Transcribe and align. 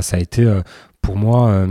Ça 0.00 0.16
a 0.16 0.20
été 0.20 0.60
pour 1.00 1.16
moi 1.16 1.66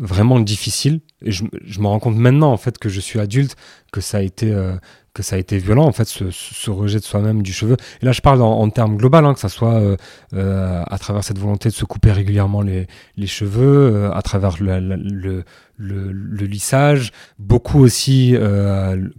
vraiment 0.00 0.40
difficile. 0.40 1.00
Et 1.22 1.30
je, 1.30 1.44
me 1.44 1.86
rends 1.86 1.98
compte 2.00 2.16
maintenant, 2.16 2.50
en 2.50 2.56
fait, 2.56 2.78
que 2.78 2.88
je 2.88 3.00
suis 3.00 3.20
adulte, 3.20 3.54
que 3.92 4.00
ça 4.00 4.18
a 4.18 4.22
été, 4.22 4.50
euh, 4.50 4.74
que 5.12 5.22
ça 5.22 5.36
a 5.36 5.38
été 5.38 5.58
violent, 5.58 5.84
en 5.84 5.92
fait, 5.92 6.08
ce, 6.08 6.70
rejet 6.70 6.98
de 6.98 7.04
soi-même 7.04 7.42
du 7.42 7.52
cheveu. 7.52 7.76
Et 8.00 8.06
là, 8.06 8.12
je 8.12 8.22
parle 8.22 8.40
en, 8.40 8.68
termes 8.70 8.96
globaux, 8.96 9.18
hein, 9.18 9.34
que 9.34 9.40
ça 9.40 9.50
soit 9.50 9.74
euh, 9.74 9.96
euh, 10.34 10.82
à 10.86 10.98
travers 10.98 11.22
cette 11.22 11.38
volonté 11.38 11.68
de 11.68 11.74
se 11.74 11.84
couper 11.84 12.12
régulièrement 12.12 12.62
les, 12.62 12.86
cheveux, 13.26 14.10
à 14.12 14.22
travers 14.22 14.56
le, 14.58 15.44
lissage, 15.78 17.12
beaucoup 17.38 17.80
aussi 17.80 18.34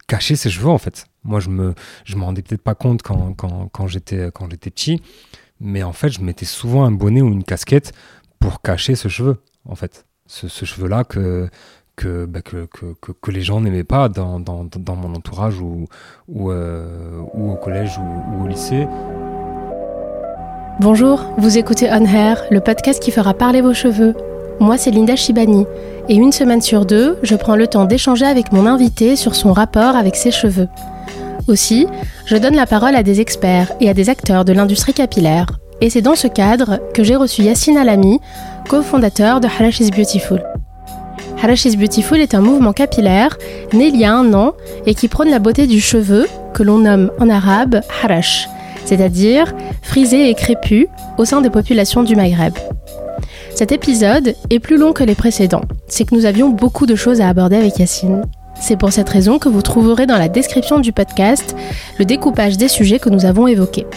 cacher 0.07 0.35
ses 0.35 0.49
cheveux, 0.49 0.69
en 0.69 0.79
fait. 0.79 1.05
Moi, 1.23 1.39
je 1.39 1.49
me, 1.49 1.75
je 2.05 2.15
me 2.15 2.23
rendais 2.23 2.41
peut-être 2.41 2.63
pas 2.63 2.73
compte 2.73 3.03
quand, 3.03 3.33
quand, 3.33 3.69
quand 3.71 3.85
j'étais 3.85 4.31
petit, 4.31 4.99
mais 5.61 5.83
en 5.83 5.93
fait, 5.93 6.09
je 6.09 6.21
mettais 6.21 6.45
souvent 6.45 6.83
un 6.83 6.91
bonnet 6.91 7.21
ou 7.21 7.27
une 7.27 7.43
casquette 7.43 7.93
pour 8.39 8.61
cacher 8.61 8.95
ce 8.95 9.07
cheveu, 9.07 9.37
en 9.65 9.75
fait 9.75 10.05
ce, 10.31 10.65
cheveu-là 10.65 11.03
que, 11.03 11.49
bah, 12.25 12.41
que, 12.41 12.65
que, 12.65 12.93
que, 12.99 13.11
que, 13.11 13.31
les 13.31 13.41
gens 13.41 13.61
n'aimaient 13.61 13.83
pas 13.83 14.09
dans, 14.09 14.39
dans, 14.39 14.95
mon 14.95 15.15
entourage 15.15 15.59
ou, 15.59 15.87
ou, 16.27 16.51
euh, 16.51 17.21
ou 17.33 17.51
au 17.51 17.55
collège 17.55 17.97
ou, 17.99 18.43
au 18.43 18.47
lycée. 18.47 18.87
Bonjour, 20.79 21.25
vous 21.37 21.57
écoutez 21.57 21.89
On 21.91 22.05
Hair, 22.05 22.43
le 22.49 22.59
podcast 22.59 23.01
qui 23.01 23.11
fera 23.11 23.33
parler 23.33 23.61
vos 23.61 23.73
cheveux. 23.73 24.15
Moi, 24.59 24.77
c'est 24.77 24.91
Linda 24.91 25.15
Shibani, 25.15 25.65
et 26.07 26.15
une 26.15 26.31
semaine 26.31 26.61
sur 26.61 26.85
deux, 26.85 27.17
je 27.23 27.35
prends 27.35 27.55
le 27.55 27.67
temps 27.67 27.85
d'échanger 27.85 28.25
avec 28.25 28.51
mon 28.51 28.65
invité 28.65 29.15
sur 29.15 29.35
son 29.35 29.53
rapport 29.53 29.95
avec 29.95 30.15
ses 30.15 30.31
cheveux. 30.31 30.69
Aussi, 31.47 31.87
je 32.25 32.37
donne 32.37 32.55
la 32.55 32.65
parole 32.65 32.95
à 32.95 33.03
des 33.03 33.21
experts 33.21 33.71
et 33.79 33.89
à 33.89 33.93
des 33.93 34.09
acteurs 34.09 34.45
de 34.45 34.53
l'industrie 34.53 34.93
capillaire. 34.93 35.47
Et 35.81 35.89
c'est 35.89 36.01
dans 36.01 36.15
ce 36.15 36.27
cadre 36.27 36.79
que 36.93 37.03
j'ai 37.03 37.15
reçu 37.15 37.41
Yassine 37.41 37.77
Alami, 37.77 38.19
cofondateur 38.69 39.39
de 39.39 39.47
Harash 39.47 39.79
is 39.79 39.89
Beautiful. 39.89 40.43
Harash 41.41 41.65
is 41.65 41.75
Beautiful 41.75 42.19
est 42.19 42.35
un 42.35 42.41
mouvement 42.41 42.71
capillaire 42.71 43.37
né 43.73 43.87
il 43.87 43.97
y 43.97 44.05
a 44.05 44.13
un 44.13 44.33
an 44.33 44.53
et 44.85 44.93
qui 44.93 45.07
prône 45.07 45.29
la 45.29 45.39
beauté 45.39 45.65
du 45.65 45.81
cheveu, 45.81 46.27
que 46.53 46.61
l'on 46.61 46.77
nomme 46.79 47.11
en 47.19 47.29
arabe 47.29 47.81
Harash, 48.03 48.47
c'est-à-dire 48.85 49.53
frisé 49.81 50.29
et 50.29 50.35
crépu 50.35 50.87
au 51.17 51.25
sein 51.25 51.41
des 51.41 51.49
populations 51.49 52.03
du 52.03 52.15
Maghreb. 52.15 52.53
Cet 53.55 53.71
épisode 53.71 54.35
est 54.49 54.59
plus 54.59 54.77
long 54.77 54.93
que 54.93 55.03
les 55.03 55.15
précédents, 55.15 55.63
c'est 55.87 56.05
que 56.05 56.15
nous 56.15 56.25
avions 56.25 56.49
beaucoup 56.49 56.85
de 56.85 56.95
choses 56.95 57.21
à 57.21 57.27
aborder 57.27 57.55
avec 57.57 57.79
Yacine. 57.79 58.23
C'est 58.59 58.77
pour 58.77 58.91
cette 58.91 59.09
raison 59.09 59.39
que 59.39 59.49
vous 59.49 59.61
trouverez 59.61 60.05
dans 60.05 60.17
la 60.17 60.29
description 60.29 60.79
du 60.79 60.91
podcast 60.91 61.55
le 61.97 62.05
découpage 62.05 62.57
des 62.57 62.67
sujets 62.67 62.99
que 62.99 63.09
nous 63.09 63.25
avons 63.25 63.47
évoqués. 63.47 63.87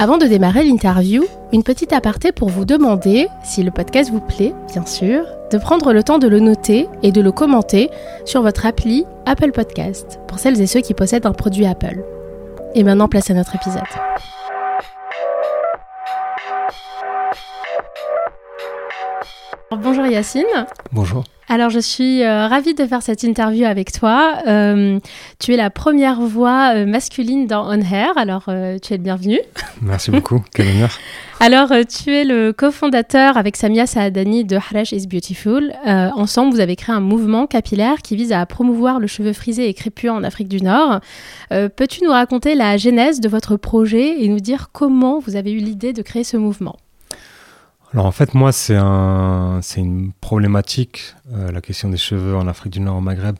Avant 0.00 0.16
de 0.16 0.26
démarrer 0.26 0.62
l'interview, 0.62 1.24
une 1.52 1.64
petite 1.64 1.92
aparté 1.92 2.30
pour 2.30 2.50
vous 2.50 2.64
demander, 2.64 3.28
si 3.42 3.64
le 3.64 3.72
podcast 3.72 4.10
vous 4.10 4.20
plaît, 4.20 4.54
bien 4.72 4.86
sûr, 4.86 5.24
de 5.50 5.58
prendre 5.58 5.92
le 5.92 6.04
temps 6.04 6.18
de 6.18 6.28
le 6.28 6.38
noter 6.38 6.88
et 7.02 7.10
de 7.10 7.20
le 7.20 7.32
commenter 7.32 7.90
sur 8.24 8.42
votre 8.42 8.64
appli 8.64 9.04
Apple 9.26 9.50
Podcast, 9.50 10.20
pour 10.28 10.38
celles 10.38 10.60
et 10.60 10.68
ceux 10.68 10.80
qui 10.80 10.94
possèdent 10.94 11.26
un 11.26 11.32
produit 11.32 11.66
Apple. 11.66 12.04
Et 12.76 12.84
maintenant, 12.84 13.08
place 13.08 13.30
à 13.30 13.34
notre 13.34 13.56
épisode. 13.56 13.82
Bonjour 19.70 20.06
Yacine. 20.06 20.66
Bonjour. 20.92 21.24
Alors, 21.50 21.68
je 21.68 21.78
suis 21.78 22.22
euh, 22.22 22.46
ravie 22.46 22.74
de 22.74 22.86
faire 22.86 23.02
cette 23.02 23.22
interview 23.22 23.66
avec 23.66 23.92
toi. 23.92 24.38
Euh, 24.46 24.98
tu 25.38 25.52
es 25.52 25.56
la 25.56 25.68
première 25.68 26.20
voix 26.20 26.74
euh, 26.74 26.86
masculine 26.86 27.46
dans 27.46 27.66
On 27.68 27.80
Hair, 27.80 28.16
alors 28.16 28.44
tu 28.44 28.94
es 28.94 28.96
le 28.96 29.02
bienvenu. 29.02 29.38
Merci 29.82 30.10
beaucoup, 30.10 30.42
quel 30.54 30.68
honneur. 30.68 30.90
Alors, 31.40 31.70
tu 31.86 32.14
es 32.14 32.24
le 32.24 32.52
cofondateur 32.52 33.36
avec 33.36 33.56
Samia 33.56 33.86
Saadani 33.86 34.44
de 34.44 34.56
Harash 34.56 34.92
is 34.92 35.06
Beautiful. 35.06 35.72
ensemble, 35.84 36.52
vous 36.52 36.60
avez 36.60 36.76
créé 36.76 36.94
un 36.94 37.00
mouvement 37.00 37.46
capillaire 37.46 37.98
qui 38.02 38.16
vise 38.16 38.32
à 38.32 38.44
promouvoir 38.46 39.00
le 39.00 39.06
cheveu 39.06 39.34
frisé 39.34 39.68
et 39.68 39.74
crépus 39.74 40.10
en 40.10 40.24
Afrique 40.24 40.48
du 40.48 40.62
Nord. 40.62 41.00
Peux-tu 41.50 42.04
nous 42.04 42.10
raconter 42.10 42.54
la 42.54 42.76
genèse 42.76 43.20
de 43.20 43.28
votre 43.28 43.56
projet 43.56 44.22
et 44.22 44.28
nous 44.28 44.40
dire 44.40 44.70
comment 44.72 45.18
vous 45.18 45.36
avez 45.36 45.52
eu 45.52 45.58
l'idée 45.58 45.92
de 45.92 46.02
créer 46.02 46.24
ce 46.24 46.36
mouvement? 46.36 46.76
Alors 47.92 48.04
en 48.04 48.12
fait, 48.12 48.34
moi, 48.34 48.52
c'est 48.52 48.76
un, 48.76 49.60
une 49.76 50.12
problématique, 50.20 51.14
euh, 51.32 51.50
la 51.50 51.60
question 51.62 51.88
des 51.88 51.96
cheveux 51.96 52.36
en 52.36 52.46
Afrique 52.46 52.72
du 52.74 52.80
Nord, 52.80 52.96
au 52.96 53.00
Maghreb, 53.00 53.36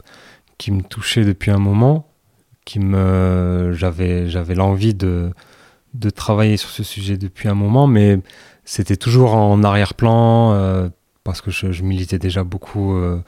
qui 0.56 0.72
me 0.72 0.82
touchait 0.82 1.24
depuis 1.24 1.50
un 1.50 1.58
moment, 1.58 2.08
qui 2.64 2.78
me, 2.78 3.72
j'avais, 3.74 4.28
j'avais 4.28 4.54
l'envie 4.54 4.94
de, 4.94 5.32
de 5.92 6.10
travailler 6.10 6.56
sur 6.56 6.70
ce 6.70 6.82
sujet 6.82 7.18
depuis 7.18 7.48
un 7.48 7.54
moment, 7.54 7.86
mais 7.86 8.20
c'était 8.64 8.96
toujours 8.96 9.34
en 9.34 9.62
arrière-plan 9.62 10.52
euh, 10.52 10.88
parce 11.24 11.42
que 11.42 11.50
je, 11.50 11.82
militais 11.82 12.18
déjà 12.18 12.42
beaucoup 12.42 12.96
euh, 12.96 13.20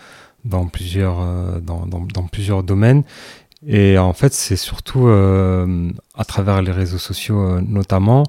dans 0.47 0.69
plusieurs, 0.69 1.19
dans, 1.61 1.85
dans, 1.85 2.01
dans, 2.01 2.27
plusieurs 2.29 2.63
domaines. 2.63 3.05
Et 3.67 3.99
en 3.99 4.15
fait, 4.15 4.33
c'est 4.33 4.57
surtout 4.57 5.09
à 5.09 6.25
travers 6.25 6.63
les 6.63 6.73
réseaux 6.73 6.97
sociaux, 6.97 7.61
notamment 7.61 8.25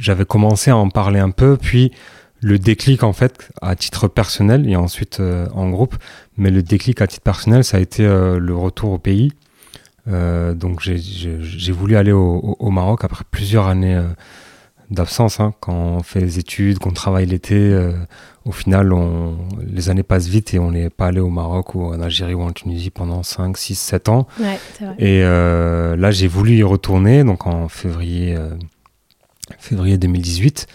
j'avais 0.00 0.24
commencé 0.24 0.70
à 0.70 0.76
en 0.76 0.88
parler 0.88 1.20
un 1.20 1.30
peu, 1.30 1.56
puis 1.56 1.92
le 2.40 2.58
déclic 2.58 3.02
en 3.02 3.12
fait 3.12 3.50
à 3.60 3.76
titre 3.76 4.08
personnel 4.08 4.68
et 4.68 4.76
ensuite 4.76 5.20
euh, 5.20 5.46
en 5.54 5.68
groupe, 5.68 5.96
mais 6.36 6.50
le 6.50 6.62
déclic 6.62 7.00
à 7.02 7.06
titre 7.06 7.22
personnel, 7.22 7.64
ça 7.64 7.76
a 7.76 7.80
été 7.80 8.04
euh, 8.04 8.38
le 8.38 8.56
retour 8.56 8.92
au 8.92 8.98
pays. 8.98 9.32
Euh, 10.08 10.54
donc 10.54 10.80
j'ai 10.80 11.72
voulu 11.72 11.96
aller 11.96 12.12
au, 12.12 12.56
au, 12.58 12.70
Maroc 12.70 13.04
après 13.04 13.24
plusieurs 13.30 13.66
années 13.66 14.02
d'absence. 14.90 15.38
Hein, 15.38 15.52
quand 15.60 15.74
on 15.74 16.02
fait 16.02 16.20
des 16.20 16.38
études, 16.38 16.78
qu'on 16.78 16.92
travaille 16.92 17.26
l'été, 17.26 17.78
au 18.46 18.52
final, 18.52 18.94
on, 18.94 19.36
les 19.62 19.90
années 19.90 20.02
passent 20.02 20.26
vite 20.26 20.54
et 20.54 20.58
on 20.58 20.70
n'est 20.70 20.88
pas 20.88 21.08
allé 21.08 21.20
au 21.20 21.28
Maroc 21.28 21.74
ou 21.74 21.84
en 21.84 22.00
Algérie 22.00 22.32
ou 22.32 22.40
en 22.40 22.52
Tunisie 22.52 22.88
pendant 22.88 23.22
5, 23.22 23.56
6, 23.58 23.74
7 23.74 24.08
ans. 24.08 24.26
Ouais, 24.40 24.58
vrai. 24.80 24.94
Et 24.98 25.22
là, 25.22 26.10
j'ai 26.10 26.28
voulu 26.28 26.54
y 26.54 26.62
retourner, 26.62 27.22
donc 27.22 27.46
en 27.46 27.68
février 27.68 28.36
février 29.58 29.98
2018. 29.98 30.66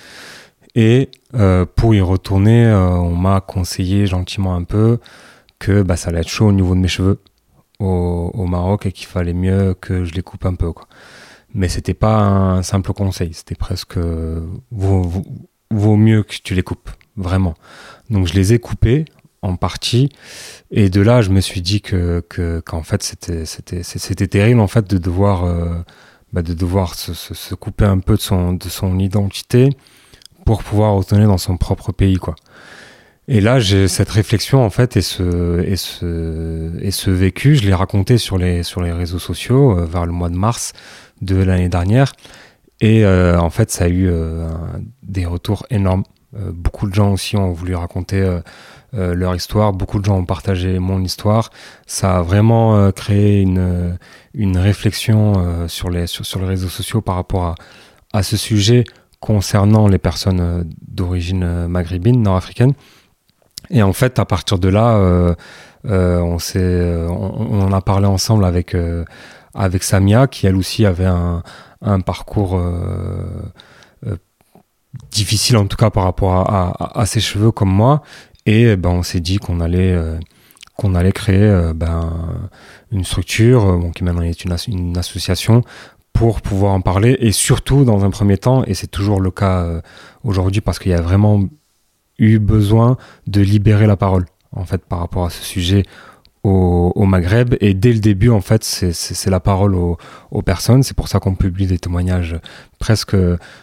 Et 0.75 1.09
euh, 1.34 1.66
pour 1.66 1.96
y 1.96 2.02
retourner, 2.02 2.66
euh, 2.66 2.90
on 2.90 3.16
m'a 3.16 3.41
conseillé 3.41 4.08
gentiment 4.08 4.56
un 4.56 4.63
peu 4.63 5.00
que 5.59 5.81
bah, 5.81 5.96
ça 5.96 6.09
allait 6.09 6.19
être 6.19 6.30
chaud 6.30 6.47
au 6.47 6.52
niveau 6.52 6.75
de 6.75 6.80
mes 6.80 6.88
cheveux 6.88 7.19
au, 7.80 8.46
Maroc 8.46 8.85
et 8.85 8.91
qu'il 8.91 9.08
fallait 9.08 9.34
mieux 9.34 9.75
que 9.80 10.06
je 10.06 10.14
les 10.14 10.22
coupe 10.22 10.46
un 10.46 10.56
peu. 10.56 10.72
Quoi. 10.72 10.88
Mais 11.53 11.69
c'était 11.69 11.94
pas 11.94 12.19
un 12.19 12.64
simple 12.64 12.94
conseil, 12.94 13.34
c'était 13.34 13.56
presque 13.56 13.97
vaut, 14.72 15.12
vaut, 15.72 15.96
mieux 15.96 16.24
que 16.24 16.35
tu 16.44 16.53
les 16.53 16.64
coupes, 16.64 16.90
vraiment. 17.18 17.56
Donc 18.09 18.28
je 18.28 18.34
les 18.34 18.53
ai 18.53 18.59
coupés 18.59 19.06
en 19.46 19.56
partie 19.56 20.09
et 20.72 20.90
de 20.90 21.02
là 21.02 21.22
je 21.22 21.30
me 21.30 21.40
suis 21.40 21.62
dit 21.62 21.81
que 21.81 22.24
qu'en 22.66 22.84
fait 22.84 23.03
c'était 23.03 23.46
c'était 23.46 24.28
terrible 24.28 24.59
en 24.59 24.68
fait 24.68 24.90
de 24.90 24.97
devoir 24.97 25.46
euh, 25.46 25.75
bah, 26.34 26.41
de 26.41 26.53
devoir 26.53 26.96
se, 26.96 27.56
couper 27.56 27.86
un 27.86 28.00
peu 28.00 28.16
de 28.16 28.22
son, 28.22 28.53
de 28.53 28.69
son 28.69 29.00
identité 29.00 29.69
pour 30.46 30.63
pouvoir 30.63 30.94
retourner 30.94 31.25
dans 31.25 31.38
son 31.38 31.58
propre 31.58 31.91
pays, 31.91 32.18
quoi. 32.18 32.36
Et 33.28 33.41
là, 33.41 33.59
j'ai 33.59 33.88
cette 33.88 34.09
réflexion, 34.09 34.64
en 34.64 34.69
fait, 34.69 34.97
et 34.97 35.02
ce, 35.02 35.62
et 35.64 35.78
ce, 35.78 36.72
et 36.80 36.91
ce 36.91 37.09
vécu, 37.09 37.56
je 37.56 37.66
l'ai 37.66 37.74
raconté 37.74 38.19
sur 38.19 38.38
les, 38.38 38.62
sur 38.62 38.81
les 38.81 38.91
réseaux 38.91 39.18
sociaux 39.18 39.80
euh, 39.80 39.85
vers 39.85 40.06
le 40.06 40.12
mois 40.12 40.30
de 40.30 40.35
mars 40.35 40.74
de 41.22 41.35
l'année 41.35 41.69
dernière. 41.69 42.14
Et 42.81 43.03
euh, 43.03 43.40
en 43.40 43.50
fait, 43.50 43.72
ça 43.72 43.85
a 43.85 43.88
eu 43.88 44.08
euh, 44.09 44.47
des 45.02 45.25
retours 45.25 45.66
énormes. 45.72 46.03
beaucoup 46.53 46.88
de 46.88 46.94
gens 46.94 47.14
aussi 47.14 47.35
ont 47.35 47.52
voulu 47.52 47.74
raconter 47.75 48.22
leur 48.96 49.36
histoire. 49.36 49.74
Beaucoup 49.74 50.00
de 50.00 50.06
gens 50.06 50.18
ont 50.18 50.26
partagé 50.26 50.80
mon 50.80 51.02
histoire. 51.02 51.50
Ça 51.86 52.18
a 52.18 52.22
vraiment 52.22 52.92
créé 52.92 53.42
une, 53.42 53.98
une 54.36 54.58
réflexion 54.58 55.34
euh, 55.38 55.68
sur, 55.68 55.90
les, 55.90 56.08
sur, 56.08 56.40
les 56.40 56.46
réseaux 56.46 56.68
sociaux 56.68 57.02
par 57.02 57.16
rapport 57.16 57.46
à, 57.46 57.56
à 58.14 58.24
ce 58.24 58.38
sujet 58.38 58.84
concernant 59.20 59.88
les 59.88 59.98
personnes 59.98 60.40
euh, 60.42 60.64
d'origine 60.88 61.44
euh, 61.44 61.68
maghrébine, 61.68 62.22
nord-africaine. 62.22 62.74
Et 63.70 63.82
en 63.82 63.94
fait, 63.94 64.20
à 64.20 64.26
partir 64.26 64.59
de 64.59 64.70
là, 64.70 65.36
on, 65.86 66.38
s'est, 66.38 67.08
on, 67.09 67.74
a 67.74 67.82
parlé 67.82 68.06
ensemble 68.06 68.46
avec, 68.46 68.78
avec 69.56 69.82
Samia, 69.82 70.28
qui 70.28 70.46
elle 70.46 70.56
aussi 70.56 70.86
avait 70.86 71.08
un, 71.08 71.41
un 71.82 72.00
parcours 72.00 72.62
difficile, 75.09 75.58
en 75.58 75.66
tout 75.66 75.78
cas 75.78 75.90
par 75.90 76.03
rapport 76.03 76.48
à, 76.48 77.06
ses 77.08 77.22
cheveux 77.22 77.50
comme 77.50 77.72
moi. 77.72 78.03
Et 78.46 78.76
ben, 78.76 78.90
on 78.90 79.03
s'est 79.03 79.22
dit 79.22 79.38
qu'on 79.38 79.59
allait, 79.59 79.97
qu'on 80.76 80.94
allait 80.94 81.12
créer 81.12 81.72
ben, 81.74 82.12
une 82.96 83.03
structure, 83.03 83.70
euh, 83.70 83.90
qui 83.96 84.03
maintenant 84.03 84.22
est 84.22 84.44
une, 84.68 84.97
association, 84.97 85.64
pour 86.14 86.42
pouvoir 86.42 86.74
en 86.74 86.82
parler, 86.82 87.18
et 87.20 87.32
surtout 87.32 87.84
dans 87.84 88.06
un 88.06 88.09
premier 88.09 88.38
temps, 88.38 88.64
et 88.66 88.74
c'est 88.74 88.88
toujours 88.88 89.20
le 89.20 89.32
cas 89.32 89.64
euh, 89.64 89.82
aujourd'hui, 90.24 90.62
parce 90.62 90.80
qu'il 90.80 90.92
y 90.92 90.96
a 90.96 91.02
vraiment 91.02 91.44
eu 92.18 92.40
besoin 92.40 92.97
de 93.28 93.42
libérer 93.42 93.86
la 93.86 93.97
parole, 93.97 94.26
en 94.56 94.66
fait, 94.66 94.84
par 94.86 95.00
rapport 95.00 95.26
à 95.26 95.30
ce 95.30 95.44
sujet 95.44 95.84
au, 96.44 97.06
Maghreb. 97.06 97.56
Et 97.59 97.74
dès 97.74 97.91
le 97.91 98.00
début, 98.00 98.30
en 98.30 98.40
fait, 98.40 98.64
c'est 98.64 99.30
la 99.30 99.40
parole 99.40 99.74
aux, 99.76 99.98
personnes. 100.44 100.84
C'est 100.84 100.96
pour 100.96 101.08
ça 101.08 101.20
qu'on 101.20 101.34
publie 101.34 101.66
des 101.66 101.80
témoignages 101.80 102.36
presque 102.78 103.18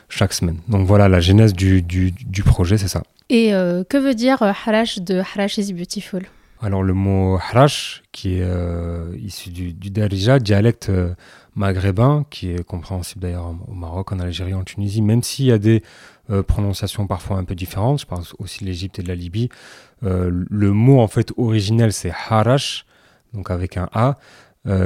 chaque 0.08 0.32
semaine. 0.32 0.56
Donc 0.66 0.86
voilà, 0.86 1.08
la 1.08 1.20
genèse 1.20 1.52
du, 1.52 1.80
du, 1.80 2.42
projet, 2.42 2.78
c'est 2.78 2.88
ça. 2.88 3.04
Et 3.32 3.54
euh, 3.54 3.82
que 3.82 3.96
veut 3.96 4.14
dire 4.14 4.42
euh, 4.42 4.52
Harash 4.66 4.98
de 4.98 5.20
Harash 5.20 5.56
is 5.56 5.72
Beautiful? 5.72 6.26
Alors 6.60 6.82
le 6.82 6.92
mot 6.92 7.36
Harash, 7.36 8.02
qui 8.12 8.34
est 8.34 8.42
euh, 8.42 9.06
issu 9.24 9.48
du, 9.48 9.72
Darija, 9.72 10.38
dialecte 10.38 10.92
maghrébin, 11.56 12.26
qui 12.28 12.50
est 12.50 12.62
compréhensible 12.62 13.22
d'ailleurs 13.22 13.54
au 13.68 13.72
Maroc, 13.72 14.12
en 14.12 14.20
Algérie, 14.20 14.52
en 14.52 14.64
Tunisie, 14.64 15.00
même 15.00 15.22
s'il 15.22 15.46
y 15.46 15.52
a 15.52 15.58
des 15.58 15.82
prononciations 16.46 17.06
parfois 17.06 17.38
un 17.38 17.44
peu 17.44 17.54
différentes, 17.54 18.02
je 18.02 18.06
parle 18.06 18.22
aussi 18.38 18.60
de 18.60 18.68
l'Égypte 18.68 18.98
et 18.98 19.02
de 19.02 19.08
la 19.08 19.16
Libye, 19.16 19.48
le 20.02 20.72
mot 20.72 21.00
en 21.00 21.08
fait 21.08 21.32
originel 21.36 21.92
c'est 21.92 22.12
harash, 22.28 22.86
donc 23.34 23.50
avec 23.50 23.76
un 23.76 23.88
A, 23.92 24.18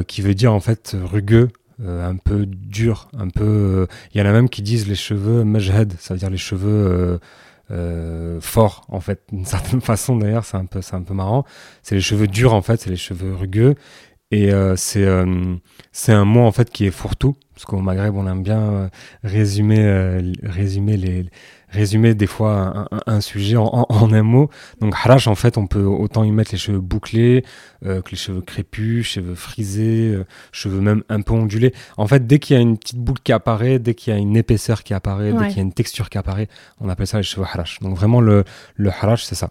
qui 0.06 0.22
veut 0.22 0.34
dire 0.34 0.54
en 0.54 0.60
fait 0.60 0.96
rugueux, 1.04 1.50
un 1.86 2.16
peu 2.16 2.46
dur, 2.46 3.10
un 3.18 3.28
peu. 3.28 3.86
Il 4.14 4.18
y 4.18 4.22
en 4.22 4.26
a 4.26 4.32
même 4.32 4.48
qui 4.48 4.62
disent 4.62 4.88
les 4.88 4.94
cheveux 4.94 5.44
majhed, 5.44 5.92
ça 5.98 6.14
veut 6.14 6.20
dire 6.20 6.30
les 6.30 6.38
cheveux 6.38 7.20
forts 8.40 8.86
en 8.88 9.00
fait, 9.00 9.22
d'une 9.32 9.44
certaine 9.44 9.80
façon 9.92 10.16
d'ailleurs, 10.16 10.44
c'est 10.44 10.56
un 10.56 10.66
peu, 10.66 10.82
c'est 10.82 10.94
un 10.96 11.02
peu 11.02 11.14
marrant. 11.14 11.44
C'est 11.82 11.94
les 11.94 12.00
cheveux 12.00 12.28
durs 12.28 12.54
en 12.54 12.62
fait, 12.62 12.80
c'est 12.80 12.90
les 12.90 12.96
cheveux 12.96 13.34
rugueux. 13.34 13.74
Et 14.32 14.50
c'est 14.76 15.06
c'est 15.92 16.12
un 16.12 16.24
mot 16.24 16.40
en 16.40 16.52
fait 16.52 16.70
qui 16.70 16.86
est 16.86 16.90
fourre-tout, 16.90 17.36
parce 17.54 17.64
qu'au 17.64 17.78
Maghreb 17.78 18.16
on 18.16 18.26
aime 18.26 18.42
bien 18.42 18.90
résumer 19.22 20.32
résumer 20.42 20.96
les 20.96 21.26
résumer 21.76 22.14
des 22.14 22.26
fois 22.26 22.88
un, 23.06 23.20
sujet 23.20 23.56
en, 23.56 23.86
un 23.90 24.22
mot. 24.22 24.50
Donc 24.80 24.94
harash, 24.94 25.26
en 25.26 25.34
fait, 25.34 25.58
on 25.58 25.66
peut 25.66 25.84
autant 25.84 26.24
y 26.24 26.32
mettre 26.32 26.52
les 26.52 26.58
cheveux 26.58 26.80
bouclés 26.80 27.44
euh, 27.84 28.02
que 28.02 28.10
les 28.10 28.16
cheveux 28.16 28.40
crépus, 28.40 29.06
cheveux 29.06 29.34
frisés, 29.34 30.12
euh, 30.12 30.24
cheveux 30.52 30.80
même 30.80 31.02
un 31.08 31.20
peu 31.20 31.34
ondulés. 31.34 31.72
En 31.96 32.06
fait, 32.06 32.26
dès 32.26 32.38
qu'il 32.38 32.56
y 32.56 32.58
a 32.58 32.62
une 32.62 32.78
petite 32.78 32.98
boucle 32.98 33.22
qui 33.22 33.32
apparaît, 33.32 33.78
dès 33.78 33.94
qu'il 33.94 34.12
y 34.12 34.16
a 34.16 34.18
une 34.18 34.36
épaisseur 34.36 34.82
qui 34.82 34.94
apparaît, 34.94 35.32
dès 35.32 35.48
qu'il 35.48 35.56
y 35.56 35.60
a 35.60 35.62
une 35.62 35.72
texture 35.72 36.10
qui 36.10 36.18
apparaît, 36.18 36.48
on 36.80 36.88
appelle 36.88 37.06
ça 37.06 37.18
les 37.18 37.22
cheveux 37.22 37.44
harash. 37.44 37.78
Donc 37.80 37.96
vraiment, 37.96 38.20
le, 38.20 38.44
le 38.74 38.90
harash, 38.90 39.24
c'est 39.24 39.34
ça. 39.34 39.50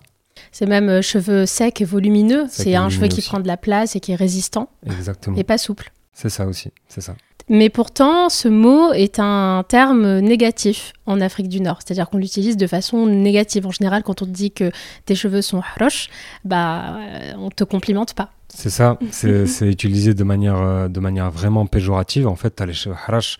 C'est 0.52 0.66
même 0.66 0.90
euh, 0.90 1.02
cheveux 1.02 1.46
secs 1.46 1.82
et 1.82 1.86
volumineux. 1.86 2.46
C'est 2.50 2.76
un 2.76 2.90
cheveu 2.90 3.08
qui 3.08 3.22
prend 3.22 3.40
de 3.40 3.48
la 3.48 3.58
place 3.58 3.96
et 3.96 4.00
qui 4.00 4.12
est 4.12 4.16
résistant. 4.16 4.70
Exactement. 4.86 5.38
Et 5.38 5.44
pas 5.44 5.58
souple. 5.58 5.92
C'est 6.14 6.30
ça 6.30 6.46
aussi, 6.46 6.72
c'est 6.88 7.02
ça. 7.02 7.16
Mais 7.48 7.70
pourtant, 7.70 8.30
ce 8.30 8.48
mot 8.48 8.92
est 8.94 9.20
un 9.20 9.64
terme 9.68 10.20
négatif 10.20 10.94
en 11.06 11.22
Afrique 11.22 11.48
du 11.48 11.62
Nord. 11.62 11.80
C'est-à-dire 11.84 12.10
qu'on 12.10 12.18
l'utilise 12.18 12.58
de 12.58 12.66
façon 12.66 13.06
négative. 13.06 13.68
En 13.68 13.72
général, 13.72 14.02
quand 14.04 14.24
on 14.24 14.26
te 14.26 14.32
dit 14.32 14.52
que 14.52 14.72
tes 15.06 15.14
cheveux 15.14 15.44
sont 15.44 15.62
roches, 15.80 16.10
bah, 16.44 16.98
euh, 16.98 17.34
on 17.38 17.50
te 17.50 17.64
complimente 17.64 18.14
pas. 18.16 18.32
C'est 18.50 18.72
ça, 18.72 18.98
c'est 19.12 19.46
utilisé 19.62 20.14
de 20.14 20.24
manière, 20.24 20.58
euh, 20.60 20.88
de 20.88 21.00
manière 21.00 21.30
vraiment 21.30 21.68
péjorative. 21.68 22.28
En 22.28 22.36
fait, 22.36 22.56
tu 22.56 22.64
as 22.64 22.66
les 22.66 22.74
cheveux 22.74 22.96
harash, 23.08 23.38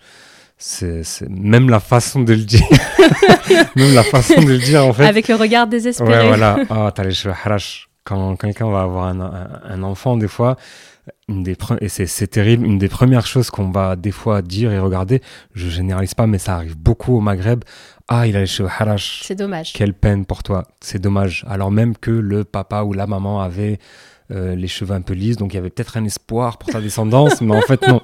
c'est 0.56 1.02
même 1.28 1.68
la 1.68 1.80
façon 1.80 2.20
de 2.20 2.32
le 2.32 2.44
dire. 2.44 2.66
même 3.76 3.92
la 3.92 4.04
façon 4.04 4.40
de 4.40 4.46
le 4.46 4.58
dire, 4.58 4.86
en 4.86 4.92
fait. 4.92 5.04
Avec 5.04 5.26
le 5.26 5.34
regard 5.34 5.66
désespéré. 5.66 6.10
Ouais, 6.10 6.28
voilà. 6.28 6.58
Ah, 6.70 6.92
t'as 6.94 7.02
les 7.02 7.12
cheveux 7.12 7.34
harash. 7.34 7.88
Quand 8.04 8.36
quelqu'un 8.36 8.70
va 8.70 8.82
avoir 8.82 9.06
un, 9.06 9.48
un 9.68 9.82
enfant, 9.82 10.16
des 10.16 10.28
fois, 10.28 10.56
une 11.28 11.42
des 11.42 11.56
et 11.80 11.88
c'est 11.88 12.26
terrible, 12.26 12.64
une 12.66 12.78
des 12.78 12.88
premières 12.88 13.26
choses 13.26 13.50
qu'on 13.50 13.70
va 13.70 13.96
des 13.96 14.10
fois 14.10 14.42
dire 14.42 14.72
et 14.72 14.78
regarder, 14.78 15.20
je 15.54 15.68
généralise 15.68 16.14
pas, 16.14 16.26
mais 16.26 16.38
ça 16.38 16.56
arrive 16.56 16.76
beaucoup 16.76 17.16
au 17.16 17.20
Maghreb. 17.20 17.64
Ah, 18.08 18.26
il 18.26 18.36
a 18.36 18.40
les 18.40 18.46
cheveux 18.46 18.68
harash. 18.68 19.22
C'est 19.24 19.34
dommage. 19.34 19.72
Quelle 19.72 19.94
peine 19.94 20.24
pour 20.24 20.42
toi. 20.42 20.64
C'est 20.80 21.00
dommage. 21.00 21.44
Alors 21.48 21.70
même 21.70 21.96
que 21.96 22.10
le 22.10 22.44
papa 22.44 22.82
ou 22.82 22.92
la 22.92 23.06
maman 23.06 23.40
avait 23.40 23.78
euh, 24.30 24.54
les 24.54 24.68
cheveux 24.68 24.94
un 24.94 25.00
peu 25.00 25.14
lisses, 25.14 25.36
donc 25.36 25.52
il 25.52 25.56
y 25.56 25.58
avait 25.58 25.70
peut-être 25.70 25.96
un 25.96 26.04
espoir 26.04 26.58
pour 26.58 26.70
sa 26.70 26.80
descendance, 26.80 27.40
mais 27.40 27.54
en 27.54 27.62
fait 27.62 27.86
non. 27.86 28.00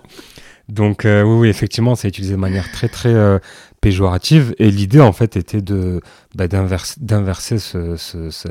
Donc 0.68 1.04
euh, 1.04 1.22
oui, 1.22 1.40
oui, 1.40 1.48
effectivement, 1.48 1.94
c'est 1.94 2.08
utilisé 2.08 2.34
de 2.34 2.38
manière 2.38 2.70
très 2.70 2.88
très 2.88 3.12
euh, 3.12 3.38
péjorative. 3.80 4.54
Et 4.58 4.70
l'idée 4.70 5.00
en 5.00 5.12
fait 5.12 5.36
était 5.36 5.60
de 5.60 6.00
bah, 6.34 6.46
d'inverser 6.48 7.58
ce, 7.58 7.96
ce, 7.96 8.30
ce 8.30 8.48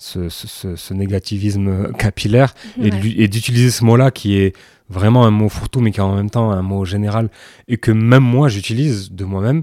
ce, 0.00 0.28
ce, 0.30 0.94
négativisme 0.94 1.92
capillaire 1.92 2.54
et 2.82 3.28
d'utiliser 3.28 3.70
ce 3.70 3.84
mot-là 3.84 4.10
qui 4.10 4.36
est 4.36 4.56
vraiment 4.88 5.26
un 5.26 5.30
mot 5.30 5.48
fourre-tout 5.48 5.80
mais 5.80 5.92
qui 5.92 6.00
est 6.00 6.02
en 6.02 6.16
même 6.16 6.30
temps 6.30 6.50
un 6.50 6.62
mot 6.62 6.84
général 6.84 7.30
et 7.68 7.76
que 7.76 7.90
même 7.92 8.24
moi 8.24 8.48
j'utilise 8.48 9.12
de 9.12 9.24
moi-même 9.24 9.62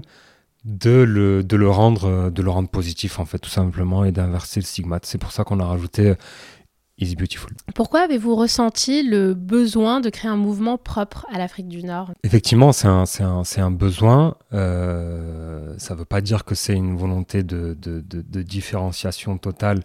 de 0.64 0.90
le, 0.90 1.42
de, 1.42 1.56
le 1.56 1.68
rendre, 1.68 2.30
de 2.30 2.42
le 2.42 2.50
rendre 2.50 2.68
positif 2.68 3.18
en 3.18 3.24
fait 3.24 3.38
tout 3.38 3.50
simplement 3.50 4.04
et 4.04 4.12
d'inverser 4.12 4.60
le 4.60 4.64
stigmate. 4.64 5.06
C'est 5.06 5.18
pour 5.18 5.32
ça 5.32 5.42
qu'on 5.44 5.60
a 5.60 5.64
rajouté 5.64 6.14
Easy 6.98 7.16
Beautiful. 7.16 7.52
Pourquoi 7.74 8.00
avez-vous 8.00 8.34
ressenti 8.34 9.02
le 9.02 9.34
besoin 9.34 10.00
de 10.00 10.10
créer 10.10 10.30
un 10.30 10.36
mouvement 10.36 10.78
propre 10.78 11.26
à 11.32 11.38
l'Afrique 11.38 11.68
du 11.68 11.82
Nord? 11.84 12.12
Effectivement, 12.24 12.72
c'est 12.72 12.88
un, 12.88 13.04
un, 13.20 13.42
un, 13.56 13.70
besoin. 13.70 14.36
Euh, 14.52 15.74
ça 15.78 15.94
ne 15.94 16.00
veut 16.00 16.04
pas 16.04 16.20
dire 16.20 16.44
que 16.44 16.54
c'est 16.54 16.74
une 16.74 16.96
volonté 16.96 17.42
de, 17.42 17.76
de, 17.80 18.02
de 18.02 18.42
différenciation 18.42 19.38
totale 19.38 19.82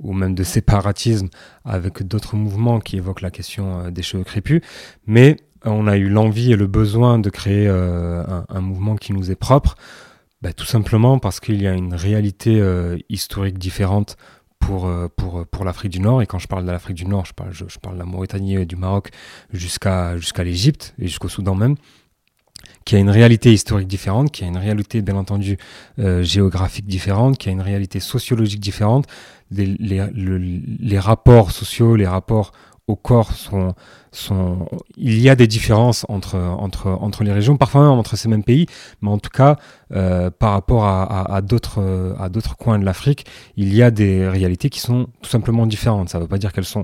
ou 0.00 0.12
même 0.12 0.34
de 0.34 0.42
séparatisme 0.42 1.28
avec 1.64 2.02
d'autres 2.02 2.36
mouvements 2.36 2.80
qui 2.80 2.96
évoquent 2.96 3.22
la 3.22 3.30
question 3.30 3.80
euh, 3.80 3.90
des 3.90 4.02
cheveux 4.02 4.24
crépus, 4.24 4.60
mais 5.06 5.36
on 5.64 5.86
a 5.86 5.96
eu 5.96 6.08
l'envie 6.08 6.52
et 6.52 6.56
le 6.56 6.66
besoin 6.66 7.18
de 7.18 7.30
créer 7.30 7.66
euh, 7.66 8.22
un, 8.48 8.60
mouvement 8.60 8.96
qui 8.96 9.12
nous 9.12 9.30
est 9.30 9.36
propre, 9.36 9.76
bah, 10.42 10.52
tout 10.52 10.66
simplement 10.66 11.18
parce 11.18 11.40
qu'il 11.40 11.60
y 11.60 11.66
a 11.66 11.72
une 11.72 11.94
réalité 11.94 12.60
euh, 12.60 12.98
historique 13.08 13.58
différente 13.58 14.16
pour, 14.58 14.90
pour, 15.16 15.46
pour 15.46 15.64
l'Afrique 15.64 15.92
du 15.92 16.00
Nord. 16.00 16.22
Et 16.22 16.26
quand 16.26 16.38
je 16.38 16.48
parle 16.48 16.64
de 16.64 16.70
l'Afrique 16.70 16.96
du 16.96 17.06
Nord, 17.06 17.26
je 17.26 17.32
parle, 17.32 17.52
je, 17.52 17.78
parle 17.80 17.94
de 17.94 18.00
la 18.00 18.06
Mauritanie 18.06 18.56
et 18.56 18.64
du 18.64 18.74
Maroc 18.74 19.10
jusqu'à 19.52 20.16
jusqu'à 20.16 20.44
l'Égypte 20.44 20.94
et 20.98 21.06
jusqu'au 21.06 21.28
Soudan 21.28 21.54
même 21.54 21.76
qui 22.84 22.96
a 22.96 22.98
une 22.98 23.10
réalité 23.10 23.52
historique 23.52 23.88
différente, 23.88 24.30
qui 24.30 24.44
a 24.44 24.46
une 24.46 24.56
réalité 24.56 25.02
bien 25.02 25.16
entendu 25.16 25.58
géographique 25.98 26.86
différente, 26.86 27.36
qui 27.36 27.48
a 27.48 27.52
une 27.52 27.60
réalité 27.60 27.98
sociologique 27.98 28.60
différente, 28.60 29.06
les, 29.50 29.76
les, 29.78 30.98
rapports 30.98 31.50
sociaux, 31.50 31.96
les 31.96 32.06
rapports 32.06 32.52
au 32.86 32.96
corps 32.96 33.32
sont, 33.32 33.74
sont... 34.12 34.68
Il 34.96 35.18
y 35.18 35.28
a 35.28 35.34
des 35.34 35.46
différences 35.46 36.06
entre, 36.08 36.36
entre, 36.36 36.88
entre 36.88 37.24
les 37.24 37.32
régions, 37.32 37.56
parfois 37.56 37.82
même 37.82 37.90
entre 37.90 38.16
ces 38.16 38.28
mêmes 38.28 38.44
pays, 38.44 38.66
mais 39.02 39.10
en 39.10 39.18
tout 39.18 39.30
cas, 39.30 39.56
euh, 39.92 40.30
par 40.30 40.52
rapport 40.52 40.84
à, 40.84 41.34
à, 41.34 41.40
d'autres, 41.40 42.14
à 42.18 42.28
d'autres 42.28 42.56
coins 42.56 42.78
de 42.78 42.84
l'Afrique, 42.84 43.26
il 43.56 43.74
y 43.74 43.82
a 43.82 43.90
des 43.90 44.28
réalités 44.28 44.70
qui 44.70 44.80
sont 44.80 45.08
tout 45.20 45.30
simplement 45.30 45.66
différentes. 45.66 46.08
Ça 46.08 46.18
ne 46.18 46.22
veut 46.22 46.28
pas 46.28 46.38
dire 46.38 46.52
qu'elles 46.52 46.64
sont 46.64 46.82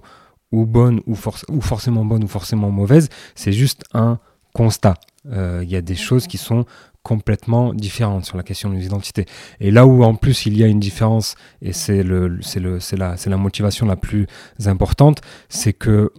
ou 0.50 0.66
bonnes 0.66 1.00
ou 1.06 1.14
forcément 1.62 2.04
bonnes 2.04 2.24
ou 2.24 2.28
forcément 2.28 2.70
mauvaises, 2.70 3.08
c'est 3.34 3.52
juste 3.52 3.84
un 3.94 4.18
constat. 4.52 4.94
Euh, 5.30 5.60
il 5.62 5.70
y 5.70 5.76
a 5.76 5.82
des 5.82 5.94
choses 5.94 6.26
qui 6.26 6.38
sont 6.38 6.64
complètement 7.02 7.74
différentes 7.74 8.24
sur 8.24 8.36
la 8.36 8.42
question 8.42 8.70
de 8.70 8.76
l'identité. 8.76 9.26
Et 9.60 9.70
là 9.70 9.86
où 9.86 10.04
en 10.04 10.14
plus 10.14 10.46
il 10.46 10.56
y 10.56 10.62
a 10.62 10.66
une 10.66 10.80
différence, 10.80 11.34
et 11.60 11.72
c'est 11.72 12.02
le, 12.02 12.38
c'est 12.42 12.60
le, 12.60 12.80
c'est 12.80 12.96
la, 12.96 13.16
c'est 13.16 13.30
la 13.30 13.36
motivation 13.36 13.86
la 13.86 13.96
plus 13.96 14.26
importante, 14.66 15.20
c'est 15.48 15.72
que 15.72 16.12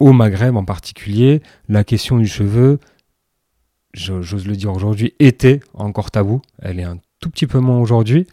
au 0.00 0.12
Maghreb 0.12 0.56
en 0.56 0.64
particulier, 0.64 1.40
la 1.68 1.84
question 1.84 2.18
du 2.18 2.26
cheveu, 2.26 2.80
j'ose 3.94 4.46
le 4.46 4.56
dire 4.56 4.72
aujourd'hui, 4.72 5.14
était 5.20 5.60
encore 5.72 6.10
tabou. 6.10 6.42
Elle 6.60 6.80
est 6.80 6.84
un 6.84 6.98
tout 7.20 7.30
petit 7.30 7.46
peu 7.46 7.60
moins 7.60 7.78
aujourd'hui. 7.78 8.26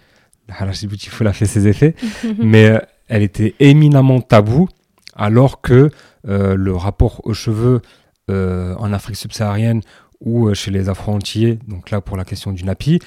faut 0.50 1.25
a 1.25 1.34
fait 1.34 1.46
ses 1.46 1.67
effets, 1.67 1.96
mais 2.39 2.65
euh, 2.65 2.79
elle 3.08 3.22
était 3.22 3.53
éminemment 3.60 4.22
tabou, 4.22 4.67
alors 5.15 5.62
que 5.62 5.91
euh, 6.27 6.55
le 6.55 6.75
rapport 6.75 7.22
aux 7.25 7.34
cheveux 7.34 7.81
en 8.29 8.93
Afrique 8.93 9.17
subsaharienne 9.17 9.81
ou 10.21 10.47
euh, 10.47 10.53
chez 10.53 10.71
les 10.71 10.87
Afro-Antillais, 10.87 11.59
donc 11.67 11.91
là 11.91 11.99
pour 11.99 12.15
la 12.15 12.23
question 12.23 12.51
du 12.51 12.63
NAPI, 12.63 12.99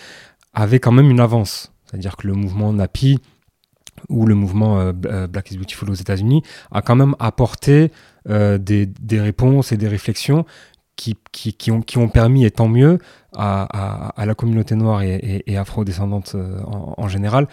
avait 0.53 0.81
quand 0.81 0.93
même 0.93 1.11
une 1.11 1.21
avance. 1.21 1.73
C'est-à-dire 1.87 2.17
que 2.17 2.27
le 2.27 2.35
mouvement 2.35 2.73
NAPI 2.73 3.19
ou 4.09 4.27
le 4.27 4.35
mouvement 4.35 4.81
euh, 4.81 4.93
euh, 5.07 5.27
Black 5.27 5.51
is 5.53 5.57
Beautiful 5.57 5.91
aux 5.91 5.95
États-Unis 5.95 6.43
a 6.73 6.83
quand 6.83 6.97
même 6.97 7.15
apporté 7.19 7.91
des, 8.27 8.89
réponses 9.13 9.73
et 9.73 9.77
des 9.77 9.89
réflexions 9.89 10.45
qui, 10.97 11.17
ont, 11.71 12.09
permis, 12.09 12.45
et 12.47 12.51
tant 12.51 12.69
mieux, 12.69 12.99
à, 13.37 14.13
à, 14.17 14.25
la 14.25 14.35
communauté 14.35 14.77
noire 14.77 15.03
et, 15.03 15.43
et, 15.47 15.57
afro-descendante 15.59 16.35
en, 16.65 17.07
général, 17.09 17.49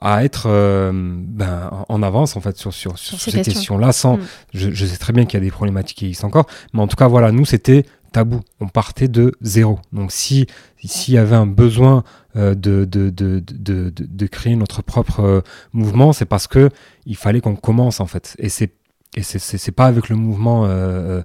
à 0.00 0.24
être 0.24 0.48
ben, 0.92 1.70
en 1.88 2.02
avance 2.02 2.36
en 2.36 2.40
fait 2.40 2.56
sur, 2.56 2.72
sur, 2.72 2.98
sur, 2.98 3.18
ces, 3.18 3.42
questions-là. 3.42 3.92
Sans, 3.92 4.16
mm. 4.16 4.20
je, 4.54 4.70
je, 4.70 4.86
sais 4.86 4.98
très 4.98 5.12
bien 5.12 5.24
qu'il 5.24 5.38
y 5.38 5.42
a 5.42 5.44
des 5.44 5.50
problématiques 5.50 5.98
qui 5.98 6.06
existent 6.06 6.28
encore, 6.28 6.46
mais 6.72 6.80
en 6.80 6.86
tout 6.86 6.96
cas, 6.96 7.08
voilà, 7.08 7.32
nous, 7.32 7.44
c'était 7.44 7.84
tabou. 8.12 8.40
On 8.60 8.68
partait 8.68 9.08
de 9.08 9.32
zéro. 9.42 9.78
Donc 9.92 10.12
si 10.12 10.46
s'il 10.82 11.14
y 11.14 11.18
avait 11.18 11.36
un 11.36 11.46
besoin 11.46 12.04
euh, 12.36 12.54
de, 12.54 12.84
de, 12.84 13.10
de, 13.10 13.42
de, 13.42 14.26
créer 14.26 14.56
notre 14.56 14.82
propre 14.82 15.20
euh, 15.20 15.40
mouvement, 15.72 16.12
c'est 16.12 16.26
parce 16.26 16.46
que 16.46 16.70
il 17.06 17.16
fallait 17.16 17.40
qu'on 17.40 17.56
commence 17.56 18.00
en 18.00 18.06
fait. 18.06 18.36
Et 18.38 18.48
c'est 18.48 18.72
et 19.16 19.22
c'est 19.22 19.72
pas 19.72 19.86
avec 19.86 20.08
le 20.10 20.16
mouvement 20.16 20.66
euh, 20.66 21.22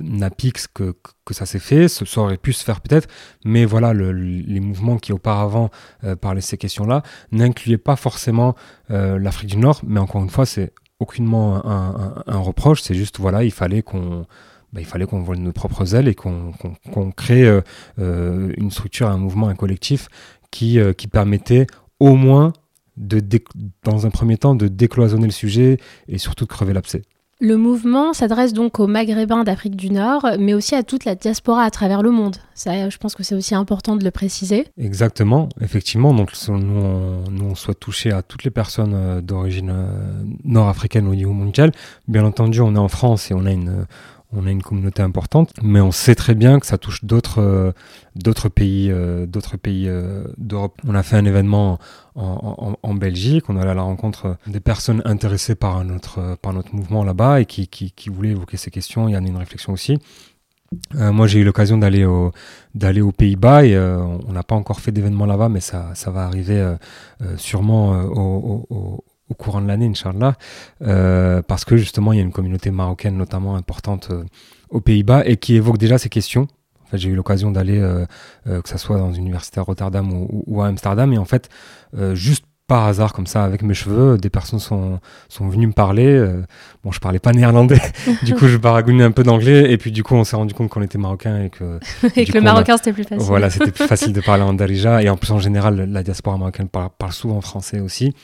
Napix 0.00 0.68
que, 0.68 0.94
ça 1.32 1.44
s'est 1.44 1.58
fait, 1.58 1.88
ça 1.88 2.04
aurait 2.20 2.36
pu 2.36 2.52
se 2.52 2.64
faire 2.64 2.80
peut-être, 2.80 3.08
mais 3.44 3.64
voilà, 3.64 3.92
les 3.92 4.60
mouvements 4.60 4.96
qui 4.96 5.12
auparavant 5.12 5.70
parlaient 6.20 6.40
ces 6.40 6.56
questions-là 6.56 7.02
n'incluaient 7.32 7.78
pas 7.78 7.96
forcément 7.96 8.54
l'Afrique 8.88 9.50
du 9.50 9.56
Nord, 9.56 9.80
mais 9.84 9.98
encore 9.98 10.22
une 10.22 10.30
fois, 10.30 10.46
c'est 10.46 10.72
aucunement 11.00 11.66
un, 11.66 12.38
reproche, 12.38 12.80
c'est 12.82 12.94
juste, 12.94 13.18
voilà, 13.18 13.42
il 13.42 13.50
fallait 13.50 13.82
qu'on 13.82 14.26
bah, 14.72 14.80
il 14.80 14.86
fallait 14.86 15.06
qu'on 15.06 15.22
vole 15.22 15.38
nos 15.38 15.52
propres 15.52 15.94
ailes 15.96 16.06
et 16.06 16.14
qu'on 16.14 16.52
crée 17.16 17.60
une 17.98 18.70
structure, 18.70 19.08
un 19.08 19.18
mouvement, 19.18 19.48
un 19.48 19.56
collectif 19.56 20.08
qui, 20.52 20.78
qui 20.96 21.08
permettait 21.08 21.66
au 21.98 22.14
moins, 22.14 22.52
de 22.96 23.20
dans 23.82 24.06
un 24.06 24.10
premier 24.10 24.38
temps, 24.38 24.54
de 24.54 24.68
décloisonner 24.68 25.26
le 25.26 25.32
sujet 25.32 25.78
et 26.08 26.18
surtout 26.18 26.44
de 26.44 26.50
crever 26.50 26.72
l'abcès. 26.72 27.02
Le 27.38 27.58
mouvement 27.58 28.14
s'adresse 28.14 28.54
donc 28.54 28.80
aux 28.80 28.86
Maghrébins 28.86 29.44
d'Afrique 29.44 29.76
du 29.76 29.90
Nord, 29.90 30.26
mais 30.38 30.54
aussi 30.54 30.74
à 30.74 30.82
toute 30.82 31.04
la 31.04 31.14
diaspora 31.14 31.64
à 31.64 31.70
travers 31.70 32.00
le 32.00 32.10
monde. 32.10 32.36
Ça, 32.54 32.88
je 32.88 32.96
pense 32.96 33.14
que 33.14 33.22
c'est 33.22 33.34
aussi 33.34 33.54
important 33.54 33.96
de 33.96 34.04
le 34.04 34.10
préciser. 34.10 34.66
Exactement, 34.78 35.50
effectivement. 35.60 36.14
Donc 36.14 36.32
nous, 36.48 36.54
on, 36.54 37.30
nous, 37.30 37.44
on 37.44 37.54
souhaite 37.54 37.78
toucher 37.78 38.10
à 38.10 38.22
toutes 38.22 38.44
les 38.44 38.50
personnes 38.50 38.94
euh, 38.94 39.20
d'origine 39.20 39.68
euh, 39.70 40.24
nord-africaine 40.44 41.06
au 41.06 41.14
niveau 41.14 41.32
mondial. 41.32 41.72
Bien 42.08 42.24
entendu, 42.24 42.62
on 42.62 42.74
est 42.74 42.78
en 42.78 42.88
France 42.88 43.30
et 43.30 43.34
on 43.34 43.44
a 43.44 43.52
une 43.52 43.84
on 44.36 44.46
a 44.46 44.50
une 44.50 44.62
communauté 44.62 45.02
importante, 45.02 45.52
mais 45.62 45.80
on 45.80 45.90
sait 45.90 46.14
très 46.14 46.34
bien 46.34 46.60
que 46.60 46.66
ça 46.66 46.78
touche 46.78 47.04
d'autres 47.04 47.40
euh, 47.40 47.72
d'autres 48.14 48.48
pays 48.48 48.90
euh, 48.90 49.26
d'autres 49.26 49.56
pays 49.56 49.88
euh, 49.88 50.24
d'Europe. 50.36 50.80
On 50.86 50.94
a 50.94 51.02
fait 51.02 51.16
un 51.16 51.24
événement 51.24 51.78
en, 52.14 52.94
Belgique, 52.94 53.50
on 53.50 53.58
allé 53.58 53.70
à 53.70 53.74
la 53.74 53.82
rencontre 53.82 54.38
des 54.46 54.60
personnes 54.60 55.02
intéressées 55.04 55.54
par 55.54 55.84
notre 55.84 56.36
par 56.40 56.54
notre 56.54 56.74
mouvement 56.74 57.04
là-bas 57.04 57.40
et 57.42 57.46
qui, 57.46 57.68
qui, 57.68 58.08
voulaient 58.08 58.30
évoquer 58.30 58.56
ces 58.56 58.70
questions. 58.70 59.06
Il 59.08 59.12
y 59.12 59.16
en 59.18 59.24
a 59.24 59.28
une 59.28 59.36
réflexion 59.36 59.74
aussi. 59.74 59.98
moi, 60.94 61.26
j'ai 61.26 61.40
eu 61.40 61.44
l'occasion 61.44 61.76
d'aller 61.76 62.06
d'aller 62.74 63.02
aux 63.02 63.12
Pays-Bas 63.12 63.66
et 63.66 63.78
on 63.78 64.32
n'a 64.32 64.42
pas 64.42 64.54
encore 64.54 64.80
fait 64.80 64.92
d'événement 64.92 65.26
là-bas, 65.26 65.50
mais 65.50 65.60
ça, 65.60 65.90
ça 65.94 66.10
va 66.10 66.24
arriver 66.24 66.76
sûrement 67.36 67.92
au 68.04 69.04
courant 69.34 69.60
de 69.60 69.66
l'année, 69.66 69.86
Inch'Allah, 69.86 70.36
euh, 70.82 71.42
parce 71.42 71.64
que 71.64 71.76
justement, 71.76 72.12
il 72.12 72.16
y 72.16 72.20
a 72.20 72.22
une 72.22 72.32
communauté 72.32 72.70
marocaine 72.70 73.16
notamment 73.16 73.56
importante 73.56 74.08
euh, 74.10 74.24
aux 74.70 74.80
Pays-Bas 74.80 75.26
et 75.26 75.36
qui 75.36 75.56
évoque 75.56 75.78
déjà 75.78 75.98
ces 75.98 76.08
questions. 76.08 76.46
En 76.84 76.88
fait, 76.88 76.98
j'ai 76.98 77.08
eu 77.08 77.16
l'occasion 77.16 77.50
d'aller, 77.50 77.78
euh, 77.80 78.06
que 78.44 78.68
ce 78.68 78.78
soit 78.78 78.98
dans 78.98 79.12
une 79.12 79.22
université 79.22 79.58
à 79.58 79.64
Rotterdam 79.64 80.08
ou, 80.12 80.62
à 80.62 80.68
Amsterdam, 80.68 81.12
et 81.12 81.18
en 81.18 81.24
fait, 81.24 81.48
juste 82.12 82.44
par 82.68 82.84
hasard, 82.84 83.12
comme 83.12 83.26
ça, 83.26 83.42
avec 83.42 83.62
mes 83.62 83.74
cheveux, 83.74 84.18
des 84.18 84.30
personnes 84.30 84.60
sont, 84.60 85.00
sont 85.28 85.48
venues 85.48 85.66
me 85.66 85.72
parler. 85.72 86.24
bon, 86.84 86.92
je 86.92 87.00
parlais 87.00 87.18
pas 87.18 87.32
néerlandais, 87.32 87.80
du 88.22 88.36
coup, 88.36 88.46
je 88.46 88.56
baragouinais 88.56 89.02
un 89.02 89.10
peu 89.10 89.24
d'anglais, 89.24 89.72
et 89.72 89.78
puis 89.78 89.90
du 89.90 90.04
coup, 90.04 90.14
on 90.14 90.22
s'est 90.22 90.36
rendu 90.36 90.54
compte 90.54 90.68
qu'on 90.68 90.82
était 90.82 90.98
marocain 90.98 91.42
et 91.42 91.50
que. 91.50 91.80
et 92.16 92.24
que 92.24 92.32
le 92.34 92.40
marocain, 92.40 92.76
c'était 92.76 92.92
plus 92.92 93.02
facile. 93.02 93.26
Voilà, 93.26 93.50
c'était 93.50 93.72
plus 93.72 93.86
facile 93.88 94.12
de 94.12 94.20
parler 94.20 94.44
en 94.44 94.52
darija, 94.52 95.02
et 95.02 95.08
en 95.08 95.16
plus, 95.16 95.32
en 95.32 95.40
général, 95.40 95.90
la 95.90 96.02
diaspora 96.04 96.38
marocaine 96.38 96.68
parle, 96.68 96.90
parle 96.96 97.12
souvent 97.12 97.40
français 97.40 97.80
aussi 97.80 98.14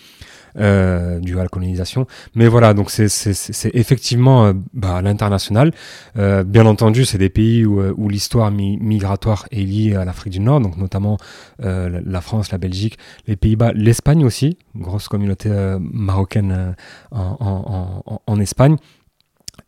euh, 0.58 1.20
la 1.24 1.48
colonisation. 1.48 2.06
Mais 2.34 2.48
voilà, 2.48 2.74
donc 2.74 2.90
c'est 2.90 3.70
effectivement 3.74 4.46
euh, 4.46 4.52
bah, 4.74 5.02
l'international. 5.02 5.72
Euh, 6.18 6.44
bien 6.44 6.66
entendu, 6.66 7.04
c'est 7.04 7.18
des 7.18 7.30
pays 7.30 7.64
où, 7.64 7.80
euh, 7.80 7.94
où 7.96 8.08
l'histoire 8.08 8.50
migratoire 8.50 9.46
est 9.50 9.62
liée 9.62 9.94
à 9.94 10.04
l'Afrique 10.04 10.32
du 10.32 10.40
Nord, 10.40 10.60
donc 10.60 10.76
notamment 10.76 11.16
euh, 11.62 12.00
la 12.04 12.20
France, 12.20 12.50
la 12.50 12.58
Belgique, 12.58 12.98
les 13.26 13.36
Pays-Bas, 13.36 13.72
l'Espagne 13.74 14.24
aussi, 14.24 14.58
grosse 14.76 15.08
communauté 15.08 15.50
marocaine 15.80 16.74
en, 17.10 17.36
en, 17.40 18.02
en, 18.06 18.22
en, 18.26 18.40
Espagne. 18.40 18.76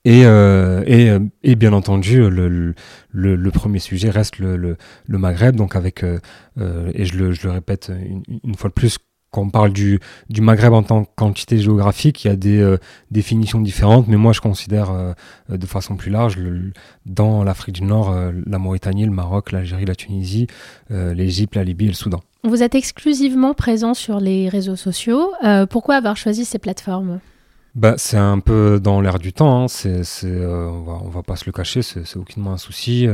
Et, 0.04 0.22
euh, 0.26 0.82
et, 0.86 1.16
et, 1.42 1.54
bien 1.56 1.72
entendu, 1.72 2.28
le, 2.28 2.48
le, 2.48 2.74
le, 3.36 3.50
premier 3.50 3.78
sujet 3.78 4.10
reste 4.10 4.38
le, 4.38 4.56
le, 4.56 4.76
le 5.06 5.18
Maghreb, 5.18 5.56
donc 5.56 5.76
avec, 5.76 6.04
euh, 6.04 6.18
et 6.94 7.06
je 7.06 7.16
le, 7.16 7.32
je 7.32 7.46
le 7.46 7.52
répète 7.52 7.90
une, 8.06 8.22
une, 8.44 8.54
fois 8.54 8.68
de 8.68 8.74
plus, 8.74 8.98
quand 9.34 9.42
on 9.42 9.50
parle 9.50 9.72
du, 9.72 9.98
du 10.30 10.40
Maghreb 10.40 10.72
en 10.72 10.84
tant 10.84 11.04
qu'entité 11.16 11.58
géographique, 11.58 12.24
il 12.24 12.28
y 12.28 12.30
a 12.30 12.36
des 12.36 12.60
euh, 12.60 12.78
définitions 13.10 13.60
différentes, 13.60 14.06
mais 14.06 14.16
moi 14.16 14.32
je 14.32 14.40
considère 14.40 14.92
euh, 14.92 15.12
de 15.48 15.66
façon 15.66 15.96
plus 15.96 16.12
large 16.12 16.36
le, 16.36 16.72
dans 17.04 17.42
l'Afrique 17.42 17.74
du 17.74 17.82
Nord, 17.82 18.12
euh, 18.12 18.30
la 18.46 18.58
Mauritanie, 18.58 19.04
le 19.04 19.10
Maroc, 19.10 19.50
l'Algérie, 19.50 19.86
la 19.86 19.96
Tunisie, 19.96 20.46
l'Égypte, 20.90 21.56
la 21.56 21.64
Libye 21.64 21.86
et 21.86 21.88
le 21.88 21.94
Soudan. 21.94 22.20
Vous 22.44 22.62
êtes 22.62 22.76
exclusivement 22.76 23.54
présent 23.54 23.94
sur 23.94 24.20
les 24.20 24.48
réseaux 24.48 24.76
sociaux. 24.76 25.32
pourquoi 25.70 25.96
avoir 25.96 26.16
choisi 26.16 26.44
ces 26.44 26.58
plateformes? 26.58 27.18
Bah, 27.74 27.94
c'est 27.96 28.18
un 28.18 28.38
peu 28.38 28.78
dans 28.80 29.00
l'air 29.00 29.18
du 29.18 29.32
temps, 29.32 29.64
hein. 29.64 29.68
c'est, 29.68 30.02
on, 30.24 30.82
va, 30.82 31.00
on 31.02 31.08
va 31.08 31.22
pas 31.22 31.34
se 31.34 31.46
le 31.46 31.52
cacher, 31.52 31.82
c'est, 31.82 32.16
aucunement 32.16 32.52
un 32.52 32.58
souci. 32.58 33.08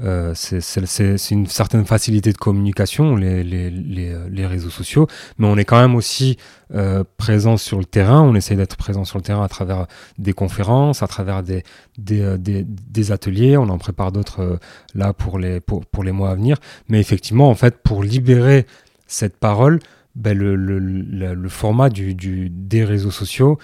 Euh, 0.00 0.32
c'est 0.34 1.30
une 1.30 1.46
certaine 1.46 1.84
facilité 1.84 2.32
de 2.32 2.38
communication, 2.38 3.16
les, 3.16 3.42
les, 3.42 4.46
réseaux 4.46 4.70
sociaux, 4.70 5.08
mais 5.38 5.46
on 5.46 5.56
est 5.56 5.64
quand 5.64 5.80
même 5.80 5.96
aussi 5.96 6.36
euh, 6.74 7.02
présent 7.16 7.56
sur 7.56 7.78
le 7.78 7.84
terrain. 7.84 8.22
On 8.22 8.34
essaye 8.34 8.56
d'être 8.56 8.76
présent 8.76 9.04
sur 9.04 9.18
le 9.18 9.24
terrain 9.24 9.42
à 9.42 9.48
travers 9.48 9.86
des 10.18 10.32
conférences, 10.32 11.02
à 11.02 11.08
travers 11.08 11.42
des, 11.42 11.64
euh, 12.10 12.36
ateliers. 13.10 13.56
On 13.56 13.68
en 13.68 13.78
prépare 13.78 14.12
d'autres 14.12 14.40
euh, 14.40 14.56
là 14.94 15.12
pour 15.12 15.38
les, 15.38 16.12
mois 16.12 16.30
à 16.30 16.34
venir. 16.34 16.58
Mais 16.88 17.00
effectivement, 17.00 17.50
en 17.50 17.54
fait, 17.54 17.78
pour 17.82 18.04
libérer 18.04 18.66
cette 19.06 19.36
parole, 19.36 19.80
ben 20.14 20.36
le, 20.36 21.48
format 21.48 21.90
des 21.90 22.84
réseaux 22.84 23.10
sociaux 23.10 23.58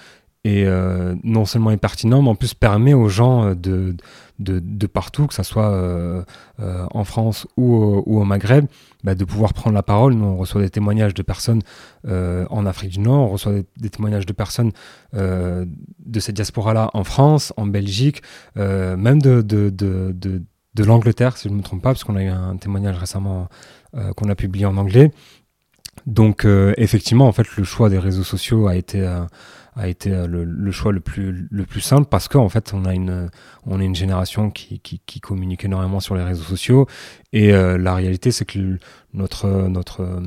et 0.45 0.67
euh, 0.67 1.15
non 1.23 1.43
seulement 1.45 1.75
pertinent, 1.75 2.21
mais 2.21 2.29
en 2.29 2.35
plus 2.35 2.53
permet 2.53 2.93
aux 2.93 3.09
gens 3.09 3.47
euh, 3.47 3.55
de, 3.55 3.95
de, 4.39 4.87
partout, 4.87 5.27
que 5.27 5.33
ce 5.33 5.43
soit 5.43 5.69
euh, 5.69 6.23
euh, 6.59 6.85
en 6.91 7.03
France 7.03 7.47
ou 7.57 7.75
au, 7.75 8.03
au 8.05 8.23
Maghreb, 8.23 8.65
bah, 9.03 9.15
de 9.15 9.25
pouvoir 9.25 9.53
prendre 9.53 9.75
la 9.75 9.83
parole. 9.83 10.13
Nous, 10.13 10.25
on 10.25 10.37
reçoit 10.37 10.61
des 10.61 10.69
témoignages 10.69 11.13
de 11.13 11.21
personnes 11.21 11.61
euh, 12.07 12.45
en 12.49 12.65
Afrique 12.65 12.91
du 12.91 12.99
Nord, 12.99 13.29
on 13.29 13.33
reçoit 13.33 13.53
des, 13.77 13.89
témoignages 13.89 14.25
de 14.25 14.33
personnes 14.33 14.71
euh, 15.13 15.65
de 16.05 16.19
cette 16.19 16.35
diaspora-là 16.35 16.89
en 16.93 17.03
France, 17.03 17.53
en 17.57 17.65
Belgique, 17.65 18.21
même 18.55 19.21
de, 19.21 19.41
de 19.41 20.83
l'Angleterre, 20.83 21.37
si 21.37 21.47
je 21.47 21.53
ne 21.53 21.57
me 21.57 21.63
trompe 21.63 21.81
pas, 21.81 21.89
parce 21.89 22.03
qu'on 22.03 22.15
a 22.15 22.23
eu 22.23 22.27
un 22.27 22.57
témoignage 22.57 22.97
récemment 22.97 23.47
qu'on 24.17 24.29
a 24.29 24.35
publié 24.35 24.65
en 24.65 24.75
anglais. 24.77 25.11
Donc, 26.05 26.45
effectivement, 26.77 27.27
en 27.27 27.31
fait, 27.31 27.55
le 27.57 27.63
choix 27.63 27.89
des 27.89 27.99
réseaux 27.99 28.23
sociaux 28.23 28.67
a 28.67 28.75
été 28.75 29.05
a 29.75 29.87
été 29.87 30.11
euh, 30.11 30.27
le, 30.27 30.43
le, 30.43 30.71
choix 30.71 30.91
le 30.91 30.99
plus, 30.99 31.47
le 31.49 31.65
plus 31.65 31.81
simple 31.81 32.07
parce 32.09 32.27
qu'en 32.27 32.49
fait, 32.49 32.73
on 32.73 32.85
a 32.85 32.93
une, 32.93 33.29
on 33.65 33.79
est 33.81 33.85
une 33.85 33.95
génération 33.95 34.49
qui, 34.49 34.79
qui, 34.79 35.01
qui, 35.05 35.19
communique 35.19 35.65
énormément 35.65 35.99
sur 35.99 36.15
les 36.15 36.23
réseaux 36.23 36.43
sociaux. 36.43 36.87
Et 37.33 37.53
euh, 37.53 37.77
la 37.77 37.93
réalité, 37.93 38.31
c'est 38.31 38.45
que 38.45 38.77
notre, 39.13 39.47
notre, 39.47 40.01
euh, 40.01 40.21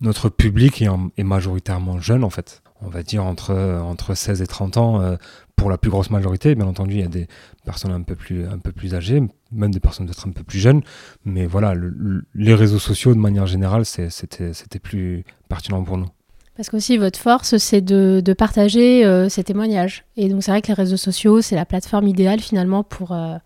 notre 0.00 0.28
public 0.28 0.82
est, 0.82 1.22
majoritairement 1.22 1.98
jeune, 1.98 2.24
en 2.24 2.30
fait. 2.30 2.62
On 2.84 2.90
va 2.90 3.02
dire 3.02 3.24
entre, 3.24 3.54
entre 3.54 4.14
16 4.14 4.42
et 4.42 4.46
30 4.46 4.76
ans 4.76 5.16
pour 5.56 5.70
la 5.70 5.78
plus 5.78 5.90
grosse 5.90 6.10
majorité. 6.10 6.54
Bien 6.54 6.66
entendu, 6.66 6.94
il 6.94 7.00
y 7.00 7.04
a 7.04 7.08
des 7.08 7.28
personnes 7.64 7.92
un 7.92 8.02
peu 8.02 8.14
plus, 8.14 8.46
un 8.46 8.58
peu 8.58 8.72
plus 8.72 8.94
âgées, 8.94 9.22
même 9.52 9.72
des 9.72 9.80
personnes 9.80 10.06
peut-être 10.06 10.28
un 10.28 10.32
peu 10.32 10.44
plus 10.44 10.58
jeunes. 10.58 10.82
Mais 11.24 11.46
voilà, 11.46 11.74
le, 11.74 12.24
les 12.34 12.54
réseaux 12.54 12.78
sociaux, 12.78 13.14
de 13.14 13.20
manière 13.20 13.46
générale, 13.46 13.84
c'était 13.84 14.78
plus 14.82 15.24
pertinent 15.48 15.82
pour 15.82 15.98
nous. 15.98 16.08
Parce 16.56 16.70
qu'aussi, 16.70 16.96
votre 16.98 17.18
force, 17.18 17.56
c'est 17.56 17.80
de, 17.80 18.22
de, 18.24 18.32
partager 18.32 19.04
euh, 19.04 19.28
ces 19.28 19.42
témoignages. 19.42 20.04
Et 20.16 20.28
donc, 20.28 20.42
c'est 20.42 20.52
vrai 20.52 20.62
que 20.62 20.68
les 20.68 20.74
réseaux 20.74 20.96
sociaux, 20.96 21.40
c'est 21.40 21.56
la 21.56 21.64
plateforme 21.64 22.06
idéale 22.06 22.38
finalement 22.38 22.84
pour, 22.84 23.10
euh, 23.10 23.36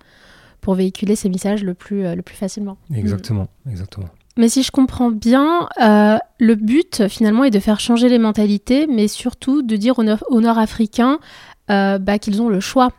pour 0.61 0.75
véhiculer 0.75 1.17
ces 1.17 1.31
messages 1.31 1.65
le 1.65 1.73
plus, 1.73 2.05
euh, 2.05 2.15
le 2.15 2.23
plus 2.23 2.37
facilement. 2.37 2.77
Exactement, 2.95 3.49
mmh. 3.65 3.71
exactement. 3.71 4.09
Mais 4.39 4.49
si 4.49 4.63
je 4.63 4.71
comprends 4.71 5.11
bien, 5.11 5.69
euh, 5.83 6.17
le 6.39 6.55
but 6.55 7.09
finalement 7.09 7.43
est 7.43 7.51
de 7.51 7.59
faire 7.59 7.81
changer 7.81 8.09
les 8.09 8.21
mentalités, 8.21 8.87
mais 8.87 9.09
surtout 9.09 9.63
de 9.63 9.75
dire 9.75 9.99
aux, 9.99 10.41
Nord-Africains 10.41 11.19
euh, 11.71 11.99
bah, 11.99 12.21
qu'ils 12.21 12.41
ont 12.41 12.49
le 12.49 12.61
choix. 12.61 12.91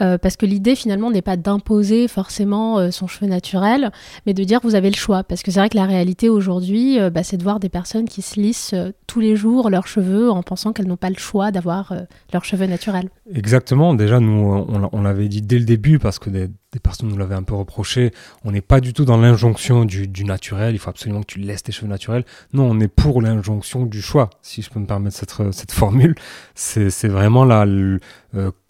Euh, 0.00 0.18
parce 0.18 0.36
que 0.36 0.44
l'idée 0.44 0.74
finalement 0.74 1.10
n'est 1.10 1.22
pas 1.22 1.36
d'imposer 1.36 2.06
forcément 2.08 2.78
euh, 2.78 2.90
son 2.90 3.06
cheveu 3.06 3.26
naturel, 3.26 3.90
mais 4.26 4.34
de 4.34 4.44
dire 4.44 4.60
vous 4.62 4.74
avez 4.74 4.90
le 4.90 4.96
choix. 4.96 5.24
Parce 5.24 5.42
que 5.42 5.50
c'est 5.50 5.60
vrai 5.60 5.68
que 5.68 5.76
la 5.76 5.86
réalité 5.86 6.28
aujourd'hui, 6.28 7.00
euh, 7.00 7.10
bah, 7.10 7.22
c'est 7.22 7.36
de 7.36 7.42
voir 7.42 7.60
des 7.60 7.68
personnes 7.68 8.06
qui 8.06 8.22
se 8.22 8.38
lissent 8.38 8.74
tous 9.06 9.20
les 9.20 9.36
jours 9.36 9.70
leurs 9.70 9.86
cheveux 9.86 10.30
en 10.30 10.42
pensant 10.42 10.72
qu'elles 10.72 10.86
n'ont 10.86 10.96
pas 10.96 11.10
le 11.10 11.16
choix 11.16 11.50
d'avoir 11.50 11.94
leurs 12.32 12.44
cheveux 12.44 12.66
naturels. 12.66 13.08
Exactement. 13.32 13.94
Déjà, 13.94 14.20
nous, 14.20 14.66
on, 14.92 15.02
l'avait 15.02 15.28
dit 15.28 15.42
dès 15.42 15.58
le 15.58 15.64
début 15.64 15.98
parce 15.98 16.18
que 16.18 16.30
des, 16.30 16.48
personnes 16.82 17.08
nous 17.08 17.16
l'avaient 17.16 17.34
un 17.34 17.42
peu 17.42 17.54
reproché. 17.54 18.12
On 18.44 18.52
n'est 18.52 18.60
pas 18.60 18.80
du 18.80 18.92
tout 18.92 19.04
dans 19.04 19.16
l'injonction 19.16 19.84
du, 19.84 20.24
naturel. 20.24 20.74
Il 20.74 20.78
faut 20.78 20.90
absolument 20.90 21.20
que 21.20 21.26
tu 21.26 21.38
laisses 21.38 21.62
tes 21.62 21.72
cheveux 21.72 21.88
naturels. 21.88 22.24
Non, 22.52 22.68
on 22.70 22.80
est 22.80 22.88
pour 22.88 23.22
l'injonction 23.22 23.86
du 23.86 24.02
choix, 24.02 24.30
si 24.42 24.60
je 24.60 24.70
peux 24.70 24.80
me 24.80 24.86
permettre 24.86 25.16
cette, 25.16 25.72
formule. 25.72 26.14
C'est 26.54 27.08
vraiment 27.08 27.44
là. 27.44 27.64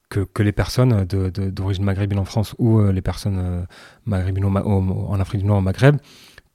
Que, 0.09 0.21
que, 0.21 0.43
les 0.43 0.53
personnes 0.53 1.05
d'origine 1.05 1.85
maghrébine 1.85 2.19
en 2.19 2.25
France 2.25 2.55
ou 2.59 2.79
euh, 2.79 2.93
les 2.93 3.03
personnes 3.03 3.39
euh, 3.39 3.63
maghrébines 4.05 4.45
en 4.45 5.21
Afrique 5.21 5.41
du 5.41 5.47
Nord 5.47 5.59
au 5.59 5.63
Maghreb 5.63 5.97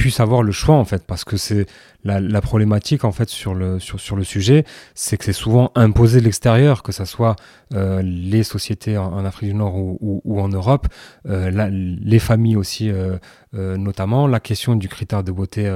puissent 0.01 0.19
avoir 0.19 0.41
le 0.41 0.51
choix 0.51 0.75
en 0.75 0.85
fait. 0.85 1.05
Parce 1.05 1.23
que 1.23 1.37
c'est 1.37 1.67
la, 2.03 2.19
la, 2.19 2.41
problématique 2.41 3.03
en 3.03 3.11
fait 3.11 3.29
sur 3.29 3.53
le 3.53 3.79
sur, 3.79 3.99
sur 3.99 4.15
le 4.15 4.23
sujet 4.23 4.65
c'est 4.95 5.15
que 5.17 5.23
c'est 5.23 5.33
souvent 5.33 5.71
imposé 5.75 6.19
de 6.19 6.25
l'extérieur 6.25 6.81
que 6.81 6.91
ça 6.91 7.05
soit 7.05 7.35
euh, 7.73 8.01
les 8.03 8.43
sociétés 8.43 8.97
en, 8.97 9.23
Afrique 9.25 9.49
du 9.49 9.55
Nord 9.55 9.75
ou, 9.75 10.21
ou, 10.25 10.41
en 10.41 10.47
Europe 10.47 10.87
euh, 11.27 11.51
la, 11.51 11.69
les 11.69 12.19
familles 12.19 12.55
aussi 12.55 12.89
euh, 12.89 13.19
notamment 13.53 14.25
la 14.25 14.39
question 14.39 14.75
du 14.75 14.87
critère 14.87 15.23
de 15.23 15.31
beauté 15.31 15.71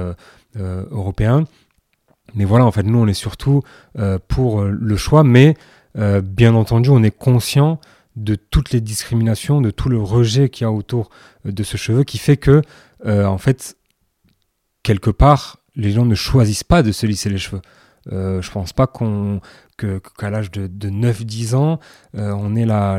européen. 0.58 1.44
Mais 2.34 2.44
voilà 2.44 2.64
en 2.64 2.72
fait 2.72 2.82
nous 2.82 2.98
on 2.98 3.06
est 3.06 3.14
surtout 3.14 3.62
pour 4.26 4.62
le 4.62 4.96
choix 4.96 5.22
mais 5.22 5.54
bien 6.22 6.54
entendu, 6.54 6.90
on 6.90 7.02
est 7.02 7.16
conscient 7.16 7.80
de 8.16 8.34
toutes 8.34 8.70
les 8.70 8.80
discriminations, 8.80 9.60
de 9.60 9.70
tout 9.70 9.88
le 9.88 9.98
rejet 9.98 10.48
qu'il 10.48 10.64
y 10.64 10.68
a 10.68 10.72
autour 10.72 11.10
de 11.44 11.62
ce 11.62 11.76
cheveu, 11.76 12.04
qui 12.04 12.18
fait 12.18 12.36
que, 12.36 12.62
en 13.04 13.38
fait, 13.38 13.76
quelque 14.82 15.10
part, 15.10 15.58
les 15.74 15.90
gens 15.92 16.04
ne 16.04 16.14
choisissent 16.14 16.64
pas 16.64 16.82
de 16.82 16.92
se 16.92 17.06
lisser 17.06 17.28
les 17.28 17.38
cheveux. 17.38 17.62
Euh, 18.12 18.40
je 18.40 18.50
pense 18.50 18.72
pas 18.72 18.86
qu'on 18.86 19.40
qu'à 19.76 20.30
l'âge 20.30 20.50
de, 20.50 20.88
9-10 20.88 21.54
ans, 21.54 21.80
euh, 22.16 22.30
on 22.32 22.56
ait 22.56 22.64
la, 22.64 22.98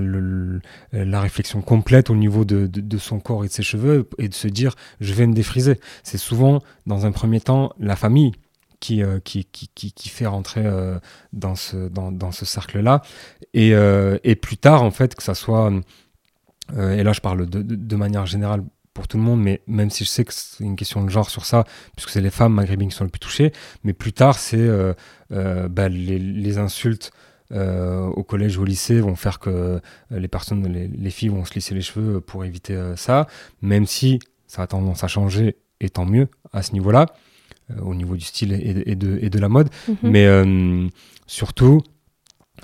la 0.91 1.21
réflexion 1.21 1.61
complète 1.61 2.11
au 2.11 2.15
niveau 2.15 2.45
de, 2.45 2.67
de, 2.67 2.97
son 2.99 3.19
corps 3.19 3.43
et 3.43 3.47
de 3.47 3.53
ses 3.53 3.63
cheveux 3.63 4.07
et 4.19 4.29
de 4.29 4.33
se 4.33 4.47
dire 4.47 4.75
je 4.99 5.13
vais 5.13 5.25
me 5.25 5.33
défriser. 5.33 5.79
C'est 6.03 6.19
souvent, 6.19 6.61
dans 6.85 7.07
un 7.07 7.11
premier 7.11 7.39
temps, 7.39 7.73
la 7.79 7.95
famille 7.95 8.33
qui, 8.79 9.03
euh, 9.03 9.19
qui, 9.19 9.45
qui, 9.45 9.69
qui, 9.91 10.09
fait 10.09 10.25
rentrer 10.25 10.65
euh, 10.65 10.99
dans 11.33 11.55
ce, 11.55 11.89
dans, 11.89 12.11
dans 12.11 12.31
ce 12.31 12.45
cercle-là. 12.45 13.01
Et, 13.53 13.71
et, 14.23 14.35
plus 14.35 14.57
tard, 14.57 14.83
en 14.83 14.91
fait, 14.91 15.15
que 15.15 15.23
ça 15.23 15.33
soit, 15.33 15.71
et 16.77 17.01
là 17.01 17.13
je 17.13 17.21
parle 17.21 17.47
de, 17.47 17.61
de 17.61 17.95
manière 17.95 18.25
générale 18.25 18.61
pour 18.97 19.07
tout 19.07 19.17
le 19.17 19.23
monde, 19.23 19.43
mais 19.43 19.61
même 19.67 19.91
si 19.91 20.05
je 20.05 20.09
sais 20.09 20.25
que 20.25 20.33
c'est 20.33 20.63
une 20.63 20.75
question 20.75 21.03
de 21.03 21.09
genre 21.09 21.29
sur 21.29 21.45
ça, 21.45 21.65
puisque 21.95 22.09
c'est 22.09 22.19
les 22.19 22.31
femmes 22.31 22.55
maghrébines 22.55 22.89
qui 22.89 22.95
sont 22.95 23.03
les 23.03 23.11
plus 23.11 23.19
touchées, 23.19 23.53
mais 23.83 23.93
plus 23.93 24.11
tard, 24.11 24.39
c'est 24.39 24.57
euh, 24.57 24.95
euh, 25.31 25.67
bah, 25.67 25.87
les, 25.87 26.57
insultes 26.57 27.11
euh, 27.51 28.07
au 28.07 28.23
collège 28.23 28.57
ou 28.57 28.63
au 28.63 28.65
lycée 28.65 28.99
vont 28.99 29.15
faire 29.15 29.37
que 29.37 29.79
les 30.09 30.27
personnes, 30.27 30.65
les, 30.67 31.09
filles 31.11 31.29
vont 31.29 31.45
se 31.45 31.53
lisser 31.53 31.75
les 31.75 31.81
cheveux 31.81 32.21
pour 32.21 32.43
éviter 32.43 32.75
ça, 32.95 33.27
même 33.61 33.85
si 33.85 34.17
ça 34.47 34.63
a 34.63 34.67
tendance 34.67 35.03
à 35.03 35.07
changer, 35.07 35.57
et 35.79 35.89
tant 35.89 36.05
mieux 36.05 36.27
à 36.51 36.63
ce 36.63 36.73
niveau-là, 36.73 37.05
au 37.81 37.95
niveau 37.95 38.15
du 38.15 38.23
style 38.23 38.53
et, 38.53 38.95
de, 38.95 39.19
et 39.21 39.29
de, 39.29 39.39
la 39.39 39.49
mode, 39.49 39.69
mhm. 39.87 39.97
mais 40.03 40.89
surtout, 41.25 41.81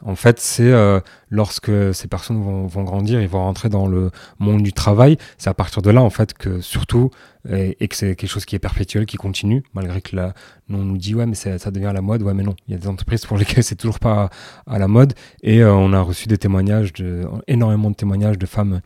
en 0.05 0.15
fait, 0.15 0.39
c'est 0.39 0.71
euh, 0.71 0.99
lorsque 1.29 1.71
ces 1.93 2.07
personnes 2.07 2.41
vont, 2.41 2.83
grandir, 2.83 3.21
ils 3.21 3.27
vont 3.27 3.43
rentrer 3.43 3.69
dans 3.69 3.87
le 3.87 4.11
monde 4.39 4.63
du 4.63 4.73
travail. 4.73 5.17
C'est 5.37 5.49
à 5.49 5.53
partir 5.53 5.81
de 5.81 5.89
là, 5.91 6.01
en 6.01 6.09
fait, 6.09 6.33
que 6.33 6.61
surtout, 6.61 7.11
et, 7.49 7.87
que 7.87 7.95
c'est 7.95 8.15
quelque 8.15 8.29
chose 8.29 8.45
qui 8.45 8.55
est 8.55 8.59
perpétuel, 8.59 9.05
qui 9.05 9.17
continue, 9.17 9.63
malgré 9.73 10.01
que 10.01 10.15
là, 10.15 10.33
on 10.69 10.77
nous 10.77 10.97
dit, 10.97 11.15
ouais, 11.15 11.25
mais 11.25 11.35
ça 11.35 11.71
devient 11.71 11.91
la 11.93 12.01
mode. 12.01 12.23
Ouais, 12.23 12.33
mais 12.33 12.43
non, 12.43 12.55
il 12.67 12.73
y 12.73 12.75
a 12.75 12.79
des 12.79 12.87
entreprises 12.87 13.25
pour 13.25 13.37
lesquelles 13.37 13.63
c'est 13.63 13.75
toujours 13.75 13.99
pas 13.99 14.29
à, 14.65 14.79
la 14.79 14.87
mode. 14.87 15.13
Et 15.41 15.61
euh, 15.61 15.73
on 15.73 15.93
a 15.93 16.01
reçu 16.01 16.27
des 16.27 16.37
témoignages, 16.37 16.91
de, 16.93 17.25
énormément 17.47 17.89
de 17.89 17.95
témoignages 17.95 18.37
de 18.37 18.45
femmes 18.45 18.81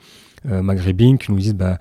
euh, 0.49 0.61
maghrébines 0.61 1.17
qui 1.17 1.31
nous 1.31 1.39
disent, 1.39 1.55
bah, 1.55 1.79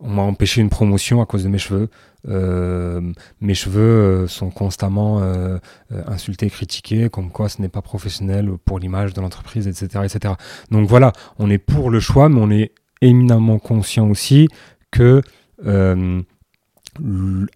on 0.00 0.10
m'a 0.10 0.22
empêché 0.22 0.60
une 0.60 0.68
promotion 0.68 1.20
à 1.20 1.26
cause 1.26 1.44
de 1.44 1.48
mes 1.48 1.58
cheveux. 1.58 1.88
Euh, 2.28 3.00
mes 3.40 3.54
cheveux 3.54 3.80
euh, 3.80 4.26
sont 4.26 4.50
constamment 4.50 5.20
euh, 5.22 5.58
insultés, 6.06 6.50
critiqués, 6.50 7.08
comme 7.08 7.30
quoi 7.30 7.48
ce 7.48 7.60
n'est 7.60 7.68
pas 7.68 7.82
professionnel 7.82 8.50
pour 8.64 8.78
l'image 8.78 9.12
de 9.12 9.20
l'entreprise, 9.20 9.66
etc., 9.66 10.04
etc. 10.04 10.34
Donc 10.70 10.88
voilà, 10.88 11.12
on 11.38 11.50
est 11.50 11.58
pour 11.58 11.90
le 11.90 12.00
choix, 12.00 12.28
mais 12.28 12.40
on 12.40 12.50
est 12.50 12.72
éminemment 13.00 13.58
conscient 13.58 14.08
aussi 14.08 14.48
que 14.90 15.22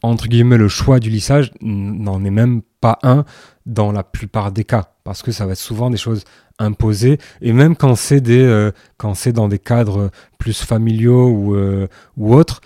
entre 0.03 0.29
guillemets 0.29 0.59
le 0.59 0.69
choix 0.69 1.01
du 1.01 1.11
lissage 1.11 1.51
n'en 1.61 2.25
est 2.25 2.31
même 2.31 2.63
pas 2.81 2.99
un 3.03 3.25
dans 3.67 3.93
la 3.93 4.03
plupart 4.03 4.53
des 4.53 4.65
cas 4.65 4.95
parce 5.05 5.23
que 5.23 5.33
ça 5.33 5.47
va 5.47 5.53
être 5.53 5.59
souvent 5.59 5.91
des 5.91 5.97
choses 5.97 6.25
imposées 6.59 7.19
et 7.41 7.53
même 7.53 7.77
quand 7.77 7.95
c'est 7.95 8.21
des 8.21 8.71
quand 8.97 9.15
c'est 9.15 9.33
dans 9.33 9.49
des 9.49 9.59
cadres 9.59 10.11
plus 10.39 10.63
familiaux 10.63 11.29
ou, 11.29 11.57
ou 12.17 12.35
autres 12.35 12.61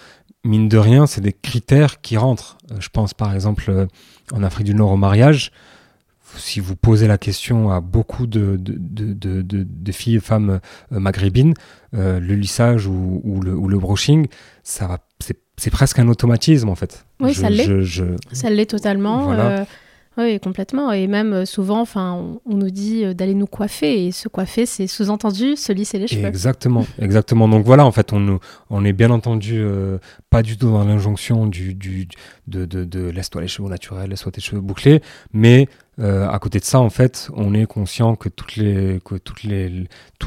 mine 0.46 0.68
de 0.68 0.78
rien, 0.78 1.06
c'est 1.06 1.20
des 1.20 1.32
critères 1.32 2.00
qui 2.00 2.16
rentrent. 2.16 2.56
Euh, 2.70 2.76
je 2.80 2.88
pense 2.88 3.12
par 3.12 3.34
exemple 3.34 3.64
euh, 3.68 3.86
en 4.32 4.42
Afrique 4.42 4.66
du 4.66 4.74
Nord 4.74 4.92
au 4.92 4.96
mariage. 4.96 5.52
Si 6.38 6.60
vous 6.60 6.76
posez 6.76 7.06
la 7.06 7.18
question 7.18 7.70
à 7.70 7.80
beaucoup 7.80 8.26
de, 8.26 8.58
de, 8.58 9.92
filles 9.92 10.16
et 10.16 10.20
femmes 10.20 10.60
euh, 10.92 11.00
maghrébines, 11.00 11.54
le 11.92 12.34
lissage 12.34 12.86
ou, 12.86 13.40
le, 13.42 13.54
ou, 13.54 13.68
le, 13.68 13.78
brushing, 13.78 14.26
ça 14.62 14.86
va, 14.86 14.98
c'est 15.56 15.70
presque 15.70 15.98
un 15.98 16.08
automatisme 16.08 16.68
en 16.68 16.74
fait. 16.74 17.06
Oui, 17.20 17.32
ça 17.32 17.48
l'est. 17.48 17.66
Ça 18.32 18.50
l'est 18.50 18.66
totalement. 18.66 19.34
Oui, 20.18 20.40
complètement. 20.40 20.92
Et 20.92 21.06
même 21.08 21.32
euh, 21.34 21.44
souvent, 21.44 21.80
enfin, 21.80 22.38
on, 22.46 22.56
nous 22.56 22.70
dit 22.70 23.04
euh, 23.04 23.12
d'aller 23.12 23.34
nous 23.34 23.46
coiffer. 23.46 24.06
Et 24.06 24.12
se 24.12 24.28
coiffer, 24.28 24.64
c'est 24.64 24.86
sous-entendu 24.86 25.56
se 25.56 25.72
lisser 25.72 25.98
les 25.98 26.06
cheveux. 26.06 26.24
Exactement, 26.24 26.86
exactement. 26.98 27.48
Donc 27.48 27.66
voilà, 27.66 27.84
en 27.84 27.92
fait, 27.92 28.14
on, 28.14 28.40
on 28.70 28.84
est 28.84 28.94
bien 28.94 29.10
entendu 29.10 29.58
euh, 29.58 29.98
pas 30.30 30.42
du 30.42 30.56
tout 30.56 30.70
dans 30.70 30.84
l'injonction 30.84 31.46
du, 31.46 31.74
de, 31.74 32.64
de, 32.64 32.84
de 32.84 33.08
laisse-toi 33.10 33.42
les 33.42 33.48
cheveux 33.48 33.68
naturels, 33.68 34.08
laisse-toi 34.08 34.32
tes 34.32 34.40
cheveux 34.40 34.62
bouclés. 34.62 35.02
Mais 35.32 35.68
à 35.98 36.38
côté 36.38 36.58
de 36.58 36.64
ça, 36.64 36.78
en 36.78 36.90
fait, 36.90 37.30
on 37.34 37.54
est 37.54 37.64
conscient 37.64 38.16
que, 38.16 38.28
tout 38.28 38.44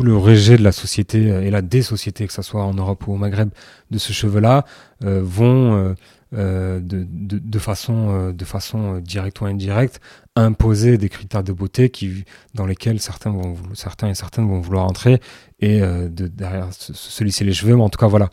le 0.04 0.18
rejet 0.18 0.58
de 0.58 0.64
la 0.64 0.72
société 0.72 1.28
et 1.28 1.52
la 1.52 1.62
désociété, 1.62 2.26
que 2.26 2.34
ce 2.34 2.42
soit 2.42 2.64
en 2.64 2.74
Europe 2.74 3.08
ou 3.08 3.14
au 3.14 3.18
Maghreb, 3.18 3.50
de 3.92 4.00
ce 4.00 4.12
cheveu-là, 4.12 4.66
vont 5.02 5.94
euh, 6.36 6.80
de, 6.80 7.08
de, 7.10 7.60
façon, 7.60 8.10
euh, 8.10 8.32
de 8.32 8.46
façon 8.46 8.98
euh, 8.98 9.02
directe 9.02 9.42
ou 9.42 9.46
indirecte, 9.46 10.00
imposer 10.36 11.00
des 11.00 11.10
critères 11.10 11.44
de 11.44 11.52
beauté 11.52 11.90
qui, 11.90 12.24
dans 12.54 12.68
lesquels 12.68 13.00
certains, 13.00 13.32
vont, 13.32 13.56
certains 13.74 14.10
et 14.10 14.14
certaines 14.14 14.48
vont 14.48 14.60
vouloir 14.60 14.86
entrer 14.86 15.22
et 15.60 15.82
de, 15.82 16.28
derrière 16.28 16.72
se, 16.72 16.94
se, 16.94 17.24
lisser 17.24 17.44
les 17.44 17.54
cheveux. 17.54 17.76
Mais 17.76 17.82
en 17.82 17.90
tout 17.90 17.98
cas, 17.98 18.08
voilà, 18.08 18.30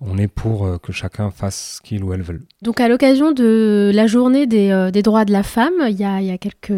on 0.00 0.16
est 0.16 0.28
pour 0.28 0.80
que 0.80 0.92
chacun 0.92 1.30
fasse 1.30 1.76
ce 1.76 1.86
qu'il 1.86 2.02
ou 2.02 2.12
elle 2.12 2.22
veut. 2.22 2.40
Donc 2.62 2.80
à 2.80 2.88
l'occasion 2.88 3.32
de 3.32 3.90
la 3.94 4.06
journée 4.06 4.46
des, 4.46 4.70
euh, 4.70 4.90
droits 4.90 5.24
de 5.24 5.32
la 5.32 5.42
femme, 5.42 5.74
il 5.88 5.96
y 5.96 6.04
a, 6.04 6.38
quelques 6.38 6.72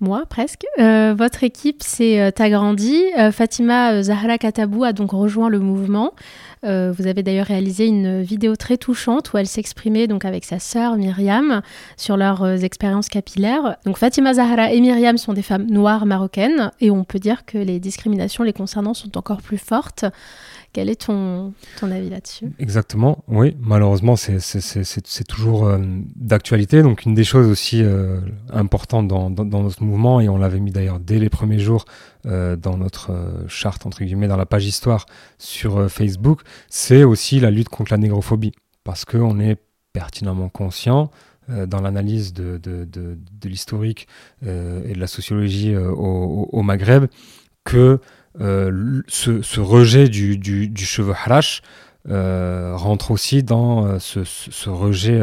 mois 0.00 0.24
presque, 0.26 0.64
euh, 0.78 1.14
votre 1.16 1.44
équipe 1.44 1.82
s'est 1.82 2.32
agrandie. 2.40 3.02
Fatima 3.32 4.02
Zahra 4.02 4.38
Katabou 4.38 4.84
a 4.84 4.92
donc 4.92 5.12
rejoint 5.12 5.48
le 5.48 5.58
mouvement. 5.58 6.12
vous 6.62 7.06
avez 7.06 7.22
d'ailleurs 7.22 7.46
réalisé 7.46 7.86
une 7.86 8.22
vidéo 8.22 8.56
très 8.56 8.76
touchante 8.76 9.32
où 9.32 9.38
elle 9.38 9.46
s'exprimait 9.46 10.06
donc 10.06 10.24
avec 10.24 10.44
sa 10.44 10.58
sœur 10.58 10.96
Myriam 10.96 11.62
sur 11.96 12.16
leurs 12.16 12.64
expériences 12.64 13.08
capillaires. 13.08 13.76
Donc 13.84 13.98
Fatima 13.98 14.34
Zahra 14.34 14.72
et 14.72 14.80
Myriam 14.80 15.16
sont 15.16 15.32
des 15.32 15.42
femmes 15.42 15.66
noires 15.66 16.06
marocaines 16.06 16.72
et 16.80 16.90
on 16.90 17.04
peut 17.04 17.18
dire 17.18 17.44
que 17.44 17.58
les 17.58 17.78
discriminations 17.78 18.44
les 18.44 18.52
concernant 18.52 18.94
sont 18.94 19.16
encore 19.16 19.42
plus 19.42 19.58
fortes. 19.58 20.04
Quel 20.76 20.90
est 20.90 21.06
ton, 21.06 21.54
ton 21.80 21.90
avis 21.90 22.10
là-dessus? 22.10 22.52
Exactement, 22.58 23.24
oui, 23.28 23.56
malheureusement 23.60 24.14
c'est 24.14 25.24
toujours 25.26 25.66
euh, 25.66 25.78
d'actualité. 26.16 26.82
Donc 26.82 27.06
une 27.06 27.14
des 27.14 27.24
choses 27.24 27.48
aussi 27.48 27.82
euh, 27.82 28.20
importantes 28.52 29.08
dans, 29.08 29.30
dans, 29.30 29.62
notre 29.62 29.82
et 30.20 30.28
on 30.28 30.38
l'avait 30.38 30.60
mis 30.60 30.70
d'ailleurs 30.70 31.00
dès 31.00 31.18
les 31.18 31.28
premiers 31.28 31.58
jours 31.58 31.84
euh, 32.26 32.56
dans 32.56 32.76
notre 32.76 33.12
charte, 33.48 33.86
entre 33.86 34.04
guillemets, 34.04 34.28
dans 34.28 34.36
la 34.36 34.46
page 34.46 34.66
histoire 34.66 35.06
sur 35.38 35.90
Facebook, 35.90 36.42
c'est 36.68 37.04
aussi 37.04 37.40
la 37.40 37.50
lutte 37.50 37.68
contre 37.68 37.92
la 37.92 37.98
négrophobie. 37.98 38.52
Parce 38.84 39.04
qu'on 39.04 39.40
est 39.40 39.56
pertinemment 39.92 40.48
conscient 40.48 41.10
dans 41.48 41.80
l'analyse 41.80 42.32
de, 42.32 42.60
l'historique 43.44 44.08
et 44.42 44.92
de 44.92 44.98
la 44.98 45.06
sociologie 45.06 45.76
au, 45.76 46.62
Maghreb 46.62 47.06
que 47.64 48.00
euh, 48.40 49.02
ce, 49.08 49.60
rejet 49.60 50.08
du, 50.08 50.70
cheveu 50.76 51.12
harash 51.12 51.62
euh, 51.62 51.64
rentre 52.08 53.10
aussi 53.10 53.42
dans 53.42 53.86
euh, 53.86 53.98
ce, 53.98 54.70
rejet, 54.70 55.20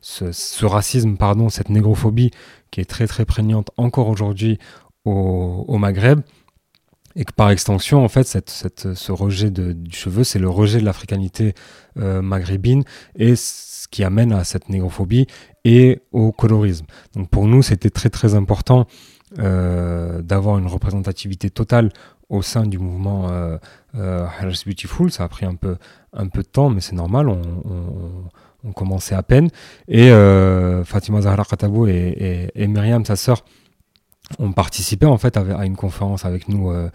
ce, 0.00 0.64
racisme, 0.64 1.16
pardon, 1.16 1.48
cette 1.48 1.68
négrophobie 1.68 2.30
qui 2.70 2.80
est 2.80 2.84
très 2.84 3.06
très 3.06 3.24
prégnante 3.24 3.70
encore 3.76 4.08
aujourd'hui 4.08 4.58
au, 5.04 5.78
Maghreb 5.78 6.20
et 7.14 7.24
que 7.24 7.32
par 7.32 7.50
extension, 7.50 8.04
en 8.04 8.08
fait, 8.08 8.26
ce 8.26 9.12
rejet 9.12 9.50
du 9.50 9.96
cheveu, 9.96 10.24
c'est 10.24 10.38
le 10.38 10.50
rejet 10.50 10.80
de 10.80 10.84
l'africanité 10.84 11.54
maghrébine 11.94 12.82
et 13.14 13.36
ce 13.36 13.88
qui 13.88 14.04
amène 14.04 14.32
à 14.32 14.44
cette 14.44 14.68
négrophobie 14.68 15.26
et 15.64 16.00
au 16.12 16.32
colorisme. 16.32 16.84
Donc 17.14 17.30
pour 17.30 17.46
nous, 17.46 17.62
c'était 17.62 17.88
très 17.88 18.10
très 18.10 18.34
important 18.34 18.86
d'avoir 19.38 20.58
une 20.58 20.66
représentativité 20.66 21.48
totale 21.48 21.90
au 22.28 22.42
sein 22.42 22.66
du 22.66 22.78
mouvement 22.78 23.28
euh, 23.30 23.58
euh 23.96 24.26
Beautiful. 24.66 25.10
Ça 25.10 25.24
a 25.24 25.28
pris 25.28 25.46
un 25.46 25.54
peu, 25.54 25.76
un 26.12 26.28
peu 26.28 26.42
de 26.42 26.48
temps, 26.48 26.70
mais 26.70 26.80
c'est 26.80 26.94
normal, 26.94 27.28
on, 27.28 27.40
on, 28.64 28.72
commençait 28.72 29.14
à 29.14 29.22
peine. 29.22 29.48
Et 29.88 30.10
euh, 30.10 30.84
Fatima 30.84 31.22
Zahra 31.22 31.44
Khatabou 31.44 31.86
et, 31.86 32.50
et, 32.54 32.66
Myriam, 32.66 33.04
sa 33.04 33.16
sœur, 33.16 33.44
ont 34.40 34.52
participé 34.52 35.06
en 35.06 35.18
fait 35.18 35.36
à, 35.36 35.64
une 35.64 35.76
conférence 35.76 36.24
avec 36.24 36.48
nous 36.48 36.70
euh, 36.70 36.90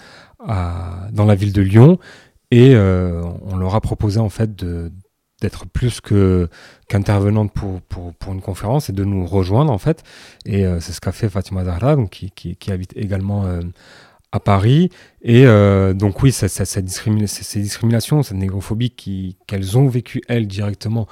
dans 1.12 1.26
la 1.26 1.36
ville 1.36 1.54
de 1.54 1.62
Lyon. 1.62 1.98
Et 2.52 2.76
on 2.76 3.56
leur 3.56 3.76
a 3.76 3.82
proposé 3.82 4.20
en 4.20 4.28
fait 4.28 4.54
d'être 5.40 5.66
plus 5.68 6.02
que 6.02 6.50
qu'intervenante 6.90 7.54
pour, 7.54 7.82
pour, 7.82 8.14
pour, 8.16 8.34
une 8.34 8.42
conférence 8.42 8.90
et 8.90 8.94
de 8.94 9.06
nous 9.06 9.26
rejoindre 9.26 9.72
en 9.72 9.78
fait. 9.78 10.04
Et 10.46 10.66
c'est 10.82 10.92
ce 10.92 11.00
qu'a 11.00 11.14
fait 11.14 11.30
Fatima 11.30 11.64
Zahra, 11.64 11.96
donc, 11.96 12.10
qui, 12.10 12.32
qui, 12.32 12.58
qui 12.58 12.72
habite 12.74 12.92
également 12.98 13.46
à 14.32 14.40
Paris. 14.40 14.90
Et 15.22 15.46
euh, 15.46 15.94
donc 15.94 16.22
oui, 16.24 16.32
cette, 16.32 16.80
discrimination, 16.84 18.24
cette 18.24 18.38
négrophobie 18.38 18.92
qu'elles 18.92 19.78
ont 19.78 19.88
vécu, 19.88 20.22
elles, 20.28 20.48
directement 20.48 21.08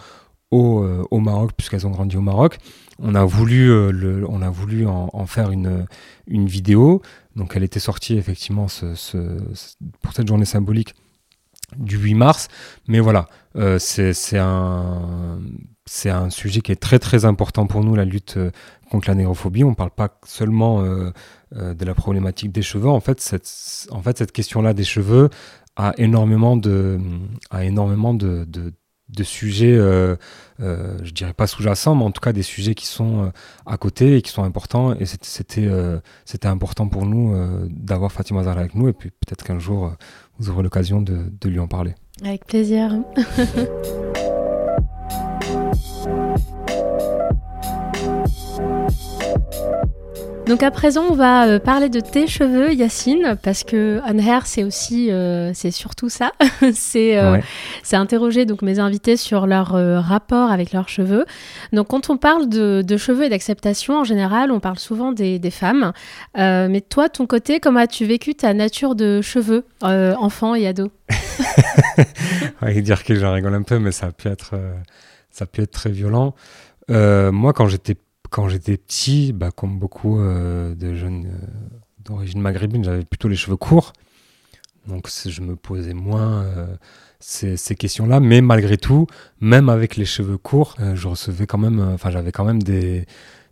au, 0.51 0.83
au 1.11 1.19
Maroc, 1.19 1.51
puisqu'elles 1.55 1.85
ont 1.85 1.91
grandi 1.91 2.17
au 2.17 2.21
Maroc. 2.21 2.57
On 2.97 3.15
a 3.15 3.23
voulu, 3.23 3.67
le, 3.91 4.25
on 4.27 4.41
a 4.41 4.49
voulu 4.49 4.87
en, 4.87 5.25
faire 5.25 5.51
une, 5.51 5.85
une 6.27 6.47
vidéo. 6.47 7.01
Donc 7.35 7.53
elle 7.55 7.63
était 7.63 7.79
sortie 7.79 8.17
effectivement 8.17 8.67
ce, 8.67 9.37
pour 10.01 10.13
cette 10.13 10.27
journée 10.27 10.45
symbolique 10.45 10.95
du 11.77 11.97
8 11.97 12.15
mars. 12.15 12.47
Mais 12.87 12.99
voilà, 12.99 13.27
c'est 13.77 14.39
un, 14.39 15.39
c'est 15.85 16.09
un 16.09 16.31
sujet 16.31 16.61
qui 16.61 16.71
est 16.71 16.81
très 16.81 16.97
très 16.97 17.25
important 17.25 17.67
pour 17.67 17.83
nous, 17.83 17.95
la 17.95 18.05
lutte 18.05 18.39
contre 18.89 19.07
la 19.07 19.15
négrophobie. 19.15 19.63
On 19.63 19.69
ne 19.69 19.75
parle 19.75 19.91
pas 19.91 20.19
seulement 20.25 20.83
de 21.51 21.85
la 21.85 21.95
problématique 21.95 22.51
des 22.51 22.61
cheveux. 22.61 22.89
En 22.89 22.99
fait, 22.99 23.19
cette, 23.19 23.87
en 23.91 24.01
fait, 24.01 24.17
cette 24.17 24.31
question-là 24.31 24.73
des 24.73 24.83
cheveux, 24.83 25.29
a 25.79 25.93
énormément 25.97 26.57
de, 26.57 26.99
a 27.51 27.63
énormément 27.63 28.13
de, 28.13 28.45
de, 28.45 29.23
sujets, 29.23 29.75
euh, 29.75 30.15
euh, 30.59 30.97
je 31.03 31.11
dirais 31.11 31.33
pas 31.33 31.47
sous-jacents, 31.47 31.95
mais 31.95 32.03
en 32.03 32.11
tout 32.11 32.21
cas 32.21 32.33
des 32.33 32.43
sujets 32.43 32.75
qui 32.75 32.85
sont 32.85 33.23
euh, 33.23 33.29
à 33.65 33.77
côté 33.77 34.17
et 34.17 34.21
qui 34.21 34.31
sont 34.31 34.43
importants. 34.43 34.93
Et 34.95 35.05
c'était 35.05 35.67
euh, 35.67 35.99
important 36.43 36.87
pour 36.87 37.05
nous 37.05 37.33
d'avoir 37.69 38.11
Fatima 38.11 38.43
Zahra 38.43 38.59
avec 38.59 38.75
nous. 38.75 38.89
Et 38.89 38.93
puis 38.93 39.09
peut-être 39.09 39.43
qu'un 39.43 39.59
jour, 39.59 39.93
vous 40.37 40.49
aurez 40.49 40.63
l'occasion 40.63 41.01
de, 41.01 41.23
de 41.39 41.49
lui 41.49 41.59
en 41.59 41.67
parler. 41.67 41.95
Avec 42.23 42.45
plaisir. 42.45 42.99
Donc 50.49 50.63
à 50.63 50.71
présent, 50.71 51.05
on 51.11 51.13
va 51.13 51.45
euh, 51.45 51.59
parler 51.59 51.89
de 51.89 51.99
tes 51.99 52.25
cheveux, 52.25 52.73
Yacine, 52.73 53.37
parce 53.43 53.63
que 53.63 54.01
On 54.03 54.17
Hair, 54.17 54.47
c'est 54.47 54.63
aussi, 54.63 55.11
euh, 55.11 55.51
c'est 55.53 55.69
surtout 55.69 56.09
ça. 56.09 56.31
c'est 56.73 57.19
euh, 57.19 57.37
interroger 57.91 58.47
donc 58.47 58.63
mes 58.63 58.79
invités 58.79 59.15
sur 59.15 59.45
leur 59.45 59.73
rapport 60.03 60.49
avec 60.49 60.73
leurs 60.73 60.89
cheveux. 60.89 61.25
Donc 61.71 61.89
quand 61.89 62.09
on 62.09 62.17
parle 62.17 62.49
de, 62.49 62.83
cheveux 62.97 63.25
et 63.25 63.29
d'acceptation, 63.29 63.99
en 63.99 64.03
général, 64.03 64.51
on 64.51 64.59
parle 64.59 64.79
souvent 64.79 65.11
des, 65.11 65.39
femmes. 65.51 65.93
mais 66.35 66.81
toi, 66.81 67.09
ton 67.09 67.27
côté, 67.27 67.59
comment 67.59 67.81
as-tu 67.81 68.05
vécu 68.05 68.33
ta 68.33 68.55
nature 68.55 68.95
de 68.95 69.21
cheveux, 69.21 69.65
enfant 69.83 70.55
et 70.55 70.65
ado? 70.65 70.91
Ouais, 72.63 72.81
Dire 72.81 73.03
que 73.03 73.13
j'en 73.13 73.33
rigole 73.33 73.53
un 73.53 73.61
peu, 73.61 73.77
mais 73.77 73.91
ça 73.91 74.07
a 74.07 74.11
pu 74.11 74.29
être, 74.29 74.55
ça 75.29 75.43
a 75.43 75.47
pu 75.47 75.61
être 75.61 75.71
très 75.71 75.91
violent. 75.91 76.33
moi, 76.89 77.53
quand 77.53 77.67
j'étais 77.67 77.95
quand 78.29 78.47
j'étais 78.49 78.77
petit, 78.77 79.33
bah, 79.33 79.51
comme 79.51 79.79
beaucoup 79.79 80.19
euh, 80.19 80.75
de 80.75 80.93
jeunes 80.93 81.27
euh, 81.27 81.47
d'origine 82.03 82.41
maghrébine, 82.41 82.83
j'avais 82.83 83.05
plutôt 83.05 83.27
les 83.27 83.35
cheveux 83.35 83.57
courts. 83.57 83.93
Donc 84.87 85.09
je 85.09 85.41
me 85.41 85.55
posais 85.55 85.93
moins 85.93 86.43
euh, 86.43 86.67
ces, 87.19 87.75
questions-là. 87.75 88.19
Mais 88.19 88.41
malgré 88.41 88.77
tout, 88.77 89.07
même 89.39 89.69
avec 89.69 89.97
les 89.97 90.05
cheveux 90.05 90.37
courts, 90.37 90.75
je 90.95 91.07
recevais 91.07 91.45
quand 91.45 91.57
même, 91.57 91.79
enfin 91.79 92.09
j'avais 92.09 92.31
quand 92.31 92.45
même 92.45 92.63
des, 92.63 93.05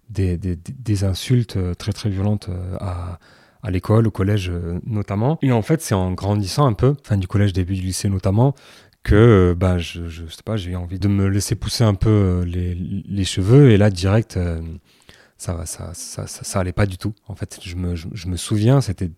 des, 0.10 0.38
des, 0.38 1.04
insultes 1.04 1.58
très 1.78 1.92
très 1.92 2.10
violentes 2.10 2.50
à, 2.80 3.20
à 3.62 3.72
l'école, 3.72 4.08
au 4.08 4.12
collège 4.12 4.52
notamment. 4.86 5.38
Et 5.44 5.52
en 5.52 5.62
fait, 5.62 5.82
c'est 5.82 5.94
en 5.94 6.14
grandissant 6.14 6.66
un 6.66 6.74
peu, 6.74 6.96
fin 7.04 7.18
du 7.18 7.28
collège, 7.28 7.54
début 7.54 7.76
du 7.76 7.82
lycée 7.82 8.10
notamment, 8.10 8.56
que 9.08 9.56
bah, 9.58 9.78
je, 9.78 10.08
je 10.10 10.26
sais 10.26 10.44
pas, 10.44 10.58
j'ai 10.58 10.72
eu 10.72 10.76
envie 10.76 11.00
de 11.00 11.08
me 11.08 11.28
laisser 11.28 11.56
pousser 11.56 11.86
un 11.86 11.94
peu 11.94 12.10
euh, 12.10 12.46
les, 12.46 12.76
les 12.76 13.24
cheveux 13.24 13.72
et 13.72 13.78
là 13.78 13.90
direct 13.90 14.36
euh, 14.36 14.62
ça, 15.38 15.66
ça, 15.66 15.92
ça, 15.94 16.28
ça, 16.28 16.60
allait 16.60 16.74
pas 16.74 16.86
du 16.86 16.98
tout. 16.98 17.14
En 17.28 17.36
fait, 17.36 17.60
je 17.64 17.76
me, 17.76 17.96
je, 17.96 18.28
me 18.28 18.36
souviens, 18.36 18.82
c'était 18.82 19.12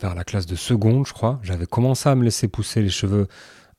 vers 0.00 0.14
la 0.14 0.24
classe 0.24 0.46
de 0.46 0.56
seconde, 0.56 1.06
je 1.06 1.12
crois, 1.12 1.38
j'avais 1.42 1.66
commencé 1.66 2.08
à 2.08 2.14
me 2.14 2.24
laisser 2.24 2.48
pousser 2.48 2.82
les 2.82 2.88
cheveux 2.88 3.28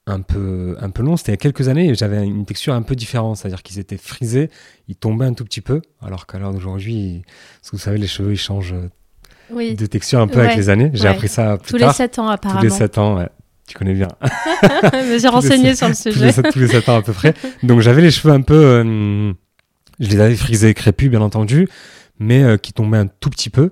un 0.05 0.21
peu, 0.21 0.77
un 0.79 0.89
peu 0.89 1.03
longs. 1.03 1.17
C'était 1.17 1.31
il 1.31 1.35
y 1.35 1.39
a 1.39 1.51
quelques 1.51 1.67
années 1.67 1.89
et 1.89 1.95
j'avais 1.95 2.23
une 2.23 2.45
texture 2.45 2.73
un 2.73 2.83
peu 2.83 2.95
différente, 2.95 3.37
c'est-à-dire 3.37 3.63
qu'ils 3.63 3.79
étaient 3.79 3.97
frisés, 3.97 4.49
ils 4.87 4.95
tombaient 4.95 5.25
un 5.25 5.33
tout 5.33 5.43
petit 5.43 5.61
peu, 5.61 5.81
alors 6.01 6.27
qu'à 6.27 6.39
l'heure 6.39 6.53
d'aujourd'hui, 6.53 7.23
parce 7.59 7.71
que 7.71 7.75
vous 7.75 7.81
savez, 7.81 7.97
les 7.97 8.07
cheveux 8.07 8.31
ils 8.31 8.37
changent 8.37 8.75
de 9.49 9.85
texture 9.85 10.19
un 10.19 10.27
peu 10.27 10.39
avec 10.39 10.55
les 10.55 10.69
années. 10.69 10.91
J'ai 10.93 11.07
appris 11.07 11.27
ça 11.27 11.57
plus 11.57 11.71
Tous 11.71 11.79
tard. 11.79 11.89
les 11.89 11.95
7 11.95 12.19
ans 12.19 12.27
apparemment. 12.29 12.61
Tous 12.61 12.65
les 12.65 12.71
7 12.71 12.97
ans, 12.99 13.17
ouais. 13.17 13.29
Tu 13.67 13.77
connais 13.77 13.93
bien. 13.93 14.09
J'ai 15.19 15.27
renseigné 15.27 15.75
sur 15.75 15.87
le 15.87 15.93
sujet. 15.93 16.33
Tous 16.33 16.59
les, 16.59 16.67
7, 16.67 16.89
ans 16.89 16.97
à 16.97 17.01
peu 17.01 17.13
près. 17.13 17.33
Donc 17.63 17.79
j'avais 17.79 18.01
les 18.01 18.11
cheveux 18.11 18.33
un 18.33 18.41
peu. 18.41 18.55
Euh, 18.55 19.33
je 19.99 20.09
les 20.09 20.19
avais 20.19 20.35
frisés 20.35 20.69
et 20.69 20.73
crépus, 20.73 21.09
bien 21.09 21.21
entendu, 21.21 21.69
mais 22.19 22.43
euh, 22.43 22.57
qui 22.57 22.73
tombaient 22.73 22.97
un 22.97 23.07
tout 23.07 23.29
petit 23.29 23.49
peu. 23.49 23.69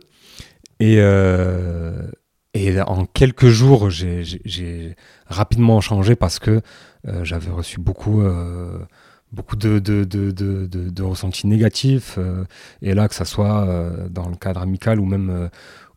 Et, 0.79 0.95
euh, 0.99 2.07
et 2.53 2.79
en 2.81 3.05
quelques 3.05 3.49
jours, 3.49 3.89
j'ai 3.89 4.95
rapidement 5.27 5.81
changé 5.81 6.15
parce 6.15 6.39
que 6.39 6.61
j'avais 7.23 7.51
reçu 7.51 7.79
beaucoup 7.79 8.23
beaucoup 9.31 9.55
de, 9.55 9.79
de, 9.79 10.03
de, 10.03 10.31
de, 10.31 10.65
de 10.65 11.03
ressentis 11.03 11.47
négatifs. 11.47 12.17
et 12.81 12.93
là, 12.93 13.07
que 13.07 13.15
ça 13.15 13.25
soit 13.25 13.67
dans 14.09 14.27
le 14.27 14.35
cadre 14.35 14.61
amical 14.61 14.99
ou 14.99 15.05
même, 15.05 15.49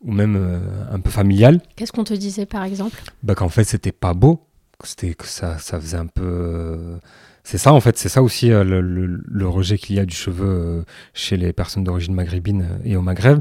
ou 0.05 0.13
même 0.13 0.37
euh, 0.37 0.59
un 0.93 1.01
peu 1.01 1.11
familial. 1.11 1.61
Qu'est-ce 1.77 1.93
qu'on 1.93 2.05
te 2.05 2.15
disait 2.15 2.47
par 2.47 2.65
exemple? 2.65 3.03
Bah, 3.23 3.35
Qu'en 3.35 3.49
fait, 3.49 3.65
c'était 3.65 3.93
pas 3.93 4.15
beau, 4.15 4.47
c'était 4.85 5.15
que 5.15 5.27
ça, 5.27 5.59
ça 5.59 5.81
faisait 5.81 5.97
un 5.97 6.07
peu. 6.07 6.23
Euh, 6.25 6.97
c'est 7.43 7.59
ça 7.59 7.73
en 7.73 7.81
fait, 7.81 7.99
c'est 7.99 8.09
ça 8.09 8.23
aussi 8.23 8.51
euh, 8.53 8.65
le, 8.65 8.81
le, 8.81 9.49
rejet 9.49 9.77
qu'il 9.77 9.97
y 9.97 9.99
a 9.99 10.07
du 10.07 10.15
cheveu 10.15 10.85
chez 11.13 11.37
les 11.37 11.53
personnes 11.53 11.85
d'origine 11.85 12.15
maghrébine 12.15 12.79
et 12.85 12.97
au 12.97 13.03
Maghreb. 13.03 13.41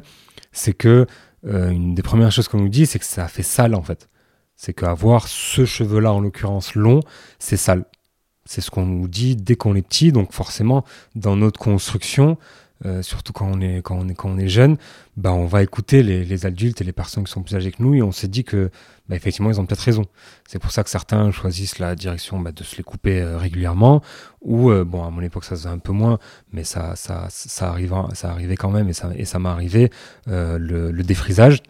C'est 0.52 0.73
que 0.73 1.06
une 1.45 1.93
des 1.93 2.04
premières 2.04 2.32
choses 2.32 2.47
qu'on 2.47 2.60
nous 2.60 2.69
dit, 2.69 2.86
c'est 2.86 2.99
que 2.99 3.06
ça 3.06 3.28
fait 3.28 3.43
sale 3.43 3.76
en 3.76 3.82
fait. 3.82 4.08
C'est 4.56 4.73
qu'avoir 4.73 5.28
ce 5.28 5.65
cheveu-là 5.65 6.13
en 6.13 6.21
l'occurrence 6.21 6.76
long, 6.76 7.02
c'est 7.38 7.58
sale. 7.58 7.84
C'est 8.45 8.62
ce 8.62 8.71
qu'on 8.71 8.86
nous 8.86 9.10
dit 9.10 9.36
dès 9.36 9.56
qu'on 9.56 9.76
est 9.76 9.82
petit, 9.82 10.13
donc 10.13 10.32
forcément 10.32 10.86
dans 11.15 11.36
notre 11.36 11.60
construction, 11.60 12.38
euh, 12.86 13.02
surtout 13.02 13.32
quand 13.32 13.50
on 13.50 13.62
est, 13.62 13.82
quand 13.82 13.98
on 13.98 14.10
est, 14.10 14.13
quand 14.13 14.30
on 14.30 14.38
est 14.38 14.48
jeune, 14.48 14.78
bah, 15.15 15.32
on 15.32 15.46
va 15.46 15.63
écouter 15.63 16.04
les, 16.04 16.26
les, 16.26 16.46
adultes 16.46 16.82
et 16.82 16.84
les 16.84 16.91
personnes 16.91 17.24
qui 17.24 17.32
sont 17.32 17.41
plus 17.41 17.56
âgées 17.56 17.72
que 17.72 17.82
nous 17.82 17.93
et 17.96 18.02
on 18.02 18.12
s'est 18.12 18.28
dit 18.28 18.43
que, 18.43 18.72
bah, 19.08 19.15
effectivement, 19.15 19.50
ils 19.50 19.60
ont 19.60 19.65
peut-être 19.65 19.80
raison. 19.80 20.04
C'est 20.48 20.60
pour 20.60 20.72
ça 20.72 20.84
que 20.84 20.89
certains 20.89 21.32
choisissent 21.32 21.80
la 21.80 21.96
direction 21.96 22.39
bah, 22.39 22.52
de 22.52 22.63
se 22.63 22.76
les 22.76 22.84
couper 22.84 23.22
euh, 23.22 23.38
régulièrement 23.38 24.02
ou, 24.41 24.69
euh, 24.69 24.84
bon, 24.84 25.04
à 25.06 25.10
mon 25.10 25.22
époque, 25.22 25.46
ça 25.46 25.56
se 25.56 25.62
faisait 25.62 25.74
un 25.74 25.80
peu 25.80 25.93
moins, 25.93 26.19
mais 26.52 26.63
ça, 26.63 26.96
ça, 26.96 27.28
ça, 27.30 27.69
arrive, 27.69 27.93
ça 28.13 28.32
arrivait 28.32 28.58
quand 28.58 28.72
même 28.72 28.89
et 28.89 28.93
ça, 28.93 29.12
et 29.15 29.26
ça 29.26 29.39
m'est 29.39 29.50
arrivé, 29.50 29.89
le, 30.28 30.91
défrisage. 31.04 31.62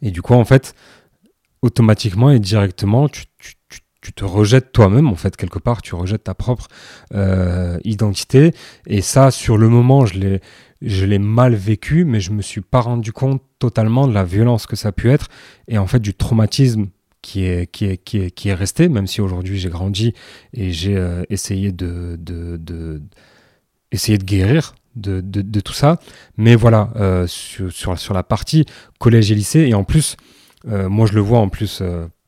Et 0.00 0.10
du 0.10 0.22
coup, 0.22 0.34
en 0.34 0.44
fait, 0.44 0.74
automatiquement 1.62 2.30
et 2.30 2.38
directement, 2.38 3.08
tu, 3.08 3.24
tu 3.38 3.54
tu 4.02 4.12
te 4.12 4.24
rejettes 4.24 4.72
toi-même, 4.72 5.06
en 5.06 5.14
fait, 5.14 5.36
quelque 5.36 5.58
part, 5.58 5.80
tu 5.80 5.94
rejettes 5.94 6.24
ta 6.24 6.34
propre 6.34 6.68
euh, 7.14 7.78
identité. 7.84 8.52
Et 8.86 9.00
ça, 9.00 9.30
sur 9.30 9.56
le 9.56 9.68
moment, 9.68 10.04
je 10.04 10.18
l'ai, 10.18 10.40
je 10.82 11.06
l'ai 11.06 11.20
mal 11.20 11.54
vécu, 11.54 12.04
mais 12.04 12.20
je 12.20 12.32
me 12.32 12.42
suis 12.42 12.60
pas 12.60 12.80
rendu 12.80 13.12
compte 13.12 13.40
totalement 13.58 14.08
de 14.08 14.12
la 14.12 14.24
violence 14.24 14.66
que 14.66 14.76
ça 14.76 14.88
a 14.88 14.92
pu 14.92 15.10
être 15.10 15.28
et 15.68 15.78
en 15.78 15.86
fait 15.86 16.00
du 16.00 16.14
traumatisme 16.14 16.88
qui 17.22 17.44
est, 17.44 17.70
qui 17.70 17.84
est, 17.84 17.96
qui 17.96 18.18
est, 18.18 18.30
qui 18.32 18.48
est 18.48 18.54
resté, 18.54 18.88
même 18.88 19.06
si 19.06 19.20
aujourd'hui 19.20 19.58
j'ai 19.58 19.68
grandi 19.68 20.12
et 20.52 20.72
j'ai 20.72 20.96
euh, 20.96 21.22
essayé 21.30 21.70
de, 21.70 22.18
de, 22.20 22.56
de, 22.56 23.00
essayer 23.92 24.18
de 24.18 24.24
guérir 24.24 24.74
de, 24.96 25.20
de, 25.22 25.60
tout 25.60 25.72
ça. 25.72 26.00
Mais 26.36 26.56
voilà, 26.56 26.90
euh, 26.96 27.26
sur, 27.28 27.72
sur, 27.72 27.96
sur, 27.98 28.12
la 28.12 28.24
partie 28.24 28.66
collège 28.98 29.30
et 29.30 29.36
lycée, 29.36 29.60
et 29.60 29.74
en 29.74 29.84
plus, 29.84 30.16
euh, 30.68 30.88
moi 30.88 31.06
je 31.06 31.14
le 31.14 31.20
vois 31.20 31.38
en 31.38 31.48
plus 31.48 31.82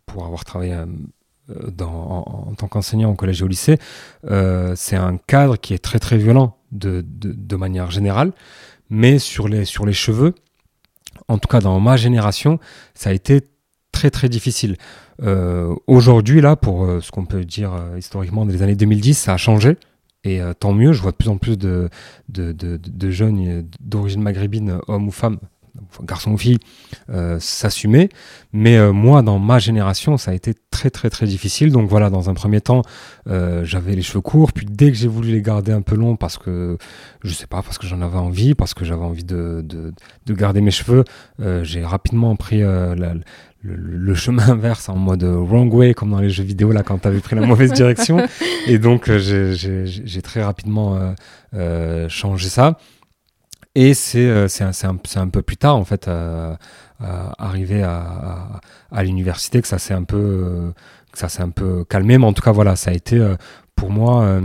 pour 0.07 0.25
avoir 0.25 0.45
travaillé 0.45 0.77
dans, 1.49 2.25
en, 2.49 2.55
tant 2.55 2.69
qu'enseignant 2.69 3.11
au 3.11 3.15
collège 3.15 3.41
et 3.41 3.45
au 3.45 3.49
lycée, 3.49 3.79
euh, 4.27 4.75
c'est 4.77 4.97
un 4.97 5.17
cadre 5.17 5.57
qui 5.57 5.75
est 5.75 5.79
très 5.79 5.99
très 5.99 6.17
violent 6.17 6.57
de, 6.73 7.05
manière 7.57 7.91
générale, 7.91 8.33
mais 8.91 9.19
sur 9.19 9.49
les, 9.49 9.65
sur 9.65 9.87
les 9.87 9.93
cheveux, 9.93 10.35
en 11.29 11.39
tout 11.39 11.49
cas 11.49 11.61
dans 11.61 11.79
ma 11.81 11.97
génération, 11.97 12.59
ça 12.95 13.11
a 13.11 13.13
été 13.13 13.43
très 13.93 14.11
très 14.11 14.29
difficile. 14.29 14.77
Euh, 15.23 15.75
Aujourd'hui, 15.87 16.41
là, 16.41 16.57
pour 16.57 16.85
euh, 16.85 17.01
ce 17.01 17.11
qu'on 17.13 17.27
peut 17.27 17.45
dire 17.45 17.73
historiquement, 17.97 18.45
les 18.45 18.63
années 18.63 18.75
2010, 18.75 19.15
ça 19.17 19.35
a 19.35 19.37
changé. 19.37 19.77
Et 20.27 20.41
tant 20.59 20.73
mieux, 20.73 20.95
je 20.95 21.03
vois 21.03 21.11
de 21.11 21.17
plus 21.17 21.29
en 21.29 21.37
plus 21.37 21.59
de, 21.59 21.91
de 22.31 23.11
jeunes 23.11 23.69
d'origine 23.79 24.23
maghrébine, 24.23 24.79
hommes 24.89 25.09
ou 25.09 25.11
femmes, 25.11 25.39
garçon 26.03 26.33
ou 26.33 26.39
fille, 26.39 26.59
euh, 27.11 27.39
s'assumer. 27.41 28.09
Mais 28.53 28.77
euh, 28.77 28.93
moi, 28.93 29.23
dans 29.23 29.39
ma 29.39 29.59
génération, 29.59 30.17
ça 30.17 30.31
a 30.31 30.35
été 30.35 30.55
très 30.71 30.91
très 30.91 31.11
très 31.11 31.27
difficile. 31.27 31.73
Donc 31.73 31.89
voilà, 31.89 32.11
dans 32.11 32.31
un 32.31 32.35
premier 32.35 32.61
temps, 32.61 32.83
euh, 33.29 33.65
j'avais 33.65 33.95
les 33.95 34.03
cheveux 34.03 34.21
courts. 34.21 34.53
Puis 34.53 34.67
dès 34.67 34.91
que 34.91 34.97
j'ai 34.97 35.09
voulu 35.09 35.33
les 35.33 35.43
garder 35.43 35.73
un 35.73 35.83
peu 35.83 35.97
longs, 35.97 36.17
parce 36.17 36.39
que 36.39 36.79
je 37.23 37.33
sais 37.33 37.47
pas, 37.47 37.63
parce 37.63 37.79
que 37.79 37.87
j'en 37.87 38.01
avais 38.03 38.19
envie, 38.19 38.55
parce 38.55 38.75
que 38.75 38.85
j'avais 38.85 39.05
envie 39.05 39.25
de, 39.25 39.63
de, 39.65 39.93
de, 40.27 40.35
garder 40.35 40.61
mes 40.61 40.71
cheveux, 40.71 41.05
j'ai 41.63 41.85
rapidement 41.85 42.37
pris 42.37 42.61
la, 42.61 43.15
le, 43.63 44.15
chemin 44.15 44.49
inverse 44.51 44.89
en 44.89 44.97
mode 44.97 45.25
wrong 45.25 45.73
way, 45.73 45.95
comme 45.95 46.11
dans 46.11 46.21
les 46.21 46.31
jeux 46.31 46.45
vidéo 46.45 46.71
là 46.73 46.83
quand 46.83 46.99
tu 46.99 47.09
avais 47.09 47.21
pris 47.21 47.35
la 47.35 47.47
mauvaise 47.47 47.73
direction. 47.83 48.19
Et 48.67 48.79
donc 48.79 49.11
j'ai 49.11 50.23
très 50.23 50.43
rapidement 50.43 51.15
changé 52.09 52.49
ça. 52.49 52.79
Et 53.75 53.95
c'est 53.95 54.27
euh, 54.27 54.47
un, 54.61 54.71
un, 54.89 55.21
un, 55.23 55.29
peu 55.29 55.43
plus 55.43 55.57
tard, 55.57 55.77
en 55.77 55.85
fait, 55.85 56.07
euh, 56.09 56.55
arrivé 57.01 57.83
à, 57.83 58.61
à, 58.93 59.03
l'université, 59.03 59.61
que 59.61 59.69
ça 59.69 59.79
s'est 59.79 59.95
un 59.95 60.05
peu, 60.05 60.73
que 61.13 61.19
ça 61.19 61.29
un 61.43 61.51
peu 61.51 61.85
calmé. 61.85 62.19
Mais 62.19 62.27
en 62.27 62.33
tout 62.33 62.43
cas, 62.43 62.53
voilà, 62.53 62.77
ça 62.77 62.91
a 62.93 62.95
été 62.95 63.19
euh, 63.19 63.37
pour 63.75 63.91
moi 63.91 64.41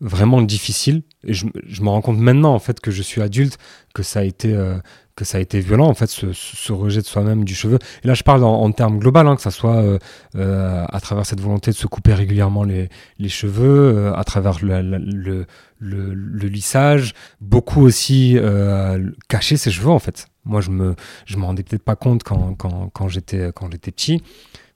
vraiment 0.00 0.42
difficile. 0.42 1.02
Et 1.24 1.34
je, 1.34 1.46
je, 1.66 1.82
me 1.82 1.88
rends 1.88 2.00
compte 2.02 2.18
maintenant, 2.18 2.54
en 2.54 2.58
fait, 2.58 2.80
que 2.80 2.90
je 2.90 3.02
suis 3.02 3.22
adulte, 3.22 3.58
que 3.94 4.02
ça 4.02 4.20
a 4.20 4.22
été, 4.22 4.54
euh, 4.54 4.78
que 5.16 5.24
ça 5.24 5.38
a 5.38 5.40
été 5.40 5.60
violent, 5.60 5.86
en 5.86 5.94
fait, 5.94 6.08
ce, 6.08 6.72
rejet 6.72 7.00
de 7.00 7.06
soi-même 7.06 7.44
du 7.44 7.54
cheveu. 7.54 7.78
Et 8.04 8.06
là, 8.06 8.14
je 8.14 8.22
parle 8.22 8.44
en, 8.44 8.70
termes 8.72 8.98
global, 8.98 9.26
hein, 9.26 9.36
que 9.36 9.42
ça 9.42 9.50
soit 9.50 9.76
euh, 9.76 9.98
euh, 10.36 10.84
à 10.88 11.00
travers 11.00 11.24
cette 11.24 11.40
volonté 11.40 11.70
de 11.70 11.76
se 11.76 11.86
couper 11.86 12.12
régulièrement 12.12 12.64
les, 12.64 12.90
les 13.18 13.28
cheveux, 13.30 13.96
euh, 13.96 14.14
à 14.14 14.24
travers 14.24 14.58
le, 14.62 15.46
le, 15.78 16.14
le, 16.14 16.48
lissage, 16.48 17.14
beaucoup 17.40 17.82
aussi 17.82 18.36
euh, 18.36 19.10
cacher 19.28 19.56
ses 19.56 19.70
cheveux, 19.70 19.90
en 19.90 19.98
fait. 19.98 20.28
Moi, 20.44 20.60
je 20.60 20.70
me, 20.70 20.94
je 21.26 21.36
me 21.36 21.44
rendais 21.44 21.62
peut-être 21.62 21.82
pas 21.82 21.96
compte 21.96 22.22
quand, 22.22 22.54
quand, 22.54 22.90
quand 22.90 23.08
j'étais, 23.08 23.50
quand 23.54 23.70
j'étais 23.70 23.90
petit, 23.90 24.22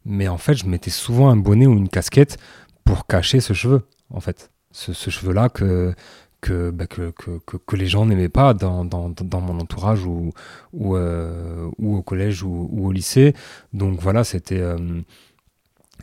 mais 0.04 0.28
en 0.28 0.38
fait, 0.38 0.54
je 0.54 0.66
mettais 0.66 0.90
souvent 0.90 1.30
un 1.30 1.36
bonnet 1.36 1.66
ou 1.66 1.72
une 1.72 1.88
casquette 1.88 2.38
pour 2.84 3.06
cacher 3.06 3.40
ce 3.40 3.52
cheveu, 3.52 3.82
en 4.10 4.20
fait 4.20 4.50
ce, 4.72 4.92
ce 4.92 5.10
cheveu-là 5.10 5.48
que, 5.48 5.94
que, 6.40 6.70
bah, 6.70 6.86
que, 6.86 7.10
que, 7.10 7.56
que, 7.56 7.76
les 7.76 7.86
gens 7.86 8.06
n'aimaient 8.06 8.28
pas 8.28 8.54
dans, 8.54 8.84
dans, 8.84 9.10
dans, 9.10 9.40
mon 9.40 9.58
entourage 9.60 10.04
ou, 10.04 10.32
ou, 10.72 10.96
euh, 10.96 11.68
ou 11.78 11.96
au 11.96 12.02
collège 12.02 12.42
ou, 12.42 12.68
ou, 12.72 12.88
au 12.88 12.92
lycée. 12.92 13.34
Donc 13.72 14.00
voilà, 14.00 14.24
c'était 14.24 14.60
euh, 14.60 15.00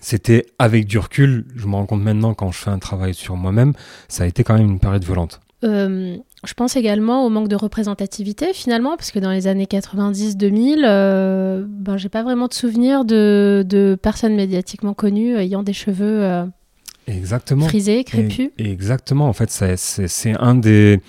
c'était 0.08 0.46
avec 0.58 0.86
du 0.86 1.00
recul, 1.00 1.46
je 1.54 1.68
me 1.68 1.76
rends 1.76 1.86
compte 1.86 2.02
maintenant 2.02 2.34
quand 2.34 2.50
je 2.50 2.58
fais 2.58 2.70
un 2.70 2.80
travail 2.80 3.14
sur 3.14 3.36
moi-même, 3.36 3.74
ça 4.08 4.24
a 4.24 4.28
été 4.28 4.46
quand 4.46 4.58
même 4.58 4.70
une 4.70 4.80
période 4.80 5.04
violente. 5.04 5.42
Euh, 5.66 6.16
je 6.46 6.54
pense 6.54 6.78
également 6.78 7.26
au 7.26 7.30
manque 7.30 7.50
de 7.50 7.58
représentativité 7.58 8.54
finalement, 8.54 8.96
parce 8.96 9.12
que 9.12 9.20
dans 9.20 9.32
les 9.32 9.48
années 9.48 9.66
90-2000, 9.66 10.86
euh, 10.86 11.66
ben, 11.68 11.98
j'ai 11.98 12.08
pas 12.08 12.24
vraiment 12.24 12.48
de 12.48 12.54
souvenir 12.54 13.04
de, 13.04 13.66
de, 13.68 13.98
personnes 14.02 14.36
médiatiquement 14.36 14.94
connues 14.94 15.36
ayant 15.36 15.62
des 15.62 15.74
cheveux 15.74 16.24
euh, 16.24 16.46
Exactement. 17.08 17.68
Frisé, 17.68 18.06
crépus. 18.06 18.52
Et, 18.58 18.72
exactement. 18.72 19.28
En 19.28 19.34
fait, 19.34 19.50
c'est 19.50 20.36
un 20.40 20.56
des, 20.56 21.02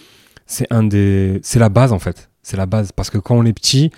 c'est 0.46 0.66
un 0.70 0.82
des, 0.82 1.38
c'est 1.44 1.60
la 1.60 1.68
base 1.68 1.92
en 1.92 2.00
fait. 2.00 2.30
C'est 2.42 2.56
la 2.56 2.66
base 2.66 2.90
parce 2.90 3.10
que 3.10 3.18
quand 3.18 3.36
on 3.36 3.44
est 3.44 3.52
petit 3.52 3.92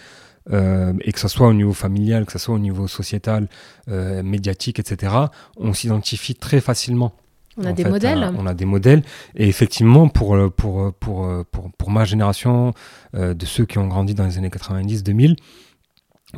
euh, 0.52 0.92
et 1.02 1.12
que 1.12 1.20
ce 1.20 1.28
soit 1.28 1.48
au 1.48 1.54
niveau 1.54 1.72
familial, 1.72 2.26
que 2.26 2.32
ce 2.32 2.38
soit 2.38 2.54
au 2.54 2.58
niveau 2.58 2.88
sociétal, 2.88 3.48
euh, 3.88 4.22
médiatique, 4.22 4.78
etc., 4.78 5.14
on 5.56 5.72
s'identifie 5.72 6.34
très 6.34 6.60
facilement. 6.60 7.12
On 7.56 7.64
a 7.64 7.72
des 7.72 7.82
fait, 7.82 7.90
modèles. 7.90 8.22
Euh, 8.22 8.32
on 8.38 8.46
a 8.46 8.54
des 8.54 8.64
modèles. 8.64 9.02
Et 9.34 9.48
effectivement, 9.48 10.08
pour, 10.08 10.36
pour, 10.52 10.92
pour, 10.94 11.44
pour, 11.50 11.70
pour 11.72 11.90
ma 11.90 12.04
génération, 12.04 12.72
euh, 13.14 13.34
de 13.34 13.44
ceux 13.44 13.66
qui 13.66 13.78
ont 13.78 13.88
grandi 13.88 14.14
dans 14.14 14.24
les 14.24 14.38
années 14.38 14.48
90-2000, 14.48 15.36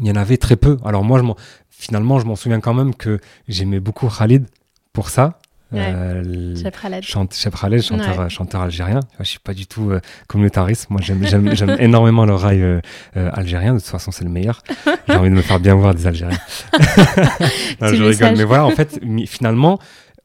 il 0.00 0.06
y 0.06 0.10
en 0.10 0.16
avait 0.16 0.38
très 0.38 0.56
peu. 0.56 0.78
Alors 0.84 1.04
moi, 1.04 1.20
je 1.20 1.32
finalement, 1.68 2.18
je 2.18 2.24
m'en 2.24 2.36
souviens 2.36 2.60
quand 2.60 2.74
même 2.74 2.94
que 2.94 3.20
j'aimais 3.48 3.80
beaucoup 3.80 4.08
Khalid 4.08 4.46
pour 4.92 5.10
ça. 5.10 5.38
Euh, 5.74 6.54
Khaled, 6.70 7.04
chanteur, 7.04 8.18
ouais. 8.18 8.28
chanteur 8.28 8.62
algérien. 8.62 9.00
Je 9.18 9.24
suis 9.24 9.38
pas 9.38 9.54
du 9.54 9.66
tout 9.66 9.90
euh, 9.90 10.00
communautariste. 10.26 10.90
Moi, 10.90 11.00
j'aime 11.02 11.76
énormément 11.78 12.24
le 12.24 12.34
rail 12.34 12.62
euh, 12.62 12.80
algérien. 13.14 13.74
De 13.74 13.78
toute 13.78 13.88
façon, 13.88 14.10
c'est 14.10 14.24
le 14.24 14.30
meilleur. 14.30 14.62
J'ai 15.08 15.16
envie 15.16 15.30
de 15.30 15.34
me 15.34 15.42
faire 15.42 15.60
bien 15.60 15.74
voir 15.74 15.94
des 15.94 16.06
Algériens. 16.06 16.38
non, 17.80 17.88
je 17.88 18.02
rigole. 18.02 18.36
Mais 18.36 18.44
voilà, 18.44 18.64
en 18.64 18.70
fait, 18.70 19.00
finalement, 19.26 19.78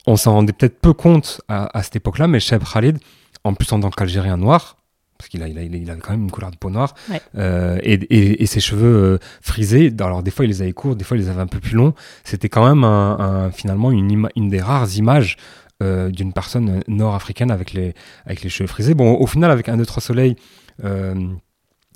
on 0.06 0.16
s'en 0.16 0.34
rendait 0.34 0.54
peut-être 0.54 0.80
peu 0.80 0.94
compte 0.94 1.42
à, 1.48 1.78
à 1.78 1.84
cette 1.84 1.98
époque-là, 1.98 2.28
mais 2.28 2.40
Chef 2.40 2.62
Khalid, 2.72 2.98
en 3.44 3.54
plus 3.54 3.72
en 3.74 3.80
tant 3.80 3.90
qu'Algérien 3.90 4.38
noir, 4.38 4.77
parce 5.18 5.30
qu'il 5.30 5.42
a, 5.44 5.48
il 5.48 5.58
a, 5.58 5.64
il 5.64 5.90
a, 5.92 5.96
quand 5.96 6.12
même 6.12 6.24
une 6.24 6.32
couleur 6.32 6.52
de 6.52 6.58
peau 6.58 6.70
noire, 6.70 6.94
ouais. 7.10 7.22
euh, 7.38 7.80
et, 7.84 7.94
et, 7.94 8.44
et, 8.44 8.46
ses 8.46 8.60
cheveux 8.60 9.16
euh, 9.16 9.18
frisés. 9.42 9.94
Alors 10.00 10.24
des 10.24 10.32
fois 10.32 10.46
il 10.46 10.50
les 10.50 10.62
avait 10.62 10.74
courts, 10.74 10.96
des 10.96 11.04
fois 11.04 11.18
il 11.18 11.22
les 11.22 11.30
avait 11.30 11.42
un 11.42 11.48
peu 11.48 11.60
plus 11.60 11.76
longs. 11.76 11.94
C'était 12.24 12.50
quand 12.50 12.68
même 12.68 12.84
un, 12.84 13.20
un, 13.20 13.52
finalement 13.52 13.92
une, 13.92 14.28
une, 14.36 14.50
des 14.50 14.62
rares 14.62 14.96
images 14.96 15.38
euh, 15.84 16.10
d'une 16.10 16.34
personne 16.34 16.82
nord-africaine 16.88 17.52
avec 17.52 17.74
les, 17.74 17.94
avec 18.26 18.42
les 18.44 18.50
cheveux 18.50 18.68
frisés. 18.68 18.94
Bon, 18.94 19.16
au 19.16 19.28
final 19.28 19.52
avec 19.52 19.70
un 19.70 19.80
autre 19.80 20.02
soleil 20.02 20.36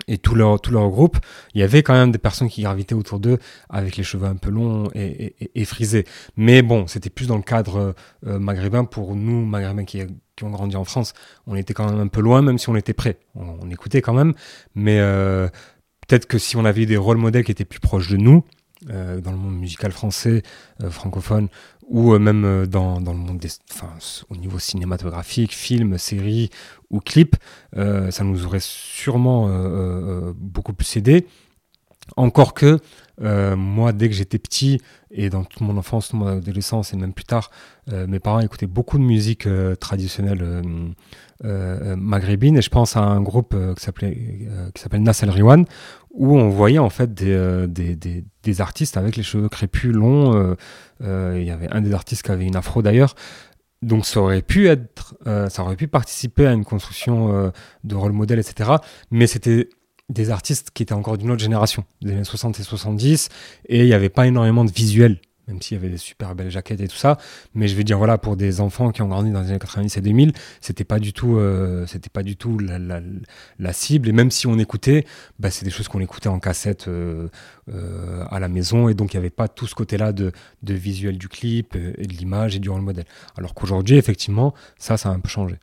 et 0.08 0.18
tout 0.18 0.36
leur, 0.36 0.60
tout 0.60 0.72
leur 0.72 0.90
groupe, 0.90 1.18
il 1.54 1.62
y 1.62 1.64
avait 1.64 1.84
quand 1.84 1.94
même 1.94 2.12
des 2.12 2.18
personnes 2.18 2.50
qui 2.50 2.64
gravitaient 2.64 2.96
autour 2.96 3.20
d'eux 3.20 3.38
avec 3.70 3.98
les 3.98 4.04
cheveux 4.04 4.28
un 4.28 4.36
peu 4.36 4.50
longs 4.50 4.90
et, 4.94 5.66
frisés. 5.66 6.06
Mais 6.38 6.62
bon, 6.62 6.88
c'était 6.88 7.10
plus 7.10 7.28
dans 7.28 7.38
le 7.38 7.44
cadre 7.44 7.96
euh, 8.28 8.40
maghrébin 8.40 8.86
pour 8.86 9.16
nous, 9.16 9.46
maghrébins 9.46 9.86
qui, 9.86 10.02
qui, 10.36 10.44
ont 10.44 10.50
grandi 10.50 10.76
en 10.76 10.84
France. 10.84 11.14
On 11.48 11.56
était 11.56 11.74
quand 11.74 11.90
même 11.90 12.00
un 12.00 12.08
peu 12.08 12.22
loin, 12.22 12.42
même 12.42 12.58
si 12.58 12.70
on 12.70 12.76
était 12.76 12.94
prêts. 12.94 13.20
On, 13.36 13.70
écoutait 13.70 14.02
quand 14.02 14.14
même. 14.14 14.34
Mais 14.76 15.00
euh, 15.00 15.48
peut-être 16.08 16.26
que 16.26 16.38
si 16.38 16.58
on 16.58 16.66
avait 16.66 16.84
eu 16.84 16.86
des 16.86 16.98
rôles 16.98 17.18
modèles 17.18 17.44
qui 17.44 17.52
étaient 17.52 17.66
plus 17.66 17.80
proches 17.80 18.10
de 18.10 18.18
nous, 18.18 18.44
euh, 18.90 19.22
dans 19.22 19.32
le 19.32 19.38
monde 19.38 19.58
musical 19.58 19.92
français, 19.92 20.42
francophone, 20.90 21.48
ou 21.92 22.14
euh, 22.14 22.20
même 22.20 22.66
dans, 22.66 23.00
dans, 23.00 23.14
le 23.14 23.20
monde 23.20 23.38
des, 23.38 23.50
enfin, 23.72 23.92
au 24.30 24.36
niveau 24.38 24.58
cinématographique, 24.60 25.54
film, 25.54 25.98
série 25.98 26.50
ou 26.90 27.00
clip, 27.00 27.36
ça 27.76 28.24
nous 28.24 28.46
aurait 28.46 28.60
sûrement 28.60 29.48
beaucoup 30.36 30.74
plus 30.74 30.98
aidé. 30.98 31.26
Encore 32.18 32.54
que 32.54 32.80
moi, 33.56 33.94
dès 33.94 34.10
que 34.10 34.16
j'étais 34.16 34.40
petit, 34.40 34.82
et 35.10 35.30
dans 35.30 35.46
toute 35.46 35.62
mon 35.62 35.78
enfance, 35.78 36.10
toute 36.10 36.20
mon 36.20 36.28
adolescence, 36.28 36.94
et 36.94 36.98
même 36.98 37.14
plus 37.14 37.24
tard, 37.24 37.50
mes 37.88 38.20
parents 38.20 38.42
écoutaient 38.42 38.68
beaucoup 38.68 38.98
de 38.98 39.04
musique 39.04 39.48
traditionnelle 39.80 40.94
euh, 41.44 41.96
maghrébine 41.98 42.56
et 42.58 42.62
je 42.62 42.70
pense 42.70 42.96
à 42.96 43.00
un 43.00 43.20
groupe 43.20 43.56
euh, 43.56 43.74
qui 43.74 43.88
euh, 44.04 44.70
s'appelle 44.76 45.02
Nas 45.02 45.22
El 45.24 45.32
Riwan 45.32 45.66
où 46.12 46.38
on 46.38 46.50
voyait 46.50 46.78
en 46.78 46.92
fait 46.92 47.16
des, 47.16 47.66
des, 47.68 48.24
des, 48.44 48.62
artistes 48.62 48.96
avec 48.96 49.16
les 49.16 49.24
cheveux 49.24 49.50
crépus 49.50 49.92
longs 49.92 50.56
il 51.02 51.44
y 51.44 51.52
avait 51.52 51.70
un 51.70 51.82
des 51.82 51.94
artistes 51.94 52.24
qui 52.24 52.32
avait 52.32 52.46
une 52.46 52.56
afro 52.56 52.82
d'ailleurs. 52.82 53.16
Donc 53.82 54.06
ça 54.06 54.22
aurait 54.22 54.44
pu 54.44 54.68
être 54.68 55.16
ça 55.26 55.64
aurait 55.64 55.76
pu 55.76 55.88
participer 55.88 56.46
à 56.46 56.54
une 56.54 56.64
construction 56.64 57.52
de 57.84 57.96
rôle 57.96 58.12
modèle 58.12 58.38
etc 58.38 58.74
mais 59.10 59.26
c'était 59.26 59.70
des 60.12 60.30
artistes 60.30 60.72
qui 60.72 60.84
étaient 60.84 60.94
encore 60.94 61.18
d'une 61.18 61.32
autre 61.32 61.42
génération, 61.42 61.86
des 62.02 62.12
années 62.12 62.24
60 62.24 62.60
et 62.60 62.64
70, 62.64 63.30
et 63.68 63.80
il 63.80 63.86
n'y 63.86 63.94
avait 63.94 64.10
pas 64.10 64.28
énormément 64.28 64.66
de 64.66 64.72
visuels 64.72 65.20
même 65.48 65.62
s'il 65.62 65.78
y 65.78 65.80
avait 65.80 65.90
des 65.90 65.98
super 65.98 66.36
belles 66.36 66.52
jaquettes 66.52 66.82
et 66.82 66.88
tout 66.88 66.96
ça. 66.96 67.18
Mais 67.54 67.68
je 67.68 67.76
vais 67.76 67.84
dire, 67.84 67.98
voilà, 67.98 68.18
pour 68.18 68.36
des 68.36 68.62
enfants 68.62 68.92
qui 68.92 69.02
ont 69.02 69.08
grandi 69.08 69.32
dans 69.32 69.42
les 69.42 69.50
années 69.50 69.60
90 69.60 69.98
et 69.98 70.02
2000, 70.02 70.34
c'était 70.60 70.84
pas 70.84 71.00
du 71.00 71.14
tout, 71.14 71.38
euh, 71.38 71.86
pas 72.14 72.24
du 72.24 72.36
tout 72.36 72.58
la, 72.60 73.74
cible. 73.74 74.10
Et 74.10 74.12
même 74.12 74.32
si 74.32 74.48
on 74.48 74.58
écoutait, 74.60 75.06
bah, 75.40 75.52
c'est 75.52 75.66
des 75.66 75.72
choses 75.72 75.88
qu'on 75.88 76.00
écoutait 76.00 76.30
en 76.30 76.40
cassette 76.40 76.88
euh, 76.88 77.28
euh, 77.74 78.24
à 78.30 78.40
la 78.40 78.48
maison. 78.48 78.90
Et 78.90 78.94
donc, 78.94 79.14
il 79.14 79.18
n'y 79.18 79.22
avait 79.22 79.30
pas 79.30 79.48
tout 79.48 79.68
ce 79.68 79.76
côté-là 79.76 80.14
de, 80.14 80.32
de 80.64 80.74
visuel 80.74 81.18
du 81.18 81.28
clip 81.28 81.76
et 81.76 82.08
de 82.08 82.14
l'image 82.14 82.56
et 82.56 82.60
du 82.60 82.70
rôle 82.70 82.82
modèle. 82.82 83.06
Alors 83.38 83.54
qu'aujourd'hui, 83.54 83.98
effectivement, 83.98 84.54
ça, 84.78 84.98
ça 84.98 85.10
a 85.10 85.12
un 85.12 85.20
peu 85.20 85.30
changé. 85.30 85.58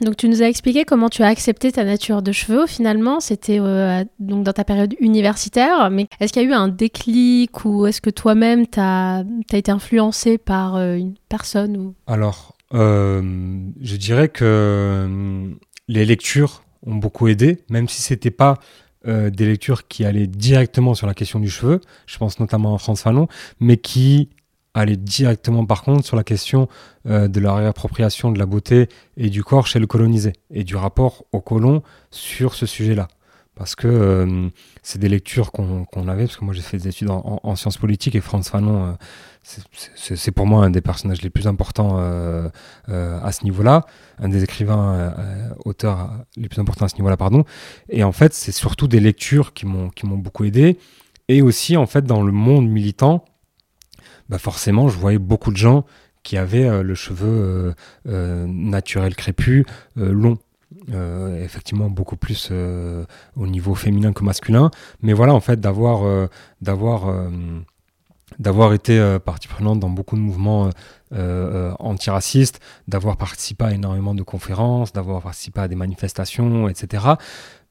Donc 0.00 0.16
tu 0.16 0.28
nous 0.28 0.42
as 0.42 0.46
expliqué 0.46 0.84
comment 0.84 1.08
tu 1.08 1.22
as 1.22 1.26
accepté 1.26 1.72
ta 1.72 1.84
nature 1.84 2.22
de 2.22 2.32
cheveux 2.32 2.66
finalement, 2.66 3.20
c'était 3.20 3.58
euh, 3.60 4.04
donc 4.18 4.44
dans 4.44 4.52
ta 4.52 4.64
période 4.64 4.94
universitaire, 5.00 5.90
mais 5.90 6.06
est-ce 6.20 6.32
qu'il 6.32 6.42
y 6.42 6.46
a 6.46 6.48
eu 6.48 6.52
un 6.52 6.68
déclic 6.68 7.64
ou 7.64 7.86
est-ce 7.86 8.00
que 8.00 8.10
toi-même 8.10 8.66
tu 8.66 8.78
as, 8.80 9.24
été 9.52 9.70
influencé 9.70 10.38
par 10.38 10.76
euh, 10.76 10.94
une 10.94 11.14
personne 11.28 11.76
ou... 11.76 11.94
Alors, 12.06 12.54
euh, 12.74 13.22
je 13.80 13.96
dirais 13.96 14.28
que 14.28 15.50
les 15.88 16.04
lectures 16.04 16.62
ont 16.86 16.96
beaucoup 16.96 17.28
aidé, 17.28 17.58
même 17.68 17.88
si 17.88 18.02
c'était 18.02 18.30
pas 18.30 18.58
des 19.06 19.46
lectures 19.46 19.88
qui 19.88 20.04
allaient 20.04 20.26
directement 20.26 20.92
sur 20.92 21.06
la 21.06 21.14
question 21.14 21.40
du 21.40 21.48
cheveu, 21.48 21.80
je 22.04 22.18
pense 22.18 22.40
notamment 22.40 22.74
à 22.74 22.78
France 22.78 23.00
Fanon, 23.00 23.26
mais 23.58 23.78
qui 23.78 24.28
aller 24.74 24.96
directement 24.96 25.66
par 25.66 25.82
contre 25.82 26.04
sur 26.04 26.16
la 26.16 26.24
question 26.24 26.68
euh, 27.06 27.28
de 27.28 27.40
la 27.40 27.54
réappropriation 27.54 28.30
de 28.30 28.38
la 28.38 28.46
beauté 28.46 28.88
et 29.16 29.30
du 29.30 29.42
corps 29.42 29.66
chez 29.66 29.78
le 29.78 29.86
colonisé 29.86 30.32
et 30.50 30.64
du 30.64 30.76
rapport 30.76 31.24
au 31.32 31.40
colon 31.40 31.82
sur 32.10 32.54
ce 32.54 32.66
sujet-là. 32.66 33.08
Parce 33.54 33.74
que 33.74 33.88
euh, 33.88 34.48
c'est 34.84 35.00
des 35.00 35.08
lectures 35.08 35.50
qu'on 35.50 35.84
qu 35.84 35.98
avait, 36.08 36.26
parce 36.26 36.36
que 36.36 36.44
moi 36.44 36.54
j'ai 36.54 36.60
fait 36.60 36.76
des 36.76 36.88
études 36.88 37.10
en, 37.10 37.18
en, 37.18 37.40
en, 37.42 37.56
sciences 37.56 37.76
politiques 37.76 38.14
et 38.14 38.20
Franz 38.20 38.48
Fanon, 38.48 38.84
euh, 38.84 38.92
c'est 39.96 40.30
pour 40.30 40.46
moi 40.46 40.64
un 40.64 40.70
des 40.70 40.80
personnages 40.80 41.22
les 41.22 41.30
plus 41.30 41.48
importants 41.48 41.96
à 41.96 43.32
ce 43.32 43.44
niveau-là, 43.44 43.86
un 44.18 44.28
des 44.28 44.44
écrivains, 44.44 45.14
auteurs 45.64 46.10
les 46.36 46.48
plus 46.48 46.60
importants 46.60 46.84
à 46.84 46.88
ce 46.88 46.96
niveau-là, 46.96 47.16
pardon. 47.16 47.44
Et 47.88 48.04
en 48.04 48.12
fait, 48.12 48.34
c'est 48.34 48.52
surtout 48.52 48.88
des 48.88 49.00
lectures 49.00 49.54
qui 49.54 49.64
m'ont 49.64 49.90
beaucoup 50.18 50.44
aidé. 50.44 50.78
Et 51.28 51.40
aussi, 51.40 51.76
en 51.78 51.86
fait, 51.86 52.04
dans 52.04 52.22
le 52.22 52.32
monde 52.32 52.68
militant, 52.68 53.24
bah 54.28 54.38
forcément, 54.38 54.88
je 54.88 54.98
voyais 54.98 55.18
beaucoup 55.18 55.50
de 55.50 55.56
gens 55.56 55.84
qui 56.22 56.36
avaient 56.36 56.68
euh, 56.68 56.82
le 56.82 56.94
cheveu 56.94 57.26
euh, 57.26 57.72
euh, 58.06 58.46
naturel 58.46 59.14
crépus 59.16 59.64
long. 59.96 60.38
Effectivement 61.42 61.88
beaucoup 61.88 62.16
plus 62.16 62.52
au 62.52 63.46
niveau 63.46 63.74
féminin 63.74 64.12
que 64.12 64.22
masculin 64.22 64.70
mais 65.00 65.14
voilà 65.14 65.32
en 65.32 65.40
fait 65.40 65.58
d'avoir 65.58 66.28
d'avoir 66.60 67.30
d'avoir 68.38 68.74
été 68.74 69.18
partie 69.24 69.48
prenante 69.48 69.80
dans 69.80 69.88
beaucoup 69.88 70.16
de 70.16 70.20
mouvements 70.20 70.68
antiracistes 71.10 72.60
d'avoir 72.86 73.16
participé 73.16 73.64
à 73.64 73.72
énormément 73.72 74.14
de 74.14 74.22
conférences 74.22 74.92
d'avoir 74.92 75.22
participé 75.22 75.60
à 75.60 75.68
des 75.68 75.74
manifestations 75.74 76.68
etc 76.68 77.14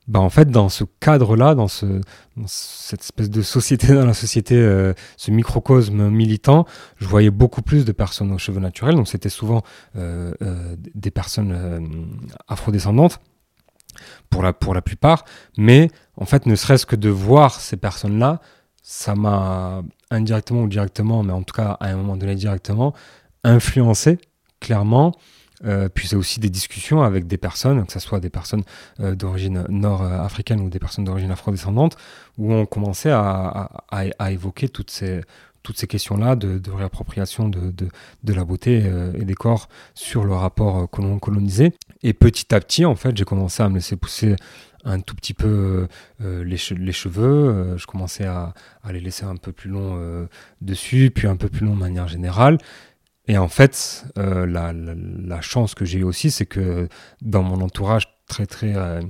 bah 0.08 0.22
en 0.22 0.30
fait, 0.30 0.50
dans 0.50 0.70
ce 0.70 0.86
cadre-là, 1.00 1.54
dans, 1.54 1.68
ce, 1.68 2.02
cette 2.46 3.02
espèce 3.02 3.30
de 3.30 3.42
société, 3.42 3.88
dans 3.94 4.06
la 4.06 4.14
société, 4.14 4.56
euh, 4.56 4.94
ce 5.18 5.32
microcosme 5.32 6.10
militant, 6.10 6.66
je 6.98 7.08
voyais 7.08 7.30
beaucoup 7.30 7.62
plus 7.62 7.84
de 7.84 7.92
personnes 7.92 8.32
aux 8.32 8.38
cheveux 8.38 8.62
naturels. 8.62 8.96
Donc, 8.96 9.08
c'était 9.08 9.30
souvent 9.30 9.64
euh, 9.98 10.34
euh, 10.42 10.76
des 10.96 11.12
personnes 11.12 12.20
afrodescendantes, 12.48 13.20
pour 14.30 14.44
la, 14.44 14.54
pour 14.54 14.74
la 14.74 14.82
plupart. 14.82 15.26
Mais 15.58 15.90
en 16.18 16.26
fait, 16.26 16.46
ne 16.46 16.56
serait-ce 16.56 16.86
que 16.86 16.96
de 16.96 17.10
voir 17.10 17.60
ces 17.60 17.78
personnes-là, 17.78 18.40
ça 18.84 19.16
m'a 19.16 19.82
indirectement 20.12 20.62
ou 20.62 20.68
directement, 20.68 21.24
mais 21.24 21.34
en 21.34 21.44
tout 21.44 21.54
cas 21.54 21.78
à 21.80 21.90
un 21.90 21.96
moment 21.98 22.16
donné 22.16 22.36
directement, 22.36 22.94
influencé 23.44 24.20
clairement 24.60 25.14
euh, 25.66 25.90
puis 25.90 26.08
c'est 26.08 26.16
aussi 26.16 26.40
des 26.40 26.50
discussions 26.50 27.02
avec 27.02 27.28
des 27.28 27.38
personnes, 27.38 27.86
que 27.86 27.94
ce 27.94 28.00
soit 28.00 28.20
des 28.20 28.30
personnes 28.30 28.64
euh, 29.00 29.16
d'origine 29.16 29.66
nord-africaine 29.70 30.62
ou 30.62 30.70
des 30.70 30.80
personnes 30.80 31.06
d'origine 31.06 31.32
afrodescendante, 31.32 31.98
où 32.38 32.54
on 32.54 32.66
commençait 32.66 33.12
à, 33.12 33.70
évoquer 34.30 34.70
toutes 34.70 34.92
ces, 34.92 35.22
questions-là 35.88 36.36
de, 36.36 36.72
réappropriation 36.72 37.50
de, 37.50 37.90
la 38.28 38.46
beauté 38.46 38.84
euh, 38.86 39.12
et 39.16 39.26
des 39.26 39.34
corps 39.34 39.68
sur 39.96 40.26
le 40.26 40.34
rapport 40.34 40.90
colon-colonisé. 40.90 41.74
Et 42.04 42.14
petit 42.14 42.54
à 42.54 42.60
petit, 42.60 42.86
en 42.86 42.96
fait, 42.96 43.18
j'ai 43.18 43.26
commencé 43.26 43.64
à 43.64 43.70
me 43.70 43.76
laisser 43.76 43.96
pousser 43.96 44.36
un 44.86 45.02
tout 45.02 45.16
petit 45.16 45.34
peu 45.34 45.88
les, 46.20 46.56
cheveux. 46.58 47.76
je 47.78 47.86
commençais 47.88 48.26
à, 48.26 48.54
à, 48.84 48.94
les 48.94 49.02
laisser 49.02 49.26
un 49.26 49.36
peu 49.36 49.52
plus 49.52 49.70
longs 49.70 50.28
dessus, 50.62 51.12
puis 51.14 51.28
un 51.28 51.36
peu 51.36 51.50
plus 51.50 51.66
longs 51.66 51.74
de 51.74 51.80
manière 51.80 52.08
générale. 52.08 52.58
Et 53.28 53.38
en 53.38 53.48
fait, 53.48 54.06
euh, 54.18 54.46
la, 54.46 55.42
chance 55.42 55.76
que 55.76 55.86
j'ai 55.86 56.04
aussi, 56.04 56.32
c'est 56.32 56.46
que 56.46 56.88
dans 57.22 57.44
mon 57.44 57.62
entourage, 57.62 58.08
très 58.28 58.46
très 58.46 58.76
euh, 58.76 59.02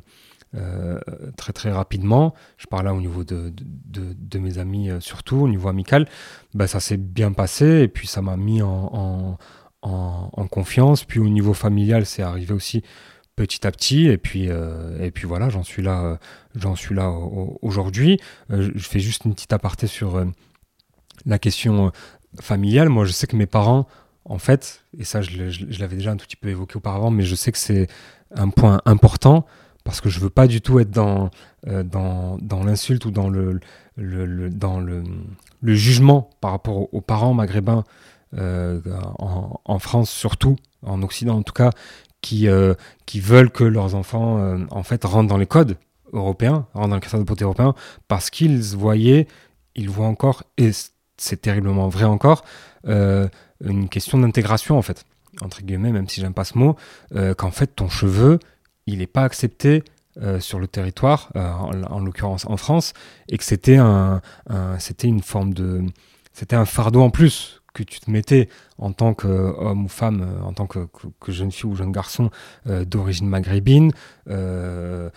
euh, 0.55 0.99
très 1.37 1.53
très 1.53 1.71
rapidement, 1.71 2.33
je 2.57 2.65
parle 2.65 2.85
là 2.85 2.93
au 2.93 3.01
niveau 3.01 3.23
de, 3.23 3.53
de, 3.55 4.39
mes 4.39 4.57
amis 4.57 4.89
surtout, 4.99 5.37
au 5.37 5.47
niveau 5.47 5.69
amical, 5.69 6.07
bah, 6.53 6.67
ça 6.67 6.79
s'est 6.79 6.97
bien 6.97 7.31
passé 7.31 7.81
et 7.81 7.87
puis 7.87 8.07
ça 8.07 8.21
m'a 8.21 8.37
mis 8.37 8.61
en, 8.61 9.37
en, 9.81 10.31
en, 10.33 10.47
confiance. 10.47 11.03
Puis 11.03 11.19
au 11.19 11.29
niveau 11.29 11.53
familial, 11.53 12.05
c'est 12.05 12.23
arrivé 12.23 12.53
aussi 12.53 12.81
petit 13.35 13.67
à 13.67 13.71
petit 13.71 14.07
et 14.07 14.17
puis 14.17 14.45
et 14.47 15.11
puis 15.11 15.27
voilà, 15.27 15.49
j'en 15.49 15.63
suis 15.63 15.83
là, 15.83 16.17
j'en 16.55 16.75
suis 16.75 16.95
là 16.95 17.11
aujourd'hui. 17.61 18.19
je 18.49 18.87
fais 18.87 18.99
juste 18.99 19.25
une 19.25 19.35
petite 19.35 19.53
aparté 19.53 19.85
sur 19.85 20.25
la 21.25 21.37
question 21.37 21.91
familiale. 22.41 22.89
Moi, 22.89 23.05
je 23.05 23.11
sais 23.11 23.27
que 23.27 23.35
mes 23.35 23.45
parents 23.45 23.87
en 24.29 24.37
fait, 24.37 24.83
et 24.97 25.03
ça 25.03 25.21
je, 25.21 25.79
l'avais 25.79 25.95
déjà 25.95 26.11
un 26.11 26.17
tout 26.17 26.25
petit 26.25 26.35
peu 26.35 26.49
évoqué 26.49 26.75
auparavant, 26.75 27.09
mais 27.09 27.23
je 27.23 27.35
sais 27.35 27.51
que 27.51 27.57
c'est 27.57 27.87
un 28.35 28.49
point 28.49 28.81
important 28.85 29.45
parce 29.83 30.01
que 30.01 30.09
je 30.09 30.19
veux 30.19 30.29
pas 30.29 30.47
du 30.47 30.59
tout 30.59 30.79
être 30.79 30.91
dans, 30.91 31.29
euh, 31.67 31.83
l'insulte 32.65 33.05
ou 33.05 33.11
dans, 33.11 33.29
le, 33.29 33.59
jugement 35.63 36.29
par 36.41 36.51
rapport 36.51 36.93
aux, 36.93 37.01
parents 37.01 37.33
maghrébins 37.33 37.85
euh, 38.37 38.81
en, 39.17 39.79
France 39.79 40.09
surtout, 40.09 40.57
en 40.85 41.01
Occident 41.03 41.37
en 41.37 41.43
tout 41.43 41.53
cas, 41.53 41.69
qui, 42.19 42.49
euh, 42.49 42.73
veulent 43.15 43.51
que 43.51 43.63
leurs 43.63 43.95
enfants 43.95 44.57
en 44.71 44.83
fait 44.83 45.05
rentrent 45.05 45.29
dans 45.29 45.37
les 45.37 45.45
codes 45.45 45.77
européens, 46.11 46.67
rentrent 46.73 46.89
dans 46.89 46.95
le 46.95 47.01
cadre 47.01 47.19
de 47.19 47.23
beauté 47.23 47.45
européen, 47.45 47.73
parce 48.09 48.29
qu'ils 48.29 48.75
voyaient, 48.75 49.27
ils 49.75 49.89
voient 49.89 50.07
encore, 50.07 50.43
et 50.57 50.71
c'est 51.17 51.41
terriblement 51.41 51.89
vrai 51.89 52.05
encore, 52.05 52.43
une 52.85 53.89
question 53.89 54.19
d'intégration 54.19 54.77
en 54.77 54.81
fait, 54.81 55.05
entre 55.41 55.61
guillemets, 55.61 55.91
même 55.91 56.07
si 56.07 56.21
j'aime 56.21 56.33
pas 56.33 56.43
ce 56.43 56.57
mot, 56.57 56.75
euh, 57.15 57.33
qu'en 57.33 57.51
fait 57.51 57.67
ton 57.67 57.89
cheveu, 57.89 58.39
il 58.85 58.99
n'est 58.99 59.07
pas 59.07 59.23
accepté 59.23 59.83
euh, 60.21 60.39
sur 60.39 60.59
le 60.59 60.67
territoire, 60.67 61.31
euh, 61.35 61.51
en, 61.51 61.99
l'occurrence 61.99 62.45
en 62.45 62.57
France, 62.57 62.93
et 63.29 63.37
que 63.37 63.43
c'était 63.43 63.77
un, 63.77 64.21
c'était 64.79 65.07
une 65.07 65.21
forme 65.21 65.53
de, 65.53 65.83
c'était 66.33 66.55
un 66.55 66.65
fardeau 66.65 67.01
en 67.01 67.09
plus 67.09 67.61
que 67.73 67.83
tu 67.83 67.99
te 67.99 68.09
mettais 68.09 68.49
en 68.79 68.91
tant 68.91 69.13
qu'homme 69.13 69.85
ou 69.85 69.87
femme, 69.87 70.39
en 70.43 70.53
tant 70.53 70.65
que, 70.65 70.87
jeune 71.27 71.51
fille 71.51 71.69
ou 71.69 71.75
jeune 71.75 71.91
garçon 71.91 72.31
d'origine 72.65 73.27
maghrébine, 73.27 73.91
de, 74.25 75.11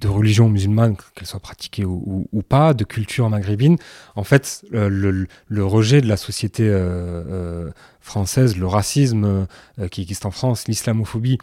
de, 0.00 0.08
religion 0.08 0.48
musulmane, 0.48 0.96
qu'elle 1.14 1.26
soit 1.26 1.40
pratiquée 1.40 1.84
ou, 1.84 2.42
pas, 2.48 2.74
de 2.74 2.84
culture 2.84 3.28
maghrébine, 3.28 3.76
en 4.14 4.24
fait, 4.24 4.64
le, 4.70 5.26
rejet 5.64 6.00
de 6.00 6.06
la 6.06 6.16
société 6.16 6.64
euh, 6.68 6.76
euh, 6.76 7.70
française, 8.00 8.56
le 8.56 8.66
racisme 8.66 9.46
euh, 9.78 9.88
qui 9.88 10.02
existe 10.02 10.26
en 10.26 10.30
France, 10.30 10.68
l'islamophobie 10.68 11.38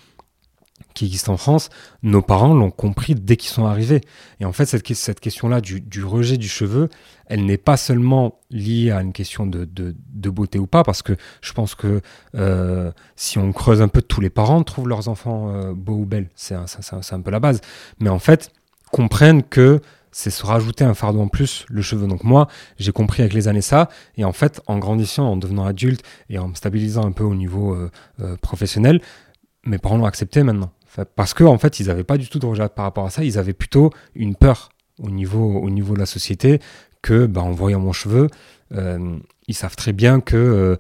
qui 0.94 1.06
existe 1.06 1.30
en 1.30 1.38
France, 1.38 1.70
nos 2.02 2.22
parents 2.22 2.54
l'ont 2.54 2.72
compris 2.72 3.16
dès 3.16 3.38
qu'ils 3.38 3.50
sont 3.50 3.66
arrivés. 3.66 4.02
Et 4.40 4.46
en 4.46 4.54
fait, 4.54 4.66
cette, 4.66 5.20
question-là 5.20 5.62
du, 5.62 6.04
rejet 6.04 6.38
du 6.38 6.48
cheveu, 6.48 6.90
elle 7.26 7.46
n'est 7.46 7.58
pas 7.58 7.78
seulement 7.78 8.40
liée 8.50 8.92
à 8.92 9.02
une 9.02 9.14
question 9.14 9.46
de, 9.46 9.68
beauté 10.30 10.60
ou 10.60 10.68
pas, 10.68 10.84
parce 10.84 11.02
que 11.02 11.14
je 11.42 11.54
pense 11.54 11.76
que 11.76 12.02
euh, 12.36 12.92
si 13.16 13.38
on 13.38 13.52
creuse 13.52 13.82
un 13.82 13.88
peu, 13.88 14.02
tous 14.02 14.22
les 14.22 14.30
parents 14.30 14.64
trouvent 14.64 14.88
leurs 14.88 15.08
enfants 15.08 15.54
euh, 15.54 15.74
beaux 15.74 15.98
ou 15.98 16.06
belles. 16.06 16.30
C'est 16.36 16.56
un, 16.56 16.66
un, 17.12 17.22
peu 17.22 17.32
la 17.32 17.40
base. 17.40 17.62
Mais 18.00 18.10
en 18.10 18.20
fait, 18.20 18.52
comprennent 18.92 19.44
que 19.44 19.82
c'est 20.12 20.30
se 20.30 20.46
rajouter 20.46 20.84
un 20.84 20.94
fardeau 20.94 21.22
en 21.22 21.28
plus, 21.28 21.66
le 21.70 21.82
cheveu. 21.82 22.08
Donc 22.08 22.24
moi, 22.24 22.48
j'ai 22.78 22.92
compris 22.92 23.24
avec 23.24 23.34
les 23.34 23.48
années 23.48 23.62
ça, 23.62 23.90
et 24.16 24.24
en 24.24 24.32
fait, 24.32 24.62
en 24.68 24.78
grandissant, 24.78 25.26
en 25.26 25.38
devenant 25.38 25.66
adulte 25.66 26.04
et 26.30 26.38
en 26.38 26.50
me 26.50 26.54
stabilisant 26.54 27.06
un 27.06 27.12
peu 27.12 27.24
au 27.24 27.34
niveau 27.34 27.74
euh, 27.74 28.38
professionnel, 28.42 29.02
mes 29.66 29.78
parents 29.78 29.98
l'ont 29.98 30.06
accepté 30.06 30.44
maintenant. 30.44 30.72
Parce 31.16 31.34
qu'en 31.34 31.54
en 31.54 31.58
fait, 31.58 31.80
ils 31.80 31.88
n'avaient 31.88 32.04
pas 32.04 32.18
du 32.18 32.30
tout 32.30 32.40
de 32.40 32.46
rejet 32.46 32.68
par 32.70 32.86
rapport 32.86 33.06
à 33.06 33.10
ça. 33.10 33.24
Ils 33.24 33.38
avaient 33.38 33.54
plutôt 33.54 33.92
une 34.16 34.36
peur 34.36 34.70
au 35.00 35.10
niveau, 35.10 35.60
au 35.60 35.70
niveau 35.70 35.94
de 35.96 36.00
la 36.00 36.06
société 36.06 36.60
que, 37.02 37.26
bah, 37.26 37.42
en 37.42 37.52
voyant 37.52 37.80
mon 37.80 37.94
cheveu, 37.94 38.30
euh, 38.74 39.18
ils 39.48 39.56
savent 39.56 39.76
très 39.76 39.94
bien 39.94 40.22
que, 40.22 40.38
euh, 40.38 40.76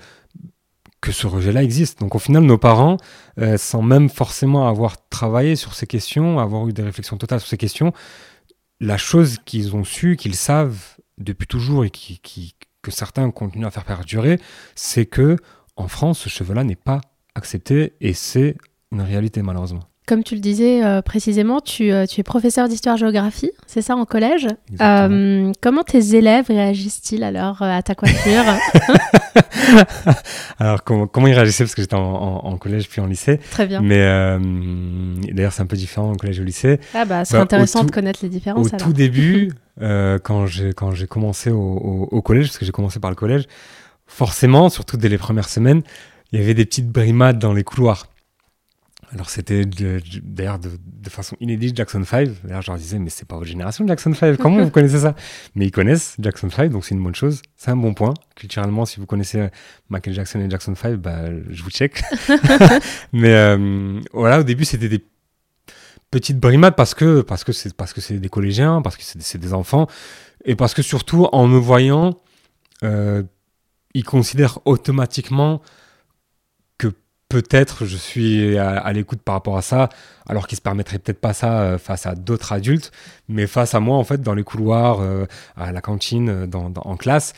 que 1.01 1.11
ce 1.11 1.27
rejet-là 1.27 1.63
existe. 1.63 1.99
Donc 1.99 2.15
au 2.15 2.19
final, 2.19 2.43
nos 2.43 2.57
parents, 2.57 2.97
euh, 3.39 3.57
sans 3.57 3.81
même 3.81 4.09
forcément 4.09 4.67
avoir 4.67 5.07
travaillé 5.09 5.55
sur 5.55 5.73
ces 5.73 5.87
questions, 5.87 6.39
avoir 6.39 6.67
eu 6.67 6.73
des 6.73 6.83
réflexions 6.83 7.17
totales 7.17 7.39
sur 7.39 7.49
ces 7.49 7.57
questions, 7.57 7.91
la 8.79 8.97
chose 8.97 9.37
qu'ils 9.45 9.75
ont 9.75 9.83
su, 9.83 10.15
qu'ils 10.15 10.35
savent 10.35 10.97
depuis 11.17 11.47
toujours 11.47 11.85
et 11.85 11.91
que 11.91 12.91
certains 12.91 13.29
continuent 13.31 13.65
à 13.65 13.71
faire 13.71 13.85
perdurer, 13.85 14.39
c'est 14.75 15.05
que 15.05 15.37
en 15.75 15.87
France, 15.87 16.19
ce 16.19 16.29
cheveu-là 16.29 16.63
n'est 16.63 16.75
pas 16.75 17.01
accepté 17.35 17.93
et 17.99 18.13
c'est 18.13 18.57
une 18.91 19.01
réalité 19.01 19.41
malheureusement. 19.41 19.83
Comme 20.05 20.23
tu 20.23 20.35
le 20.35 20.41
disais 20.41 20.83
euh, 20.83 21.01
précisément, 21.01 21.61
tu, 21.61 21.91
euh, 21.91 22.05
tu, 22.05 22.19
es 22.19 22.23
professeur 22.23 22.67
d'histoire-géographie, 22.67 23.51
c'est 23.67 23.81
ça, 23.81 23.95
en 23.95 24.03
collège. 24.03 24.47
Euh, 24.81 25.51
comment 25.61 25.83
tes 25.83 26.15
élèves 26.15 26.47
réagissent-ils 26.47 27.23
alors 27.23 27.61
à 27.61 27.81
ta 27.81 27.95
coiffure 27.95 28.43
Alors, 30.59 30.83
comment, 30.83 31.07
comment, 31.07 31.27
ils 31.27 31.33
réagissaient 31.33 31.63
Parce 31.63 31.73
que 31.73 31.81
j'étais 31.81 31.95
en, 31.95 32.57
collège 32.57 32.89
puis 32.89 32.99
en 32.99 33.05
lycée. 33.05 33.39
Très 33.51 33.65
bien. 33.65 33.79
Mais 33.81 34.03
d'ailleurs, 35.31 35.53
c'est 35.53 35.61
un 35.61 35.67
peu 35.67 35.77
différent 35.77 36.11
en 36.11 36.15
collège 36.15 36.39
et 36.39 36.41
au 36.41 36.45
lycée. 36.45 36.81
Ah 36.93 37.05
bah, 37.05 37.23
c'est 37.23 37.35
bah, 37.35 37.41
intéressant 37.41 37.85
de 37.85 37.91
connaître 37.91 38.19
les 38.23 38.29
différences. 38.29 38.73
Au 38.73 38.77
tout 38.77 38.93
début, 38.93 39.53
quand 39.79 40.45
j'ai 40.47 41.07
commencé 41.07 41.49
au, 41.49 42.09
au 42.11 42.21
collège, 42.21 42.47
parce 42.47 42.57
que 42.57 42.65
j'ai 42.65 42.73
commencé 42.73 42.99
par 42.99 43.09
le 43.09 43.15
collège, 43.15 43.45
forcément, 44.05 44.67
surtout 44.67 44.97
dès 44.97 45.07
les 45.07 45.17
premières 45.17 45.47
semaines, 45.47 45.81
il 46.33 46.39
y 46.39 46.43
avait 46.43 46.55
des 46.55 46.65
petites 46.65 46.89
brimades 46.89 47.39
dans 47.39 47.53
les 47.53 47.63
couloirs. 47.63 48.07
Alors 49.13 49.29
c'était 49.29 49.65
d'ailleurs 49.65 50.57
de, 50.57 50.69
façon 51.09 51.35
inédite 51.39 51.77
Jackson 51.77 52.03
5. 52.03 52.29
D'ailleurs 52.43 52.63
je 52.63 52.71
leur 52.71 52.79
disais 52.79 52.97
mais 52.97 53.09
c'est 53.09 53.27
pas 53.27 53.35
votre 53.35 53.47
génération 53.47 53.85
Jackson 53.85 54.13
5, 54.13 54.37
comment 54.37 54.63
vous 54.63 54.69
connaissez 54.71 54.99
ça? 54.99 55.15
Mais 55.55 55.65
ils 55.65 55.71
connaissent 55.71 56.15
Jackson 56.19 56.49
5 56.49 56.71
donc 56.71 56.83
c'est 56.83 56.95
une 56.95 57.03
bonne 57.03 57.13
chose, 57.13 57.41
c'est 57.55 57.69
un 57.69 57.75
bon 57.75 57.93
point. 57.93 58.13
Culturellement 58.35 58.85
si 58.85 58.99
vous 58.99 59.05
connaissez 59.05 59.49
Michael 59.89 60.13
Jackson 60.15 60.39
et 60.39 60.49
Jackson 60.49 60.73
5, 60.73 60.95
bah, 60.95 61.25
je 61.49 61.63
vous 61.63 61.69
check. 61.69 62.01
mais 63.13 63.33
euh, 63.33 63.99
voilà 64.13 64.39
au 64.39 64.43
début 64.43 64.65
c'était 64.65 64.89
des 64.89 65.05
petites 66.09 66.39
brimades 66.39 66.75
parce 66.75 66.95
que 66.95 67.21
parce 67.21 67.43
que 67.43 67.51
c'est 67.51 67.75
parce 67.75 67.93
que 67.93 68.01
c'est 68.01 68.17
des 68.17 68.29
collégiens, 68.29 68.81
parce 68.81 68.97
que 68.97 69.03
c'est 69.03 69.37
des 69.39 69.53
enfants 69.53 69.87
et 70.45 70.55
parce 70.55 70.73
que 70.73 70.81
surtout 70.81 71.27
en 71.31 71.47
me 71.47 71.57
voyant 71.57 72.19
euh, 72.83 73.21
ils 73.93 74.03
considèrent 74.03 74.59
automatiquement 74.65 75.61
peut-être 77.33 77.87
je 77.87 77.97
suis 77.97 78.59
à, 78.59 78.93
l'écoute 78.93 79.23
par 79.23 79.33
rapport 79.33 79.57
à 79.57 79.63
ça, 79.63 79.89
alors 80.27 80.45
qu'il 80.45 80.55
se 80.55 80.61
permettrait 80.61 80.99
peut-être 80.99 81.19
pas 81.19 81.33
ça 81.33 81.61
euh, 81.61 81.77
face 81.79 82.05
à 82.05 82.13
d'autres 82.13 82.53
adultes, 82.53 82.91
mais 83.27 83.47
face 83.47 83.73
à 83.73 83.79
moi, 83.79 83.97
en 83.97 84.03
fait, 84.03 84.21
dans 84.21 84.35
les 84.35 84.43
couloirs, 84.43 84.99
euh, 85.01 85.25
à 85.57 85.71
la 85.71 85.81
cantine, 85.81 86.29
euh, 86.29 86.45
dans, 86.45 86.71
en 86.75 86.95
classe, 86.95 87.33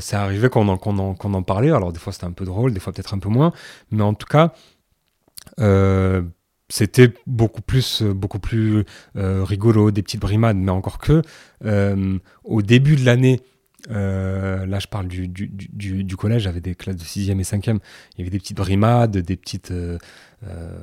c'est 0.00 0.16
arrivé 0.16 0.48
qu'on 0.48 0.66
en, 0.66 0.76
qu'on 0.76 0.98
en, 0.98 1.14
en, 1.34 1.42
parlait. 1.44 1.70
Alors, 1.70 1.92
des 1.92 2.00
fois, 2.00 2.12
c'était 2.12 2.26
un 2.26 2.32
peu 2.32 2.44
drôle, 2.44 2.72
des 2.72 2.80
fois, 2.80 2.92
peut-être 2.92 3.14
un 3.14 3.20
peu 3.20 3.28
moins, 3.28 3.52
mais 3.92 4.02
en 4.02 4.14
tout 4.14 4.26
cas, 4.26 4.54
c'était 6.68 7.14
beaucoup 7.26 7.62
plus, 7.62 8.02
beaucoup 8.02 8.40
plus 8.40 8.84
rigolo, 9.14 9.92
des 9.92 10.02
petites 10.02 10.20
brimades, 10.20 10.56
mais 10.56 10.72
encore 10.72 10.98
que, 10.98 11.22
au 12.44 12.62
début 12.62 12.96
de 12.96 13.04
l'année, 13.04 13.40
euh, 13.90 14.66
là, 14.66 14.78
je 14.78 14.86
parle 14.86 15.08
du, 15.08 15.28
du, 15.28 15.48
du, 15.48 16.16
collège, 16.16 16.42
j'avais 16.42 16.60
des 16.60 16.74
classes 16.74 16.96
de 16.96 17.04
6e 17.04 17.38
et 17.38 17.42
5e. 17.42 17.78
Il 18.14 18.18
y 18.18 18.22
avait 18.22 18.30
des 18.30 18.38
petites 18.38 18.56
brimades, 18.56 19.16
des 19.16 19.36
petites. 19.36 19.70
Euh, 19.70 19.98
euh, 20.46 20.78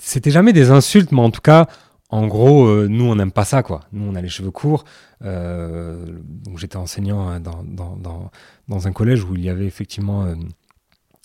c'était 0.00 0.30
jamais 0.30 0.52
des 0.52 0.70
insultes, 0.70 1.12
mais 1.12 1.20
en 1.20 1.30
tout 1.30 1.40
cas, 1.40 1.66
en 2.10 2.26
gros, 2.26 2.86
nous, 2.88 3.04
on 3.04 3.14
n'aime 3.14 3.32
pas 3.32 3.44
ça, 3.44 3.62
quoi. 3.62 3.80
Nous, 3.92 4.04
on 4.04 4.14
a 4.14 4.20
les 4.20 4.28
cheveux 4.28 4.50
courts. 4.50 4.84
donc, 5.22 6.58
j'étais 6.58 6.76
enseignant 6.76 7.40
dans, 7.40 7.62
dans, 7.64 7.96
dans, 7.96 8.30
dans, 8.68 8.88
un 8.88 8.92
collège 8.92 9.24
où 9.24 9.34
il 9.34 9.44
y 9.44 9.48
avait 9.48 9.66
effectivement 9.66 10.26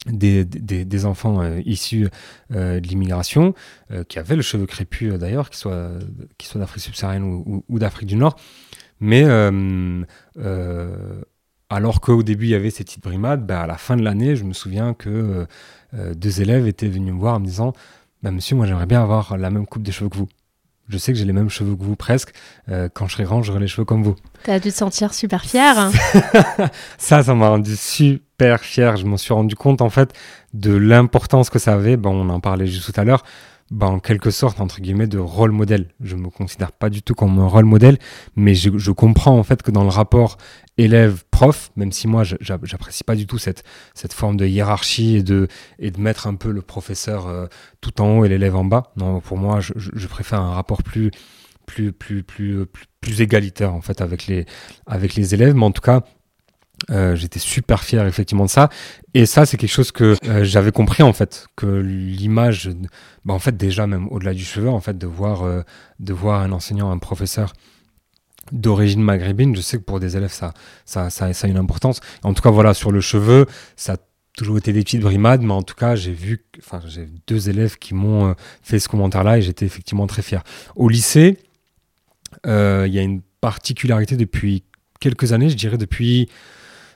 des, 0.05 0.45
des, 0.45 1.05
enfants 1.05 1.43
issus 1.66 2.09
de 2.51 2.78
l'immigration, 2.78 3.53
qui 4.07 4.20
avaient 4.20 4.38
le 4.38 4.41
cheveu 4.41 4.66
crépus 4.66 5.14
d'ailleurs, 5.16 5.49
qu'ils 5.49 5.59
soient, 5.59 5.91
d'Afrique 6.55 6.84
subsaharienne 6.84 7.24
ou, 7.68 7.80
d'Afrique 7.80 8.07
du 8.07 8.16
Nord. 8.16 8.38
Mais 8.99 9.23
alors 11.69 12.01
qu'au 12.01 12.23
début 12.23 12.45
il 12.45 12.51
y 12.51 12.55
avait 12.55 12.69
ces 12.69 12.83
petites 12.83 13.03
brimades, 13.03 13.45
bah, 13.45 13.61
à 13.61 13.67
la 13.67 13.77
fin 13.77 13.97
de 13.97 14.03
l'année, 14.03 14.35
je 14.35 14.43
me 14.43 14.53
souviens 14.53 14.93
que 14.93 15.47
deux 15.93 16.41
élèves 16.41 16.67
étaient 16.67 16.87
venus 16.87 17.13
me 17.13 17.19
voir 17.19 17.35
en 17.35 17.39
me 17.39 17.45
disant 17.45 17.73
bah, 18.21 18.31
Monsieur, 18.31 18.55
moi 18.55 18.65
j'aimerais 18.65 18.85
bien 18.85 19.01
avoir 19.01 19.37
la 19.37 19.49
même 19.49 19.65
coupe 19.65 19.83
de 19.83 19.91
cheveux 19.91 20.09
que 20.09 20.17
vous. 20.17 20.29
Je 20.89 20.97
sais 20.97 21.13
que 21.13 21.17
j'ai 21.17 21.25
les 21.25 21.33
mêmes 21.33 21.49
cheveux 21.49 21.75
que 21.75 21.83
vous 21.83 21.95
presque. 21.95 22.33
quand 22.93 23.07
je 23.07 23.13
serai 23.13 23.23
grand, 23.23 23.41
j'aurai 23.41 23.61
les 23.61 23.67
cheveux 23.67 23.85
comme 23.85 24.03
vous. 24.03 24.15
T'as 24.43 24.59
dû 24.59 24.69
te 24.69 24.75
sentir 24.75 25.13
super 25.13 25.43
fier. 25.45 25.91
ça, 26.97 27.23
ça 27.23 27.33
m'a 27.33 27.49
rendu 27.49 27.75
super 27.77 28.59
fier. 28.59 28.97
Je 28.97 29.05
m'en 29.05 29.17
suis 29.17 29.33
rendu 29.33 29.55
compte 29.55 29.81
en 29.81 29.89
fait 29.89 30.13
de 30.53 30.73
l'importance 30.75 31.49
que 31.49 31.59
ça 31.59 31.73
avait. 31.73 31.95
Bon, 31.95 32.11
on 32.11 32.29
en 32.29 32.39
parlait 32.41 32.67
juste 32.67 32.93
tout 32.93 32.99
à 32.99 33.05
l'heure. 33.05 33.23
Ben, 33.74 33.88
en 33.88 33.99
quelque 33.99 34.30
sorte, 34.30 34.61
entre 34.61 34.82
guillemets, 34.82 35.07
de 35.07 35.17
rôle 35.17 35.51
modèle. 35.51 35.88
Je 35.99 36.15
me 36.15 36.30
considère 36.30 36.71
pas 36.71 36.91
du 36.91 37.01
tout 37.01 37.15
comme 37.15 37.39
un 37.39 37.47
rôle 37.47 37.65
modèle, 37.65 37.97
mais 38.36 38.53
je, 38.53 38.78
je 38.78 38.91
comprends 38.91 39.36
en 39.36 39.41
fait 39.41 39.63
que 39.63 39.71
dans 39.71 39.82
le 39.82 39.89
rapport 39.89 40.38
élève-prof, 40.78 41.71
même 41.76 41.91
si 41.91 42.07
moi 42.07 42.21
j'apprécie 42.24 43.03
pas 43.03 43.15
du 43.15 43.26
tout 43.26 43.39
cette, 43.39 43.63
cette 43.95 44.13
forme 44.13 44.38
de 44.38 44.45
hiérarchie 44.45 45.15
et 45.15 45.24
de, 45.24 45.47
et 45.80 45.89
de 45.89 45.99
mettre 45.99 46.28
un 46.28 46.36
peu 46.36 46.51
le 46.51 46.61
professeur 46.61 47.26
euh, 47.26 47.47
tout 47.82 47.99
en 47.99 48.19
haut 48.19 48.26
et 48.26 48.30
l'élève 48.30 48.55
en 48.55 48.63
bas. 48.63 48.91
Non, 48.95 49.21
pour 49.21 49.39
moi, 49.39 49.59
je, 49.59 49.74
je 49.76 50.07
préfère 50.07 50.41
un 50.41 50.53
rapport 50.53 50.84
plus, 50.84 51.09
plus, 51.65 51.93
plus, 51.93 52.21
plus, 52.21 52.67
plus, 53.01 53.21
égalitaire 53.21 53.74
en 53.74 53.82
fait 53.82 54.01
avec 54.01 54.28
les, 54.28 54.45
avec 54.86 55.15
les 55.15 55.34
élèves. 55.34 55.55
Mais 55.55 55.65
en 55.65 55.71
tout 55.71 55.82
cas, 55.82 56.03
euh, 56.89 57.15
j'étais 57.15 57.39
super 57.39 57.84
fier 57.84 58.05
effectivement 58.05 58.45
de 58.45 58.49
ça. 58.49 58.69
Et 59.13 59.25
ça, 59.25 59.45
c'est 59.45 59.57
quelque 59.57 59.71
chose 59.71 59.91
que 59.91 60.15
euh, 60.25 60.43
j'avais 60.43 60.71
compris 60.71 61.03
en 61.03 61.13
fait, 61.13 61.47
que 61.55 61.65
l'image, 61.65 62.69
bah, 63.25 63.34
en 63.34 63.39
fait 63.39 63.55
déjà 63.55 63.88
même 63.88 64.07
au-delà 64.09 64.34
du 64.34 64.43
cheveu, 64.43 64.69
en 64.69 64.81
fait, 64.81 64.97
de 64.97 65.07
voir, 65.07 65.43
euh, 65.43 65.61
de 65.99 66.13
voir 66.13 66.41
un 66.41 66.51
enseignant, 66.51 66.91
un 66.91 66.97
professeur 66.97 67.53
d'origine 68.51 69.01
maghrébine, 69.01 69.55
je 69.55 69.61
sais 69.61 69.77
que 69.77 69.84
pour 69.84 69.99
des 69.99 70.17
élèves, 70.17 70.31
ça, 70.31 70.53
ça, 70.86 71.09
ça, 71.09 71.31
ça 71.34 71.47
a 71.47 71.49
une 71.49 71.57
importance. 71.57 72.01
En 72.23 72.34
tout 72.34 72.41
cas, 72.41 72.51
voilà, 72.51 72.73
sur 72.73 72.91
le 72.91 72.99
cheveu, 72.99 73.45
ça 73.77 73.93
a 73.93 73.97
toujours 74.36 74.57
été 74.57 74.73
des 74.73 74.84
petites 74.84 75.01
brimades, 75.01 75.41
mais 75.41 75.53
en 75.53 75.61
tout 75.61 75.75
cas, 75.75 75.95
j'ai 75.95 76.11
vu, 76.11 76.43
enfin, 76.59 76.81
j'ai 76.88 77.07
deux 77.27 77.49
élèves 77.49 77.77
qui 77.77 77.93
m'ont 77.93 78.36
fait 78.61 78.79
ce 78.79 78.89
commentaire-là 78.89 79.38
et 79.38 79.41
j'étais 79.41 79.65
effectivement 79.65 80.07
très 80.07 80.23
fier. 80.23 80.43
Au 80.75 80.89
lycée, 80.89 81.38
il 82.45 82.49
y 82.49 82.99
a 82.99 83.01
une 83.01 83.21
particularité 83.39 84.17
depuis 84.17 84.63
quelques 84.99 85.34
années, 85.34 85.49
je 85.49 85.55
dirais 85.55 85.77
depuis, 85.77 86.29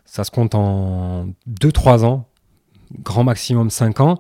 ça 0.08 0.24
se 0.24 0.32
compte 0.32 0.56
en 0.56 1.28
2-3 1.48 2.04
ans, 2.04 2.28
grand 3.04 3.24
maximum 3.24 3.70
5 3.70 4.00
ans, 4.00 4.20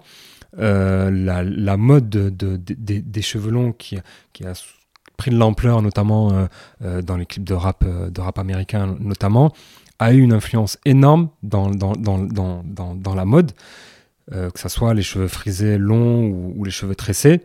euh, 0.60 1.10
la, 1.10 1.78
mode 1.78 2.10
de, 2.10 2.56
des 2.56 3.22
cheveux 3.22 3.50
longs 3.50 3.72
qui, 3.72 3.98
a 3.98 4.54
pris 5.18 5.32
de 5.32 5.38
l'ampleur, 5.38 5.82
notamment 5.82 6.48
euh, 6.84 7.02
dans 7.02 7.18
les 7.18 7.26
clips 7.26 7.44
de 7.44 7.56
rap, 7.56 7.84
américain 8.38 8.96
notamment, 9.00 9.52
a 9.98 10.14
eu 10.14 10.20
une 10.20 10.34
influence 10.34 10.78
énorme 10.86 11.30
dans, 11.42 11.72
la 13.16 13.26
mode, 13.26 13.54
que 14.32 14.60
ce 14.60 14.70
soit 14.70 14.94
les 14.94 15.02
cheveux 15.02 15.28
frisés 15.28 15.80
longs 15.80 16.54
ou 16.56 16.64
les 16.64 16.72
cheveux 16.72 16.96
tressés. 16.96 17.42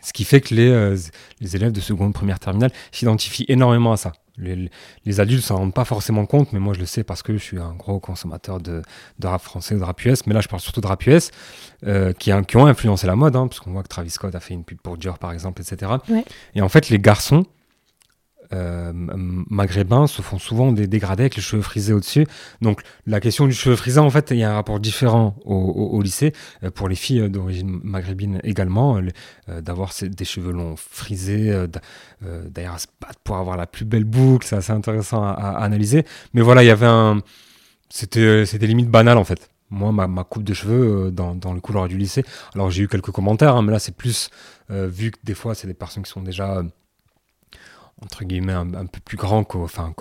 Ce 0.00 0.12
qui 0.12 0.24
fait 0.24 0.40
que 0.40 0.54
euh, 0.54 0.96
les 1.40 1.56
élèves 1.56 1.72
de 1.72 1.80
seconde, 1.80 2.12
première, 2.12 2.40
terminale 2.40 2.72
s'identifient 2.90 3.44
énormément 3.48 3.92
à 3.92 3.96
ça. 3.96 4.12
Les, 4.42 4.70
les 5.04 5.20
adultes 5.20 5.44
s'en 5.44 5.56
rendent 5.56 5.74
pas 5.74 5.84
forcément 5.84 6.26
compte, 6.26 6.52
mais 6.52 6.58
moi 6.58 6.74
je 6.74 6.80
le 6.80 6.86
sais 6.86 7.04
parce 7.04 7.22
que 7.22 7.32
je 7.32 7.42
suis 7.42 7.58
un 7.58 7.72
gros 7.72 8.00
consommateur 8.00 8.60
de, 8.60 8.82
de 9.18 9.26
rap 9.26 9.42
français, 9.42 9.74
de 9.74 9.82
rap 9.82 10.04
US. 10.04 10.26
Mais 10.26 10.34
là, 10.34 10.40
je 10.40 10.48
parle 10.48 10.60
surtout 10.60 10.80
de 10.80 10.86
rap 10.86 11.06
US 11.06 11.30
euh, 11.86 12.12
qui, 12.12 12.30
qui, 12.46 12.56
ont 12.56 12.66
influencé 12.66 13.06
la 13.06 13.16
mode, 13.16 13.36
hein, 13.36 13.46
parce 13.46 13.60
qu'on 13.60 13.72
voit 13.72 13.82
que 13.82 13.88
Travis 13.88 14.10
Scott 14.10 14.34
a 14.34 14.40
fait 14.40 14.54
une 14.54 14.64
pub 14.64 14.78
pour 14.78 14.96
Dior 14.96 15.18
par 15.18 15.32
exemple, 15.32 15.62
etc. 15.62 15.92
Et 16.54 16.62
en 16.62 16.68
fait, 16.68 16.88
les 16.90 16.98
garçons, 16.98 17.44
euh, 18.52 18.92
maghrébins 18.94 20.06
se 20.06 20.20
font 20.20 20.38
souvent 20.38 20.72
des 20.72 20.86
dégradés 20.86 21.24
avec 21.24 21.36
les 21.36 21.42
cheveux 21.42 21.62
frisés 21.62 21.92
au-dessus. 21.92 22.26
Donc 22.60 22.82
la 23.06 23.20
question 23.20 23.46
du 23.46 23.52
cheveu 23.52 23.76
frisé, 23.76 23.98
en 23.98 24.10
fait, 24.10 24.30
il 24.30 24.38
y 24.38 24.44
a 24.44 24.50
un 24.50 24.54
rapport 24.54 24.80
différent 24.80 25.36
au, 25.44 26.00
lycée. 26.02 26.32
Euh, 26.62 26.70
pour 26.70 26.88
les 26.88 26.94
filles 26.94 27.30
d'origine 27.30 27.80
maghrébine 27.82 28.40
également, 28.44 28.98
euh, 29.48 29.60
d'avoir 29.60 29.92
des 30.02 30.24
cheveux 30.24 30.52
longs 30.52 30.74
frisés, 30.76 31.52
d'ailleurs 32.20 32.76
pour 33.24 33.36
avoir 33.36 33.56
la 33.56 33.66
plus 33.66 33.84
belle 33.84 34.04
boucle, 34.04 34.46
c'est 34.46 34.56
assez 34.56 34.72
intéressant 34.72 35.22
à, 35.22 35.32
analyser. 35.62 36.04
Mais 36.34 36.42
voilà, 36.42 36.62
il 36.62 36.66
y 36.66 36.70
avait 36.70 36.86
un... 36.86 37.20
C'était 37.88 38.44
limite 38.60 38.88
banal 38.88 39.18
en 39.18 39.24
fait 39.24 39.48
moi, 39.70 39.90
ma, 39.90 40.24
coupe 40.24 40.44
de 40.44 40.52
cheveux 40.52 41.10
dans, 41.10 41.34
dans, 41.34 41.54
le 41.54 41.60
couloir 41.62 41.88
du 41.88 41.96
lycée. 41.96 42.24
Alors, 42.54 42.70
j'ai 42.70 42.82
eu 42.82 42.88
quelques 42.88 43.10
commentaires, 43.10 43.56
hein, 43.56 43.62
mais 43.62 43.72
là, 43.72 43.78
c'est 43.78 43.96
plus 43.96 44.28
vu 44.68 45.12
que 45.12 45.16
des 45.24 45.32
fois, 45.32 45.54
c'est 45.54 45.66
des 45.66 45.72
personnes 45.72 46.02
qui 46.02 46.10
sont 46.10 46.20
déjà 46.20 46.62
entre 48.04 48.24
guillemets, 48.24 48.52
un, 48.52 48.86
peu 48.86 49.00
plus 49.04 49.16
grand 49.16 49.44
qu'en 49.44 49.64
enfin, 49.64 49.94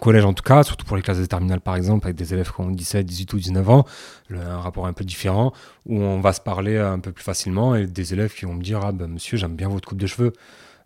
collège 0.00 0.24
en 0.24 0.32
tout 0.32 0.42
cas, 0.42 0.62
surtout 0.62 0.86
pour 0.86 0.96
les 0.96 1.02
classes 1.02 1.18
de 1.18 1.26
terminale 1.26 1.60
par 1.60 1.76
exemple, 1.76 2.06
avec 2.06 2.16
des 2.16 2.32
élèves 2.34 2.52
qui 2.52 2.60
ont 2.60 2.70
17, 2.70 3.04
18 3.04 3.32
ou 3.32 3.38
19 3.38 3.70
ans, 3.70 3.84
un 4.30 4.60
rapport 4.60 4.86
un 4.86 4.92
peu 4.92 5.04
différent, 5.04 5.52
où 5.86 6.00
on 6.00 6.20
va 6.20 6.32
se 6.32 6.40
parler 6.40 6.78
un 6.78 6.98
peu 6.98 7.12
plus 7.12 7.24
facilement, 7.24 7.74
et 7.74 7.86
des 7.86 8.12
élèves 8.12 8.34
qui 8.34 8.44
vont 8.44 8.54
me 8.54 8.62
dire 8.62 8.80
Ah 8.84 8.92
ben 8.92 9.08
monsieur, 9.08 9.36
j'aime 9.36 9.56
bien 9.56 9.68
votre 9.68 9.88
coupe 9.88 9.98
de 9.98 10.06
cheveux, 10.06 10.32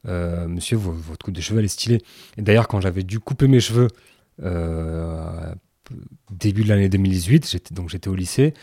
euh, 0.06 0.46
monsieur, 0.48 0.76
votre 0.76 1.24
coupe 1.24 1.34
de 1.34 1.40
cheveux 1.40 1.58
elle 1.58 1.64
est 1.64 1.68
stylée. 1.68 2.02
Et 2.36 2.42
d'ailleurs, 2.42 2.68
quand 2.68 2.80
j'avais 2.80 3.02
dû 3.02 3.20
couper 3.20 3.48
mes 3.48 3.60
cheveux 3.60 3.88
euh, 4.42 5.54
début 6.30 6.64
de 6.64 6.68
l'année 6.68 6.88
2018, 6.88 7.48
j'étais, 7.48 7.74
donc 7.74 7.88
j'étais 7.88 8.08
au 8.08 8.14
lycée, 8.14 8.54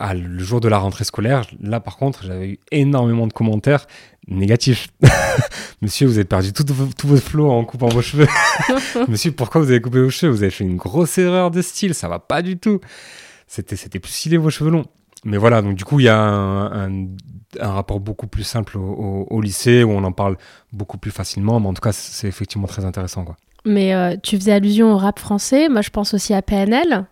le 0.00 0.42
jour 0.42 0.60
de 0.60 0.68
la 0.68 0.78
rentrée 0.78 1.04
scolaire, 1.04 1.44
là 1.60 1.80
par 1.80 1.96
contre, 1.96 2.24
j'avais 2.24 2.48
eu 2.48 2.58
énormément 2.70 3.26
de 3.26 3.32
commentaires 3.32 3.86
négatifs. 4.28 4.88
Monsieur, 5.82 6.06
vous 6.06 6.14
avez 6.14 6.24
perdu 6.24 6.52
tout, 6.52 6.64
tout 6.64 7.08
votre 7.08 7.22
flow 7.22 7.50
en 7.50 7.64
coupant 7.64 7.88
vos 7.88 8.02
cheveux. 8.02 8.28
Monsieur, 9.08 9.32
pourquoi 9.32 9.60
vous 9.60 9.70
avez 9.70 9.80
coupé 9.80 10.00
vos 10.00 10.10
cheveux? 10.10 10.32
Vous 10.32 10.42
avez 10.42 10.50
fait 10.50 10.64
une 10.64 10.76
grosse 10.76 11.18
erreur 11.18 11.50
de 11.50 11.62
style, 11.62 11.94
ça 11.94 12.08
va 12.08 12.18
pas 12.18 12.42
du 12.42 12.58
tout. 12.58 12.80
C'était, 13.46 13.76
c'était 13.76 13.98
plus 13.98 14.12
stylé 14.12 14.36
vos 14.36 14.50
cheveux 14.50 14.70
longs. 14.70 14.86
Mais 15.24 15.36
voilà, 15.36 15.60
donc 15.60 15.74
du 15.74 15.84
coup, 15.84 16.00
il 16.00 16.04
y 16.04 16.08
a 16.08 16.18
un, 16.18 17.08
rapport 17.60 18.00
beaucoup 18.00 18.26
plus 18.26 18.44
simple 18.44 18.78
au, 18.78 19.40
lycée 19.40 19.84
où 19.84 19.90
on 19.90 20.04
en 20.04 20.12
parle 20.12 20.36
beaucoup 20.72 20.98
plus 20.98 21.10
facilement. 21.10 21.60
Mais 21.60 21.66
en 21.66 21.74
tout 21.74 21.82
cas, 21.82 21.92
c'est 21.92 22.28
effectivement 22.28 22.66
très 22.66 22.84
intéressant. 22.84 23.24
Quoi. 23.24 23.36
Mais 23.66 23.94
euh, 23.94 24.16
tu 24.22 24.36
faisais 24.36 24.52
allusion 24.52 24.92
au 24.92 24.96
rap 24.96 25.18
français. 25.18 25.68
Moi, 25.68 25.82
je 25.82 25.90
pense 25.90 26.14
aussi 26.14 26.32
à 26.32 26.42
PNL 26.42 27.06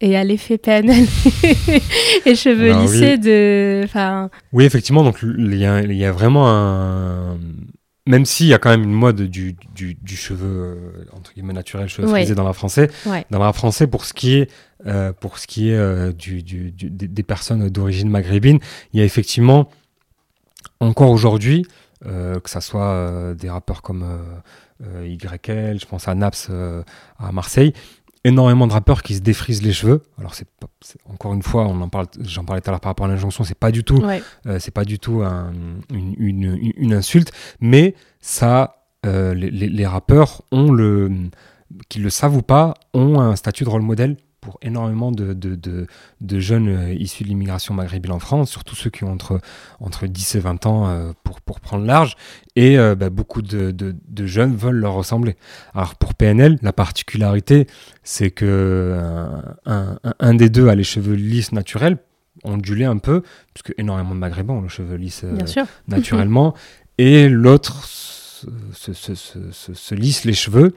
et 0.00 0.16
à 0.16 0.24
l'effet 0.24 0.58
PNL 0.58 1.06
et 2.26 2.34
cheveux 2.34 2.72
lissés 2.80 3.18
de. 3.18 3.82
Enfin... 3.84 4.30
Oui, 4.52 4.64
effectivement, 4.64 5.02
donc 5.02 5.20
il 5.22 5.56
y, 5.56 5.64
a, 6.04 6.12
vraiment 6.12 6.48
un. 6.48 7.38
Même 8.06 8.26
s'il 8.26 8.46
y 8.46 8.54
a 8.54 8.58
quand 8.58 8.68
même 8.68 8.82
une 8.82 8.92
mode 8.92 9.22
du, 9.22 9.56
du, 9.74 10.16
cheveu, 10.16 10.46
euh, 10.46 11.04
entre 11.12 11.32
guillemets, 11.32 11.54
naturel, 11.54 11.88
cheveux 11.88 12.08
frisés 12.08 12.34
dans 12.34 12.44
la 12.44 12.52
français, 12.52 12.90
dans 13.30 13.38
la 13.38 13.52
français, 13.54 13.86
pour 13.86 14.04
ce 14.04 14.12
qui 14.12 14.36
est, 14.36 14.50
euh, 14.86 15.12
pour 15.12 15.38
ce 15.38 15.46
qui 15.46 15.70
est 15.70 15.76
euh, 15.76 16.12
du, 16.12 16.42
des 16.42 17.22
personnes 17.22 17.70
d'origine 17.70 18.10
maghrébine, 18.10 18.58
il 18.92 19.00
y 19.00 19.02
a 19.02 19.06
effectivement, 19.06 19.70
encore 20.80 21.10
aujourd'hui, 21.10 21.66
que 22.02 22.50
ça 22.50 22.60
soit 22.60 23.34
des 23.34 23.48
rappeurs 23.48 23.80
comme 23.80 24.04
YL, 25.02 25.80
je 25.80 25.86
pense 25.86 26.06
à 26.06 26.14
Naps 26.14 26.50
à 27.18 27.32
Marseille, 27.32 27.72
énormément 28.24 28.66
de 28.66 28.72
rappeurs 28.72 29.02
qui 29.02 29.14
se 29.14 29.20
défrisent 29.20 29.62
les 29.62 29.72
cheveux. 29.72 30.02
Alors 30.18 30.34
c'est 30.34 30.46
encore 31.08 31.34
une 31.34 31.42
fois, 31.42 31.66
on 31.66 31.80
en 31.80 31.88
parle, 31.88 32.06
j'en 32.20 32.44
parlais 32.44 32.60
tout 32.60 32.70
à 32.70 32.72
l'heure 32.72 32.80
par 32.80 32.90
rapport 32.90 33.06
à 33.06 33.08
l'injonction, 33.08 33.44
c'est 33.44 33.58
pas 33.58 33.70
du 33.70 33.84
tout, 33.84 34.02
euh, 34.46 34.58
c'est 34.58 34.70
pas 34.70 34.84
du 34.84 34.98
tout 34.98 35.22
une, 35.22 36.14
une, 36.18 36.72
une, 36.76 36.94
insulte, 36.94 37.32
mais 37.60 37.94
ça, 38.20 38.86
euh, 39.06 39.34
les, 39.34 39.50
les, 39.50 39.86
rappeurs 39.86 40.42
ont 40.50 40.72
le, 40.72 41.10
qu'ils 41.88 42.02
le 42.02 42.10
savent 42.10 42.36
ou 42.36 42.42
pas, 42.42 42.74
ont 42.94 43.20
un 43.20 43.36
statut 43.36 43.64
de 43.64 43.68
rôle 43.68 43.82
modèle 43.82 44.16
pour 44.44 44.58
énormément 44.60 45.10
de, 45.10 45.32
de, 45.32 45.86
de, 46.20 46.38
jeunes 46.38 46.68
euh, 46.68 46.94
issus 46.94 47.24
de 47.24 47.28
l'immigration 47.28 47.72
maghrébine 47.72 48.12
en 48.12 48.18
France, 48.18 48.50
surtout 48.50 48.76
ceux 48.76 48.90
qui 48.90 49.02
ont 49.02 49.10
entre, 49.10 49.40
entre 49.80 50.06
10 50.06 50.34
et 50.34 50.38
20 50.38 50.66
ans 50.66 50.86
euh, 50.86 51.12
pour, 51.24 51.40
pour 51.40 51.60
prendre 51.60 51.86
large. 51.86 52.16
Et 52.54 52.78
euh, 52.78 52.94
bah, 52.94 53.08
beaucoup 53.08 53.40
de, 53.40 53.74
jeunes 54.26 54.54
veulent 54.54 54.76
leur 54.76 54.92
ressembler. 54.92 55.36
Alors 55.74 55.94
pour 55.94 56.14
PNL, 56.14 56.58
la 56.60 56.74
particularité, 56.74 57.66
c'est 58.02 58.30
que 58.30 58.96
un, 59.64 59.98
un, 60.20 60.34
des 60.34 60.50
deux 60.50 60.68
a 60.68 60.74
les 60.74 60.84
cheveux 60.84 61.14
lisses 61.14 61.52
naturels, 61.52 61.96
ondulés 62.44 62.84
un 62.84 62.98
peu, 62.98 63.22
puisque 63.54 63.74
énormément 63.78 64.14
de 64.14 64.20
maghrébins 64.20 64.54
ont 64.54 64.62
les 64.62 64.68
cheveux 64.68 64.96
lisses 64.96 65.24
naturellement, 65.88 66.54
et 66.98 67.28
l'autre 67.28 67.84
se, 67.86 68.92
se, 68.92 69.14
se, 69.14 69.74
se, 69.74 69.94
lisse 69.94 70.24
les 70.24 70.34
cheveux 70.34 70.74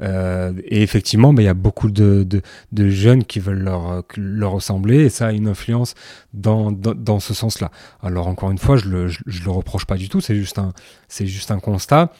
et 0.00 0.82
effectivement, 0.82 1.32
bah, 1.32 1.42
il 1.42 1.46
y 1.46 1.48
a 1.48 1.54
beaucoup 1.54 1.90
de, 1.90 2.26
de, 2.72 2.88
jeunes 2.88 3.24
qui 3.24 3.40
veulent 3.40 3.62
leur, 3.62 4.02
leur, 4.16 4.52
ressembler 4.52 5.04
et 5.04 5.08
ça 5.08 5.28
a 5.28 5.32
une 5.32 5.48
influence 5.48 5.94
dans, 6.34 6.70
dans, 6.70 6.94
dans 6.94 7.18
ce 7.18 7.32
sens-là. 7.32 7.70
Alors 8.02 8.26
encore 8.28 8.50
une 8.50 8.58
fois, 8.58 8.76
je 8.76 8.88
le, 8.88 9.08
je, 9.08 9.44
le 9.44 9.50
reproche 9.50 9.86
pas 9.86 9.96
du 9.96 10.08
tout, 10.08 10.20
c'est 10.20 10.36
juste, 10.36 10.58
un, 10.58 10.72
juste 11.08 11.50
un 11.50 11.60
constat. 11.60 12.12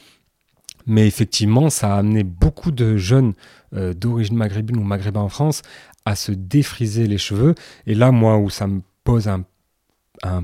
Mais 0.87 1.07
effectivement, 1.07 1.69
ça 1.69 1.95
a 1.95 1.99
amené 1.99 2.23
beaucoup 2.23 2.71
de 2.71 2.97
jeunes 2.97 3.35
euh, 3.75 3.93
d'origine 3.93 4.37
maghrébine 4.37 4.77
ou 4.77 4.85
maghrébin 4.85 5.21
en 5.21 5.29
France 5.29 5.63
à 6.05 6.15
se 6.15 6.31
défriser 6.31 7.09
les 7.09 7.19
cheveux. 7.19 7.55
Et 7.87 7.95
là, 7.95 8.13
moi, 8.13 8.39
où 8.39 8.49
ça 8.49 8.69
me 8.69 8.81
pose 9.03 9.29
un, 9.29 9.45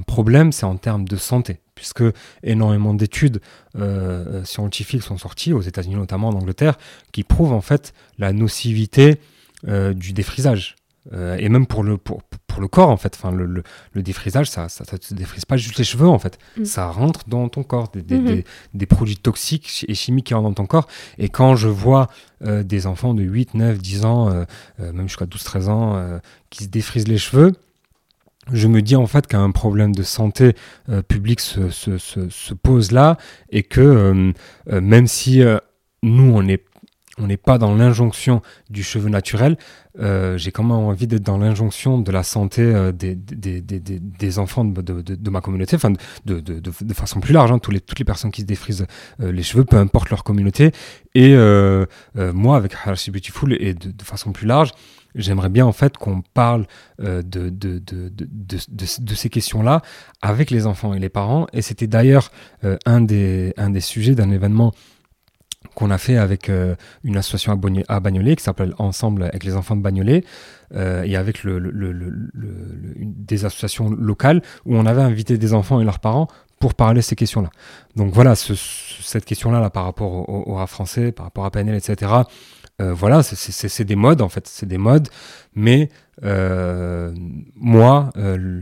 problème, 0.06 0.52
c'est 0.52 0.66
en 0.66 0.76
termes 0.76 1.08
de 1.08 1.16
santé, 1.16 1.58
puisque 1.82 2.04
énormément 2.44 2.94
d'études 2.94 3.40
euh, 3.76 4.44
scientifiques 4.44 5.02
sont 5.02 5.18
sorties, 5.18 5.52
aux 5.52 5.62
États-Unis 5.62 5.96
notamment, 5.96 6.28
en 6.28 6.34
Angleterre, 6.34 6.78
qui 7.10 7.24
prouvent 7.24 7.52
en 7.52 7.60
fait 7.60 7.92
la 8.18 8.32
nocivité 8.32 9.18
euh, 9.66 9.92
du 9.92 10.12
défrisage. 10.12 10.76
Euh, 11.12 11.36
et 11.40 11.48
même 11.48 11.66
pour 11.66 11.82
le, 11.82 11.96
pour, 11.98 12.22
pour, 12.46 12.60
le 12.60 12.68
corps 12.68 12.88
en 12.88 12.96
fait. 12.96 13.16
Enfin, 13.16 13.32
le, 13.32 13.44
le, 13.46 14.02
défrisage, 14.02 14.48
ça 14.48 14.68
ne 14.92 14.96
te 14.96 15.14
défrise 15.14 15.44
pas 15.44 15.56
juste 15.56 15.76
les 15.76 15.84
cheveux 15.84 16.06
en 16.06 16.20
fait. 16.20 16.38
Mm. 16.56 16.64
Ça 16.64 16.86
rentre 16.86 17.22
dans 17.26 17.48
ton 17.48 17.64
corps, 17.64 17.88
des, 17.88 18.02
des, 18.02 18.18
mm-hmm. 18.18 18.44
des, 18.74 18.86
produits 18.86 19.16
toxiques 19.16 19.84
et 19.88 19.94
chimiques 19.94 20.26
qui 20.26 20.34
rentrent 20.34 20.50
dans 20.50 20.54
ton 20.54 20.66
corps. 20.66 20.86
Et 21.18 21.28
quand 21.28 21.56
je 21.56 21.66
vois 21.66 22.06
euh, 22.46 22.62
des 22.62 22.86
enfants 22.86 23.14
de 23.14 23.24
8, 23.24 23.54
9, 23.54 23.78
10 23.78 24.04
ans, 24.04 24.30
euh, 24.30 24.44
même 24.92 25.08
jusqu'à 25.08 25.26
12, 25.26 25.42
13 25.42 25.68
ans, 25.68 26.20
qui 26.50 26.64
se 26.64 26.68
défrisent 26.68 27.08
les 27.08 27.18
cheveux, 27.18 27.52
je 28.50 28.66
me 28.66 28.82
dis 28.82 28.96
en 28.96 29.06
fait 29.06 29.26
qu'un 29.26 29.50
problème 29.50 29.94
de 29.94 30.02
santé 30.02 30.54
publique 31.06 31.40
se, 31.40 31.70
se, 31.70 31.98
se, 31.98 32.28
se, 32.28 32.54
pose 32.54 32.90
là 32.90 33.16
et 33.50 33.62
que 33.62 34.32
même 34.66 35.06
si 35.06 35.42
nous 36.02 36.32
on 36.34 36.48
est 36.48 36.64
on 37.18 37.26
n'est 37.26 37.36
pas 37.36 37.58
dans 37.58 37.74
l'injonction 37.74 38.42
du 38.70 38.82
cheveu 38.82 39.08
naturel. 39.08 39.56
Euh, 39.98 40.38
j'ai 40.38 40.50
quand 40.50 40.62
même 40.62 40.72
envie 40.72 41.06
d'être 41.06 41.22
dans 41.22 41.36
l'injonction 41.36 41.98
de 41.98 42.10
la 42.10 42.22
santé 42.22 42.62
euh, 42.62 42.92
des, 42.92 44.38
enfants 44.38 44.64
de, 44.64 45.30
ma 45.30 45.40
communauté, 45.40 45.76
enfin 45.76 45.92
de, 46.24 46.92
façon 46.94 47.20
plus 47.20 47.34
large, 47.34 47.52
hein, 47.52 47.58
toutes 47.58 47.98
les 47.98 48.04
personnes 48.04 48.30
qui 48.30 48.40
se 48.40 48.46
défrisent 48.46 48.86
euh, 49.20 49.30
les 49.30 49.42
cheveux, 49.42 49.64
peu 49.64 49.76
importe 49.76 50.10
leur 50.10 50.24
communauté. 50.24 50.72
Et 51.14 51.36
moi, 52.16 52.56
avec 52.56 52.74
Harashi 52.74 53.10
Beautiful 53.10 53.52
et 53.60 53.74
de, 53.74 54.02
façon 54.02 54.32
plus 54.32 54.46
large, 54.46 54.72
j'aimerais 55.14 55.48
bien 55.48 55.66
en 55.66 55.72
fait 55.72 55.96
qu'on 55.96 56.22
parle 56.34 56.66
de, 56.98 57.22
de, 57.22 57.50
de, 57.50 58.10
de, 58.10 59.14
ces 59.14 59.28
questions-là 59.28 59.82
avec 60.20 60.50
les 60.50 60.66
enfants 60.66 60.94
et 60.94 60.98
les 60.98 61.08
parents. 61.08 61.46
Et 61.52 61.62
c'était 61.62 61.86
d'ailleurs 61.86 62.30
un, 62.86 63.00
des, 63.00 63.52
un 63.56 63.70
des 63.70 63.80
sujets 63.80 64.14
d'un 64.14 64.30
événement 64.30 64.72
qu'on 65.74 65.90
a 65.90 65.98
fait 65.98 66.16
avec 66.16 66.48
euh, 66.48 66.74
une 67.04 67.16
association 67.16 67.58
à, 67.88 68.00
Bagnolet 68.00 68.36
qui 68.36 68.42
s'appelle 68.42 68.74
Ensemble 68.78 69.24
avec 69.24 69.44
les 69.44 69.56
enfants 69.56 69.76
de 69.76 69.82
Bagnolet 69.82 70.24
euh, 70.74 71.02
et 71.04 71.16
avec 71.16 71.44
le, 71.44 71.60
des 72.98 73.44
associations 73.44 73.90
locales 73.90 74.42
où 74.66 74.76
on 74.76 74.86
avait 74.86 75.02
invité 75.02 75.38
des 75.38 75.54
enfants 75.54 75.80
et 75.80 75.84
leurs 75.84 76.00
parents 76.00 76.28
pour 76.58 76.74
parler 76.74 77.00
de 77.00 77.04
ces 77.04 77.16
questions-là. 77.16 77.50
Donc 77.96 78.12
voilà, 78.12 78.34
cette 78.36 79.24
question-là 79.24 79.60
là, 79.60 79.70
par 79.70 79.84
rapport 79.84 80.28
au, 80.28 80.52
au, 80.52 80.66
français, 80.66 81.10
par 81.10 81.26
rapport 81.26 81.44
à 81.44 81.50
PNL, 81.50 81.74
etc. 81.74 82.12
Euh, 82.80 82.92
voilà, 82.92 83.22
c'est 83.22 83.84
des 83.84 83.96
modes 83.96 84.22
en 84.22 84.28
fait, 84.28 84.48
c'est 84.48 84.66
des 84.66 84.78
modes, 84.78 85.08
mais 85.54 85.88
moi 86.22 88.10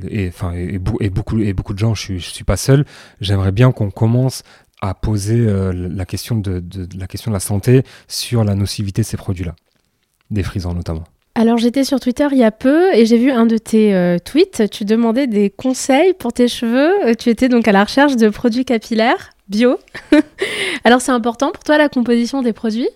et, 0.09 0.29
enfin, 0.29 0.53
et, 0.53 0.79
beaucoup, 0.79 1.39
et 1.41 1.53
beaucoup 1.53 1.75
de 1.75 1.79
gens, 1.79 1.95
je 1.95 2.17
je 2.17 2.31
suis 2.31 2.45
pas 2.45 2.57
seul, 2.57 2.85
j'aimerais 3.21 3.53
bien 3.53 3.73
qu'on 3.73 3.91
commence 3.91 4.43
à 4.81 4.95
poser 4.95 5.39
euh, 5.39 5.73
la, 5.73 6.07
question 6.07 6.37
de, 6.37 6.63
la 6.99 7.07
question 7.07 7.31
de 7.31 7.37
la 7.37 7.41
santé 7.41 7.83
sur 8.09 8.45
la 8.45 8.55
nocivité 8.55 9.03
de 9.03 9.07
ces 9.07 9.17
produits-là, 9.17 9.55
des 10.31 10.43
frisants 10.43 10.75
notamment. 10.75 11.05
Alors 11.35 11.59
j'étais 11.59 11.85
sur 11.85 12.01
Twitter 12.01 12.27
il 12.33 12.39
y 12.39 12.45
a 12.45 12.51
peu 12.51 12.93
et 12.93 13.07
j'ai 13.07 13.17
vu 13.17 13.31
un 13.31 13.47
de 13.47 13.57
tes 13.57 13.95
euh, 13.95 14.19
tweets. 14.19 14.69
Tu 14.71 14.85
demandais 14.85 15.27
des 15.27 15.49
conseils 15.49 16.13
pour 16.15 16.33
tes 16.33 16.49
cheveux. 16.49 16.93
Euh, 17.07 17.15
tu 17.15 17.29
étais 17.29 17.49
donc 17.49 17.69
à 17.69 17.73
la 17.73 17.85
recherche 17.85 18.17
de 18.17 18.29
produits 18.29 18.65
capillaires 18.65 19.31
bio. 19.49 19.79
Alors 20.85 21.01
c'est 21.01 21.13
important 21.13 21.51
pour 21.53 21.65
toi 21.65 21.79
la 21.79 21.89
composition 21.89 22.43
des 22.43 22.53
produits? 22.53 22.89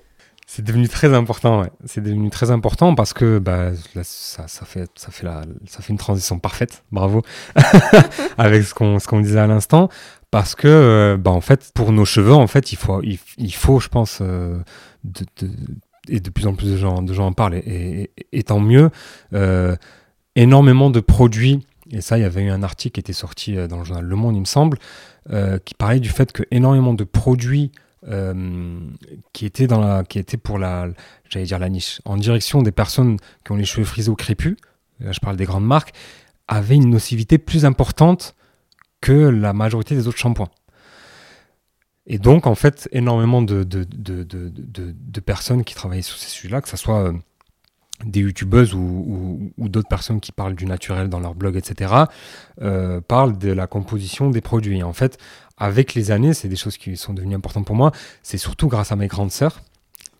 C'est 0.46 0.62
devenu 0.62 0.88
très 0.88 1.14
important. 1.14 1.64
C'est 1.84 2.02
devenu 2.02 2.30
très 2.30 2.50
important 2.50 2.94
parce 2.94 3.12
que 3.12 3.38
bah, 3.38 3.72
ça, 4.02 4.46
fait, 4.64 4.90
ça, 4.94 5.10
fait 5.10 5.24
la, 5.24 5.42
ça 5.66 5.82
fait 5.82 5.92
une 5.92 5.98
transition 5.98 6.38
parfaite, 6.38 6.84
bravo, 6.92 7.22
avec 8.38 8.62
ce 8.64 8.74
qu'on 8.74 8.98
qu'on 8.98 9.20
disait 9.20 9.40
à 9.40 9.46
l'instant. 9.46 9.88
Parce 10.30 10.54
que 10.54 10.68
euh, 10.68 11.16
bah, 11.16 11.30
en 11.30 11.40
fait 11.40 11.70
pour 11.74 11.92
nos 11.92 12.04
cheveux 12.04 12.34
en 12.34 12.48
fait 12.48 12.72
il 12.72 12.76
faut 12.76 13.00
il, 13.02 13.54
faut 13.54 13.78
je 13.78 13.88
pense 13.88 14.18
euh, 14.20 14.58
et 16.08 16.18
de 16.18 16.30
plus 16.30 16.48
en 16.48 16.54
plus 16.54 16.72
de 16.72 16.76
gens 16.76 17.02
de 17.02 17.14
gens 17.14 17.26
en 17.26 17.32
parlent 17.32 17.54
et, 17.54 18.10
tant 18.44 18.58
mieux 18.58 18.90
euh, 19.32 19.76
énormément 20.34 20.90
de 20.90 20.98
produits 20.98 21.64
et 21.92 22.00
ça 22.00 22.18
il 22.18 22.22
y 22.22 22.24
avait 22.24 22.42
eu 22.42 22.50
un 22.50 22.64
article 22.64 22.94
qui 22.94 23.00
était 23.00 23.12
sorti 23.12 23.54
dans 23.68 23.78
le 23.78 23.84
journal 23.84 24.04
Le 24.04 24.16
Monde 24.16 24.34
il 24.34 24.40
me 24.40 24.44
semble 24.44 24.78
qui 25.64 25.74
parlait 25.74 26.00
du 26.00 26.08
fait 26.08 26.32
que 26.32 26.42
énormément 26.50 26.94
de 26.94 27.04
produits 27.04 27.70
qui 29.32 29.46
étaient 29.46 29.66
dans 29.66 29.80
la 29.80 30.04
qui 30.04 30.18
étaient 30.18 30.36
pour 30.36 30.58
la 30.58 30.88
j'allais 31.30 31.46
dire 31.46 31.58
la 31.58 31.70
niche 31.70 32.02
en 32.04 32.18
direction 32.18 32.60
des 32.60 32.72
personnes 32.72 33.16
qui 33.44 33.52
ont 33.52 33.56
les 33.56 33.64
cheveux 33.64 33.86
frisés 33.86 34.10
ou 34.10 34.14
crépus 34.14 34.56
là 35.00 35.12
je 35.12 35.20
parle 35.20 35.36
des 35.36 35.46
grandes 35.46 35.64
marques 35.66 35.94
avaient 36.48 36.76
une 36.76 36.90
nocivité 36.90 37.38
plus 37.38 37.64
importante 37.64 38.34
que 39.00 39.12
la 39.12 39.52
majorité 39.52 39.94
des 39.94 40.08
autres 40.08 40.18
shampoings. 40.18 40.50
Et 42.06 42.18
donc, 42.18 42.46
en 42.46 42.54
fait, 42.54 42.88
énormément 42.92 43.42
de, 43.42 43.64
de, 43.64 43.84
de, 43.84 44.24
de 44.30 45.20
personnes 45.20 45.64
qui 45.64 45.74
travaillent 45.74 46.02
sur 46.02 46.18
ces 46.18 46.28
sujets-là, 46.28 46.60
que 46.60 46.68
ce 46.68 46.76
soit 46.76 47.08
euh, 47.08 47.12
des 48.04 48.20
youtubeuses 48.20 48.74
ou, 48.74 49.52
d'autres 49.58 49.88
personnes 49.88 50.20
qui 50.20 50.32
parlent 50.32 50.54
du 50.54 50.66
naturel 50.66 51.08
dans 51.08 51.20
leur 51.20 51.34
blog, 51.34 51.56
etc., 51.56 51.92
euh, 52.60 53.00
parlent 53.00 53.38
de 53.38 53.52
la 53.52 53.66
composition 53.66 54.30
des 54.30 54.40
produits. 54.40 54.78
Et 54.78 54.82
en 54.82 54.92
fait, 54.92 55.18
avec 55.56 55.94
les 55.94 56.10
années, 56.10 56.34
c'est 56.34 56.48
des 56.48 56.56
choses 56.56 56.76
qui 56.76 56.96
sont 56.96 57.14
devenues 57.14 57.36
importantes 57.36 57.66
pour 57.66 57.76
moi. 57.76 57.92
C'est 58.22 58.38
surtout 58.38 58.68
grâce 58.68 58.90
à 58.90 58.96
mes 58.96 59.06
grandes 59.06 59.30
sœurs, 59.30 59.62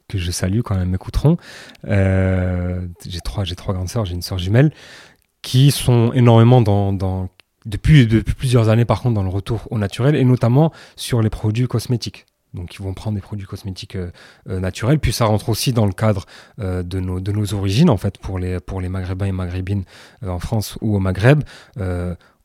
que 0.08 0.18
je 0.18 0.30
salue 0.30 0.60
quand 0.60 0.78
elles 0.78 0.86
m'écouteront. 0.86 1.36
Euh, 1.86 2.86
j'ai 3.06 3.20
trois, 3.20 3.44
trois 3.44 3.74
grandes 3.74 3.88
sœurs, 3.88 4.04
j'ai 4.04 4.14
une 4.14 4.22
sœur 4.22 4.38
jumelle, 4.38 4.72
qui 5.42 5.70
sont 5.70 6.12
énormément 6.12 6.62
dans, 6.62 6.92
dans 6.92 7.28
depuis, 7.66 8.06
depuis 8.06 8.34
plusieurs 8.34 8.68
années 8.68 8.84
par 8.84 9.00
contre 9.00 9.14
dans 9.14 9.22
le 9.22 9.30
retour 9.30 9.66
au 9.70 9.78
naturel 9.78 10.16
et 10.16 10.24
notamment 10.24 10.72
sur 10.96 11.22
les 11.22 11.30
produits 11.30 11.66
cosmétiques. 11.66 12.26
Donc 12.54 12.74
ils 12.74 12.82
vont 12.82 12.94
prendre 12.94 13.16
des 13.16 13.20
produits 13.20 13.46
cosmétiques 13.46 13.96
euh, 13.96 14.10
euh, 14.48 14.60
naturels. 14.60 14.98
Puis 14.98 15.12
ça 15.12 15.26
rentre 15.26 15.48
aussi 15.48 15.72
dans 15.72 15.86
le 15.86 15.92
cadre 15.92 16.24
euh, 16.60 16.82
de, 16.82 17.00
nos, 17.00 17.54
origines, 17.54 17.90
en 17.90 17.96
fait, 17.96 18.18
pour 18.18 18.38
les, 18.38 18.58
Maghrébins 18.88 19.26
et 19.26 19.32
Maghrébines 19.32 19.84
en 20.26 20.38
France 20.38 20.78
ou 20.80 20.96
au 20.96 21.00
Maghreb. 21.00 21.42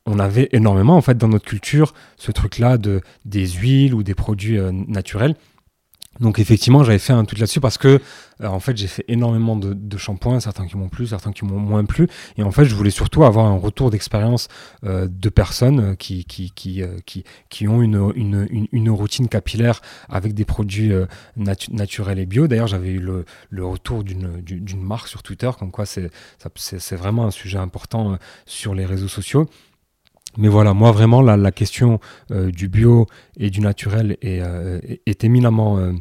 on 0.06 0.20
avait 0.20 0.50
énormément, 0.52 0.98
en 0.98 1.02
fait, 1.02 1.18
dans 1.18 1.28
notre 1.28 1.46
culture, 1.46 1.94
ce 2.18 2.32
truc-là 2.32 2.78
de, 2.78 3.02
des 3.26 3.48
huiles 3.48 3.94
ou 3.94 4.04
des 4.04 4.16
produits 4.16 4.60
naturels 4.88 5.36
donc 6.20 6.40
effectivement, 6.40 6.84
j'avais 6.84 7.00
fait 7.00 7.14
un 7.14 7.24
truc 7.24 7.40
là-dessus 7.40 7.62
parce 7.62 7.78
que 7.78 8.02
euh, 8.42 8.48
en 8.48 8.60
fait, 8.60 8.76
j'ai 8.78 8.88
fait 8.88 9.06
énormément 9.08 9.56
de, 9.56 9.74
de 9.74 9.98
shampoings, 9.98 10.40
certains 10.40 10.68
qui 10.68 10.78
m'ont 10.78 10.90
plu, 10.90 11.08
certains 11.08 11.32
qui 11.32 11.46
m'ont 11.46 11.60
moins 11.60 11.86
plu, 11.86 12.08
et 12.38 12.44
en 12.44 12.52
fait, 12.52 12.66
je 12.66 12.76
voulais 12.76 12.90
surtout 12.90 13.24
avoir 13.24 13.46
un 13.46 13.58
retour 13.58 13.90
d'expérience 13.90 14.48
euh, 14.86 15.08
de 15.10 15.30
personnes 15.30 15.96
qui 15.98 16.26
qui 16.26 16.52
qui, 16.52 16.82
euh, 16.82 16.98
qui, 17.06 17.24
qui 17.50 17.68
ont 17.68 17.82
une, 17.82 18.12
une, 18.16 18.68
une, 18.72 18.90
routine 18.90 19.28
capillaire 19.28 19.82
avec 20.10 20.34
des 20.34 20.46
produits 20.46 20.92
naturels 21.38 22.20
et 22.20 22.26
bio. 22.26 22.48
D'ailleurs, 22.48 22.68
j'avais 22.68 22.90
eu 22.90 23.00
le, 23.00 23.26
le 23.50 23.66
retour 23.66 24.04
d'une 24.04 24.82
marque 24.82 25.08
sur 25.08 25.24
Twitter, 25.24 25.50
comme 25.58 25.72
quoi 25.72 25.86
c'est 25.86 26.96
vraiment 26.96 27.26
un 27.26 27.32
sujet 27.32 27.60
important 27.60 28.18
sur 28.46 28.74
les 28.74 28.86
réseaux 28.86 29.08
sociaux. 29.08 29.48
Mais 30.38 30.48
voilà, 30.48 30.74
moi 30.74 30.92
vraiment, 30.92 31.22
la, 31.22 31.38
la 31.38 31.52
question 31.52 32.00
du 32.30 32.68
bio 32.68 33.08
et 33.38 33.50
du 33.50 33.62
naturel 33.62 34.18
est, 34.22 34.42
est 35.06 35.24
éminemment 35.24 35.94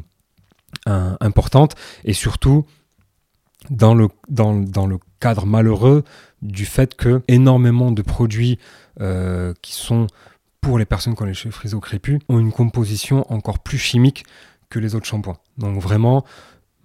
importante 0.85 1.75
et 2.03 2.13
surtout 2.13 2.65
dans 3.69 3.93
le, 3.93 4.07
dans, 4.29 4.55
dans, 4.55 4.87
le 4.87 4.97
cadre 5.19 5.45
malheureux 5.45 6.03
du 6.41 6.65
fait 6.65 6.95
que 6.95 7.21
énormément 7.27 7.91
de 7.91 8.01
produits 8.01 8.57
euh, 9.01 9.53
qui 9.61 9.73
sont 9.73 10.07
pour 10.61 10.77
les 10.77 10.85
personnes 10.85 11.15
qui 11.15 11.21
ont 11.23 11.25
les 11.25 11.33
cheveux 11.33 11.51
frisés 11.51 11.75
ou 11.75 11.79
crépus 11.79 12.19
ont 12.29 12.39
une 12.39 12.51
composition 12.51 13.31
encore 13.31 13.59
plus 13.59 13.77
chimique 13.77 14.25
que 14.69 14.79
les 14.79 14.95
autres 14.95 15.05
shampoings. 15.05 15.37
Donc 15.57 15.81
vraiment, 15.81 16.25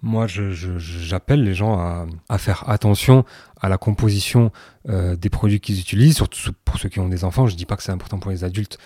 moi 0.03 0.26
j'appelle 0.26 1.43
les 1.43 1.55
gens 1.55 2.07
à, 2.28 2.39
faire 2.39 2.68
attention 2.68 3.24
à 3.61 3.68
la 3.68 3.78
composition 3.78 4.53
euh, 4.89 5.16
des 5.16 5.30
produits 5.30 5.61
qu'ils 5.61 5.80
utilisent, 5.80 6.16
surtout 6.16 6.53
pour 6.64 6.78
ceux 6.78 6.89
qui 6.89 7.01
ont 7.01 7.09
des 7.09 7.24
enfants. 7.24 7.47
Je 7.47 7.57
dis 7.57 7.66
pas 7.66 7.76
que 7.76 7.82
c'est 7.82 7.93
important 7.93 8.18
pour 8.18 8.30
les 8.30 8.45
adultes, 8.45 8.78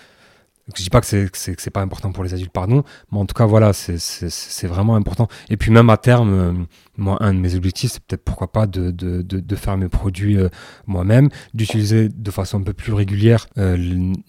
je 0.77 0.83
dis 0.83 0.91
pas 0.91 1.01
que 1.01 1.07
c'est 1.07 1.71
pas 1.71 1.81
important 1.81 2.13
pour 2.13 2.25
les 2.25 2.35
adultes, 2.35 2.53
pardon, 2.53 2.85
mais 3.11 3.19
en 3.19 3.27
tout 3.27 3.35
cas 3.35 3.47
voilà, 3.47 3.73
c'est 3.73 4.67
vraiment 4.67 4.97
important. 4.97 5.29
Et 5.49 5.57
puis 5.57 5.71
même 5.71 5.91
à 5.91 5.97
terme, 5.97 6.33
euh, 6.33 6.53
moi, 6.99 7.17
un 7.21 7.33
de 7.33 7.39
mes 7.39 7.55
objectifs, 7.55 7.93
c'est 7.93 8.03
peut-être 8.03 8.25
pourquoi 8.25 8.51
pas 8.51 8.67
de, 8.67 8.91
de, 8.91 9.23
de, 9.23 9.57
faire 9.57 9.77
mes 9.77 9.89
produits 9.89 10.37
euh, 10.37 10.49
moi-même, 10.87 11.29
d'utiliser 11.55 12.09
de 12.09 12.31
façon 12.31 12.59
un 12.59 12.63
peu 12.63 12.73
plus 12.73 12.93
régulière 12.93 13.47
euh, 13.57 13.77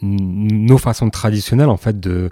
nos 0.02 0.78
façons 0.78 1.10
traditionnelles 1.10 1.70
en 1.70 1.78
fait 1.78 2.00
de 2.00 2.30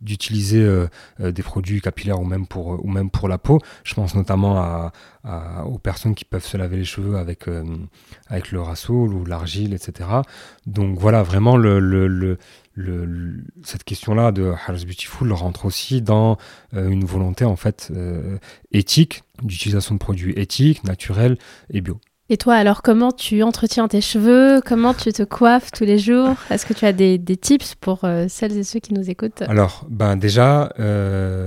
d'utiliser 0.00 0.62
euh, 0.62 0.88
des 1.20 1.42
produits 1.42 1.82
capillaires 1.82 2.18
ou 2.18 2.24
même 2.24 2.46
pour 2.46 2.82
ou 2.82 2.88
même 2.88 3.10
pour 3.10 3.28
la 3.28 3.36
peau. 3.36 3.60
Je 3.84 3.92
pense 3.92 4.14
notamment 4.14 4.56
à, 4.56 4.92
aux 5.66 5.78
personnes 5.78 6.14
qui 6.14 6.24
peuvent 6.24 6.44
se 6.44 6.56
laver 6.56 6.78
les 6.78 6.86
cheveux 6.86 7.16
avec 7.18 7.48
avec 8.28 8.52
le 8.52 8.62
rassoul 8.62 9.12
ou 9.12 9.26
l'argile, 9.26 9.74
etc. 9.74 10.08
Donc 10.66 10.98
voilà, 10.98 11.22
vraiment 11.22 11.58
le, 11.58 12.38
cette 13.62 13.84
question-là 13.84 14.32
de 14.32 14.52
Harris 14.66 14.84
Beautiful 14.84 15.32
rentre 15.32 15.64
aussi 15.64 16.02
dans 16.02 16.36
euh, 16.74 16.88
une 16.88 17.04
volonté 17.04 17.44
en 17.44 17.56
fait 17.56 17.90
euh, 17.90 18.38
éthique 18.72 19.22
d'utilisation 19.42 19.94
de 19.94 19.98
produits 19.98 20.32
éthiques, 20.36 20.84
naturels 20.84 21.38
et 21.70 21.80
bio. 21.80 21.98
Et 22.28 22.36
toi, 22.36 22.54
alors, 22.54 22.82
comment 22.82 23.12
tu 23.12 23.44
entretiens 23.44 23.86
tes 23.86 24.00
cheveux? 24.00 24.60
Comment 24.64 24.94
tu 24.94 25.12
te 25.12 25.22
coiffes 25.22 25.70
tous 25.70 25.84
les 25.84 25.96
jours? 25.96 26.34
Est-ce 26.50 26.66
que 26.66 26.74
tu 26.74 26.84
as 26.84 26.92
des, 26.92 27.18
des 27.18 27.36
tips 27.36 27.76
pour 27.76 28.00
euh, 28.02 28.26
celles 28.28 28.56
et 28.56 28.64
ceux 28.64 28.80
qui 28.80 28.94
nous 28.94 29.08
écoutent? 29.08 29.42
Alors, 29.42 29.86
ben 29.88 30.16
déjà, 30.16 30.72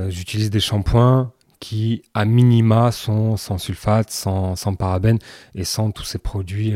j'utilise 0.10 0.50
des 0.50 0.62
shampoings 0.62 1.34
qui, 1.60 2.04
à 2.14 2.24
minima, 2.24 2.94
sont 2.94 3.36
sans 3.36 3.58
sulfate, 3.58 4.10
sans, 4.10 4.56
sans 4.56 4.76
parabènes 4.76 5.20
et 5.54 5.66
sans 5.66 5.92
tous 5.92 6.06
ces 6.06 6.18
produits 6.18 6.76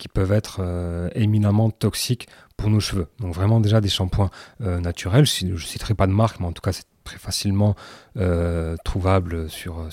qui 0.00 0.08
peuvent 0.08 0.32
être 0.32 0.60
éminemment 1.14 1.70
toxiques 1.70 2.26
pour 2.60 2.70
nos 2.70 2.80
cheveux. 2.80 3.06
Donc 3.20 3.34
vraiment 3.34 3.58
déjà 3.58 3.80
des 3.80 3.88
shampoings 3.88 4.30
euh, 4.60 4.80
naturels. 4.80 5.24
Je 5.24 5.46
ne 5.46 5.56
citerai 5.56 5.94
pas 5.94 6.06
de 6.06 6.12
marque, 6.12 6.40
mais 6.40 6.46
en 6.46 6.52
tout 6.52 6.60
cas 6.60 6.72
c'est 6.72 6.84
très 7.04 7.18
facilement 7.18 7.74
euh, 8.18 8.76
trouvable 8.84 9.48
sur, 9.48 9.88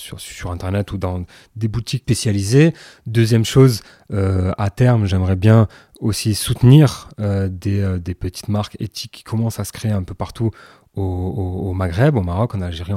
Internet 0.51 0.91
ou 0.91 0.97
dans 0.97 1.24
des 1.55 1.70
boutiques 1.70 2.03
spécialisées. 2.03 2.74
Deuxième 3.05 3.45
chose, 3.45 3.82
euh, 4.12 4.51
à 4.58 4.70
terme, 4.70 5.05
j'aimerais 5.05 5.38
bien 5.38 5.68
aussi 6.01 6.36
soutenir 6.36 7.10
des, 7.18 8.16
petites 8.20 8.49
marques 8.49 8.76
éthiques 8.80 9.12
qui 9.12 9.24
commencent 9.24 9.60
à 9.60 9.64
se 9.64 9.72
créer 9.72 9.91
un 9.91 10.03
peu 10.03 10.14
partout 10.14 10.51
au, 10.95 11.74
Maghreb, 11.74 12.18
au 12.18 12.22
Maroc, 12.22 12.53
en 12.55 12.62
Algérie, 12.62 12.93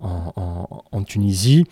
en 0.00 1.02
Tunisie. 1.04 1.64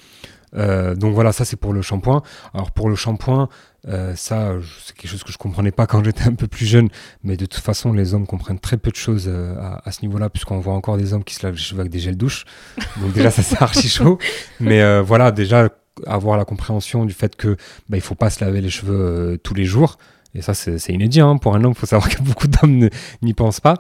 Euh, 0.56 0.94
donc 0.94 1.14
voilà, 1.14 1.32
ça 1.32 1.44
c'est 1.44 1.56
pour 1.56 1.72
le 1.72 1.82
shampoing. 1.82 2.22
Alors 2.54 2.70
pour 2.70 2.88
le 2.88 2.96
shampoing, 2.96 3.48
euh, 3.88 4.14
ça 4.14 4.54
c'est 4.84 4.94
quelque 4.96 5.10
chose 5.10 5.24
que 5.24 5.32
je 5.32 5.38
comprenais 5.38 5.70
pas 5.70 5.86
quand 5.86 6.02
j'étais 6.04 6.24
un 6.24 6.34
peu 6.34 6.46
plus 6.46 6.66
jeune, 6.66 6.88
mais 7.22 7.36
de 7.36 7.46
toute 7.46 7.62
façon 7.62 7.92
les 7.92 8.14
hommes 8.14 8.26
comprennent 8.26 8.60
très 8.60 8.76
peu 8.76 8.90
de 8.90 8.96
choses 8.96 9.26
euh, 9.28 9.54
à, 9.84 9.92
ce 9.92 10.02
niveau-là, 10.02 10.30
puisqu'on 10.30 10.58
voit 10.58 10.74
encore 10.74 10.96
des 10.96 11.12
hommes 11.12 11.24
qui 11.24 11.34
se 11.34 11.44
lavent 11.46 11.54
les 11.54 11.60
cheveux 11.60 11.80
avec 11.80 11.92
des 11.92 11.98
gels 11.98 12.16
douche. 12.16 12.44
Donc 13.00 13.12
déjà 13.12 13.30
ça 13.30 13.42
c'est 13.42 13.60
archi 13.62 13.88
chaud. 13.88 14.18
Mais 14.60 15.00
voilà, 15.00 15.32
déjà 15.32 15.68
avoir 16.06 16.38
la 16.38 16.44
compréhension 16.44 17.04
du 17.04 17.12
fait 17.12 17.36
que 17.36 17.56
bah, 17.88 17.96
il 17.96 18.00
faut 18.00 18.14
pas 18.14 18.30
se 18.30 18.42
laver 18.44 18.60
les 18.60 18.70
cheveux 18.70 19.38
tous 19.42 19.54
les 19.54 19.64
jours. 19.64 19.98
Et 20.34 20.40
ça 20.40 20.54
c'est 20.54 20.92
inédit 20.92 21.20
hein. 21.20 21.36
pour 21.36 21.54
un 21.54 21.64
homme. 21.64 21.72
Il 21.76 21.78
faut 21.78 21.86
savoir 21.86 22.08
que 22.14 22.22
beaucoup 22.22 22.48
d'hommes 22.48 22.88
n'y 23.22 23.34
pensent 23.34 23.60
pas. 23.60 23.78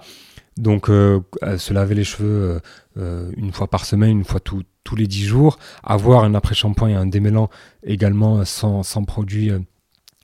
Donc 0.58 0.86
se 0.88 1.72
laver 1.72 1.94
les 1.94 2.04
cheveux 2.04 2.60
une 2.96 3.52
fois 3.52 3.68
par 3.68 3.86
semaine, 3.86 4.18
une 4.18 4.24
fois 4.24 4.40
tout, 4.40 4.62
tous 4.84 4.96
les 4.96 5.06
10 5.06 5.24
jours, 5.24 5.58
avoir 5.82 6.24
un 6.24 6.34
après-shampoing 6.34 6.88
et 6.88 6.94
un 6.94 7.06
démêlant 7.06 7.50
également 7.84 8.44
sans, 8.44 8.82
sans 8.82 9.04
produits 9.04 9.50
euh, 9.50 9.60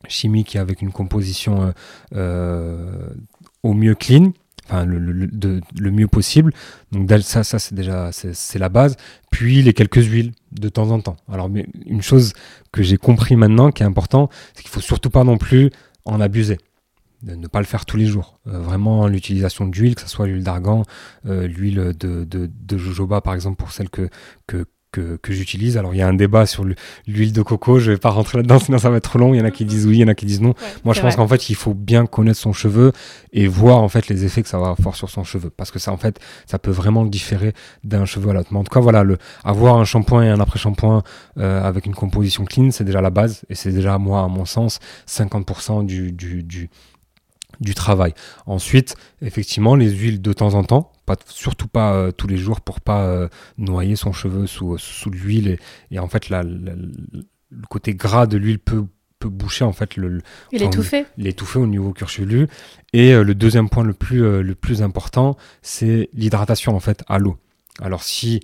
chimiques 0.09 0.57
et 0.57 0.59
avec 0.59 0.83
une 0.83 0.93
composition 0.93 1.63
euh, 1.63 1.73
euh, 2.15 3.09
au 3.63 3.75
mieux 3.75 3.95
clean, 3.95 4.33
enfin 4.67 4.85
le, 4.85 4.99
le, 4.99 5.91
mieux 5.91 6.09
possible. 6.09 6.53
Donc 6.93 7.11
ça, 7.23 7.45
ça 7.45 7.59
c'est 7.59 7.75
déjà 7.75 8.11
c'est 8.13 8.59
la 8.59 8.69
base. 8.69 8.97
Puis 9.31 9.63
les 9.63 9.73
quelques 9.73 10.05
huiles 10.05 10.33
de 10.53 10.69
temps 10.69 10.91
en 10.91 11.01
temps. 11.01 11.17
Alors 11.33 11.49
une 11.87 12.03
chose 12.03 12.33
que 12.73 12.83
j'ai 12.83 12.97
compris 12.97 13.37
maintenant 13.37 13.71
qui 13.71 13.83
est 13.83 13.87
important, 13.87 14.29
c'est 14.55 14.63
qu'il 14.63 14.71
faut 14.71 14.81
surtout 14.81 15.11
pas 15.11 15.25
non 15.25 15.39
plus 15.39 15.71
en 16.05 16.21
abuser 16.21 16.59
de 17.23 17.35
ne 17.35 17.47
pas 17.47 17.59
le 17.59 17.65
faire 17.67 17.85
tous 17.85 17.97
les 17.97 18.07
jours. 18.07 18.39
Euh, 18.47 18.59
vraiment, 18.61 19.07
l'utilisation 19.09 19.67
d'huile, 19.67 19.95
que 19.95 20.03
ce 20.03 20.09
soit 20.09 20.27
l'huile 20.27 20.45
d'argan, 20.45 20.85
euh, 21.27 21.47
l'huile 21.47 21.93
de, 21.99 22.25
de, 22.25 22.79
jojoba, 22.79 23.21
par 23.21 23.35
exemple, 23.35 23.57
pour 23.57 23.73
celle 23.73 23.91
que, 23.91 24.09
que, 24.47 24.67
que, 24.93 25.33
j'utilise. 25.33 25.77
Alors, 25.77 25.95
il 25.95 25.99
y 25.99 26.03
a 26.03 26.09
un 26.09 26.15
débat 26.15 26.47
sur 26.47 26.65
l'huile 27.07 27.33
de 27.33 27.43
coco. 27.43 27.79
Je 27.79 27.93
vais 27.93 27.99
pas 27.99 28.11
rentrer 28.11 28.39
là-dedans, 28.39 28.59
sinon 28.65 28.79
ça 28.79 28.91
va 28.91 28.97
être 28.97 29.11
trop 29.11 29.19
long. 29.19 29.35
Il 29.35 29.39
y 29.39 29.41
en 29.41 29.45
a 29.45 29.51
qui 29.51 29.65
disent 29.65 29.87
oui, 29.87 29.99
il 29.99 30.01
y 30.01 30.05
en 30.05 30.09
a 30.09 30.15
qui 30.15 30.27
disent 30.27 30.41
non. 30.41 30.55
Moi, 30.85 30.95
je 30.95 31.01
pense 31.01 31.17
qu'en 31.17 31.29
fait, 31.29 31.51
il 31.51 31.57
faut 31.57 31.75
bien 31.75 32.07
connaître 32.07 32.39
son 32.39 32.53
cheveu 32.53 32.93
et 33.33 33.47
voir, 33.47 33.79
en 33.79 33.89
fait, 33.89 34.09
les 34.09 34.25
effets 34.25 34.43
que 34.43 34.49
ça 34.49 34.59
va 34.59 34.75
avoir 34.79 34.97
sur 34.97 35.11
son 35.11 35.25
cheveu. 35.25 35.51
Parce 35.51 35.71
que 35.71 35.79
ça, 35.79 35.93
en 35.93 35.97
fait, 35.97 36.19
ça 36.47 36.59
peut 36.59 36.71
vraiment 36.71 37.03
le 37.03 37.11
différer 37.11 37.53
d'un 37.85 38.05
cheveu 38.05 38.31
à 38.31 38.33
l'autre. 38.33 38.49
Mais 38.53 38.59
en 38.59 38.65
tout 38.65 38.73
cas, 38.73 38.81
voilà, 38.81 39.03
le, 39.03 39.19
avoir 39.45 39.77
un 39.77 39.85
shampoing 39.85 40.25
et 40.25 40.29
un 40.29 40.41
après-shampoing 40.41 41.03
euh, 41.39 41.63
avec 41.63 41.87
une 41.87 41.95
composition 41.95 42.45
clean, 42.45 42.71
c'est 42.71 42.85
déjà 42.85 43.01
la 43.01 43.11
base. 43.11 43.45
Et 43.51 43.55
c'est 43.55 43.73
déjà, 43.73 43.99
moi, 43.99 44.23
à 44.23 44.29
mon 44.29 44.45
sens, 44.45 44.79
50% 45.09 45.85
du, 45.85 46.13
du, 46.13 46.43
du 46.43 46.71
du 47.61 47.75
travail. 47.75 48.15
Ensuite, 48.47 48.97
effectivement, 49.23 49.75
les 49.75 49.91
huiles 49.91 50.23
de 50.23 50.33
temps 50.33 50.55
en 50.55 50.65
temps, 50.65 50.93
pas, 51.07 51.17
surtout 51.29 51.69
pas 51.69 51.95
euh, 51.95 52.13
tous 52.13 52.27
les 52.27 52.37
jours 52.37 52.61
pour 52.61 52.81
pas 52.81 53.05
euh, 53.05 53.29
noyer 53.57 53.97
son 53.97 54.13
cheveu 54.13 54.47
sous, 54.47 54.79
sous 54.79 55.11
l'huile. 55.11 55.59
Et, 55.91 55.99
en 55.99 56.09
fait, 56.09 56.29
la, 56.29 56.43
le 56.43 57.67
côté 57.69 57.95
gras 57.95 58.27
de 58.27 58.37
l'huile 58.37 58.59
peut, 58.59 58.85
peut 59.19 59.29
boucher 59.29 59.65
en 59.65 59.73
fait 59.73 59.97
le, 59.97 60.21
l'étouffer 60.53 61.07
l'étouffer 61.17 61.59
au 61.59 61.67
niveau 61.67 61.93
curchelu 61.93 62.47
et 62.93 63.15
euh, 63.15 63.25
le 63.25 63.35
deuxième 63.35 63.69
point 63.69 63.83
le 63.83 63.95
plus 63.95 64.21
le 64.21 64.55
plus 64.55 64.81
important 64.81 65.37
c'est 65.61 66.09
l'hydratation 66.13 66.77
en 66.77 66.79
fait 66.79 67.03
à 67.09 67.19
l'eau 67.19 67.37
alors 67.81 68.05
si 68.05 68.41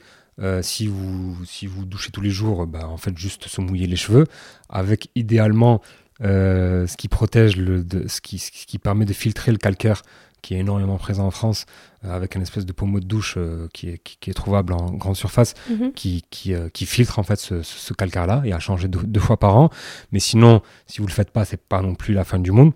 si 0.62 0.88
vous 0.88 1.36
si 1.44 1.68
vous 1.68 1.84
douchez 1.84 2.10
tous 2.10 2.22
les 2.22 2.30
jours 2.30 2.66
bah, 2.66 2.88
en 2.88 2.96
fait 2.96 3.16
juste 3.16 3.46
se 3.46 3.60
mouiller 3.60 3.86
les 3.86 3.94
cheveux 3.94 4.26
avec 4.68 5.10
idéalement 5.14 5.80
euh, 6.22 6.86
ce 6.86 6.96
qui 6.96 7.08
protège, 7.08 7.56
le, 7.56 7.84
ce, 8.06 8.20
qui, 8.20 8.38
ce, 8.38 8.50
qui, 8.50 8.78
permet 8.78 9.04
de 9.04 9.12
filtrer 9.12 9.50
le 9.50 9.58
calcaire 9.58 10.02
qui 10.42 10.54
est 10.54 10.58
énormément 10.58 10.98
présent 10.98 11.26
en 11.26 11.30
France, 11.30 11.64
euh, 12.04 12.14
avec 12.14 12.34
une 12.34 12.42
espèce 12.42 12.66
de 12.66 12.72
pommeau 12.72 13.00
de 13.00 13.06
douche 13.06 13.34
euh, 13.36 13.66
qui, 13.72 13.88
est, 13.88 13.98
qui, 13.98 14.30
est, 14.30 14.34
trouvable 14.34 14.74
en 14.74 14.92
grande 14.92 15.16
surface, 15.16 15.54
qui, 15.96 16.22
qui, 16.30 16.54
qui, 16.72 16.86
filtre 16.86 17.18
en 17.18 17.22
fait 17.22 17.40
ce, 17.40 17.62
ce 17.62 17.94
calcaire-là 17.94 18.42
et 18.44 18.52
à 18.52 18.58
changer 18.58 18.86
deux, 18.88 19.20
fois 19.20 19.38
par 19.38 19.56
an. 19.56 19.70
Mais 20.12 20.20
sinon, 20.20 20.60
si 20.86 21.00
vous 21.00 21.06
le 21.06 21.12
faites 21.12 21.30
pas, 21.30 21.44
c'est 21.44 21.60
pas 21.60 21.80
non 21.80 21.94
plus 21.94 22.14
la 22.14 22.24
fin 22.24 22.38
du 22.38 22.52
monde. 22.52 22.72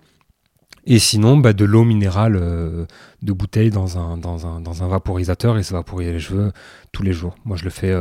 Et 0.86 0.98
sinon, 0.98 1.36
bah, 1.36 1.52
de 1.52 1.66
l'eau 1.66 1.84
minérale 1.84 2.32
de 2.32 3.32
bouteille 3.32 3.68
dans 3.68 3.98
un, 3.98 4.16
dans, 4.16 4.46
un, 4.46 4.60
dans 4.62 4.82
un 4.82 4.88
vaporisateur 4.88 5.58
et 5.58 5.62
se 5.62 5.74
vaporiser 5.74 6.12
les 6.12 6.20
cheveux 6.20 6.52
tous 6.92 7.02
les 7.02 7.12
jours. 7.12 7.36
Moi, 7.44 7.58
je 7.58 7.64
le 7.64 7.70
fais 7.70 7.92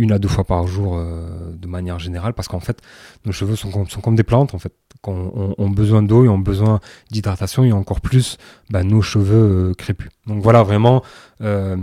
une 0.00 0.12
à 0.12 0.18
deux 0.18 0.28
fois 0.28 0.44
par 0.44 0.66
jour 0.66 0.96
euh, 0.96 1.52
de 1.54 1.68
manière 1.68 1.98
générale 1.98 2.32
parce 2.32 2.48
qu'en 2.48 2.58
fait 2.58 2.80
nos 3.26 3.32
cheveux 3.32 3.54
sont 3.54 3.70
comme, 3.70 4.16
des 4.16 4.24
plantes 4.24 4.54
en 4.54 4.58
fait. 4.58 4.72
Qu'on 5.02 5.54
ont 5.56 5.70
besoin 5.70 6.02
d'eau 6.02 6.26
et 6.26 6.28
ont 6.28 6.38
besoin 6.38 6.78
d'hydratation 7.10 7.64
et 7.64 7.72
encore 7.72 8.02
plus 8.02 8.36
bah, 8.68 8.82
nos 8.82 9.00
cheveux 9.00 9.70
euh, 9.70 9.74
crépus. 9.74 10.10
Donc 10.26 10.42
voilà 10.42 10.62
vraiment 10.62 11.02
euh, 11.40 11.76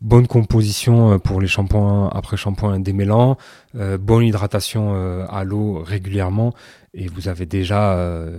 bonne 0.00 0.26
composition 0.26 1.18
pour 1.18 1.42
les 1.42 1.46
shampoings 1.46 2.08
après 2.08 2.38
shampoing 2.38 2.78
démêlant 2.78 3.36
bonne 3.74 4.24
hydratation 4.24 4.94
à 5.28 5.42
l'eau 5.42 5.82
régulièrement. 5.82 6.54
Et 6.94 7.08
vous 7.08 7.28
avez 7.28 7.44
déjà 7.44 7.98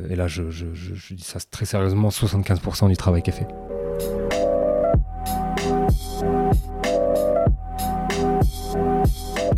et 0.10 0.16
là 0.16 0.28
je, 0.28 0.50
je, 0.50 0.68
je 0.74 1.14
dis 1.14 1.24
ça 1.24 1.40
très 1.52 1.66
sérieusement 1.66 2.08
75% 2.08 2.88
du 2.88 2.96
travail 2.96 3.22
qui 3.22 3.32
est 3.32 3.34
fait 3.34 3.48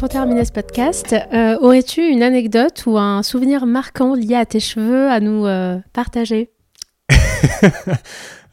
pour 0.04 0.10
terminer 0.10 0.44
ce 0.44 0.52
podcast, 0.52 1.16
euh, 1.32 1.58
aurais-tu 1.60 2.02
une 2.02 2.24
anecdote 2.24 2.84
ou 2.88 2.98
un 2.98 3.24
souvenir 3.24 3.66
marquant 3.66 4.16
lié 4.16 4.36
à 4.36 4.46
tes 4.46 4.60
cheveux 4.60 5.10
à 5.10 5.22
nous 5.22 5.46
euh, 5.46 5.80
partager? 5.94 6.52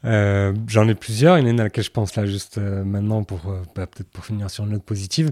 Euh, 0.02 0.54
J'en 0.66 0.88
ai 0.88 0.94
plusieurs. 0.94 1.38
Il 1.38 1.46
y 1.46 1.50
en 1.50 1.58
a 1.58 1.60
à 1.60 1.64
laquelle 1.64 1.84
je 1.84 1.90
pense 1.90 2.16
là 2.16 2.24
juste 2.24 2.56
maintenant 2.56 3.22
pour 3.22 3.40
bah, 3.76 3.86
peut-être 3.86 4.08
pour 4.08 4.24
finir 4.24 4.48
sur 4.48 4.64
une 4.64 4.70
note 4.70 4.82
positive. 4.82 5.30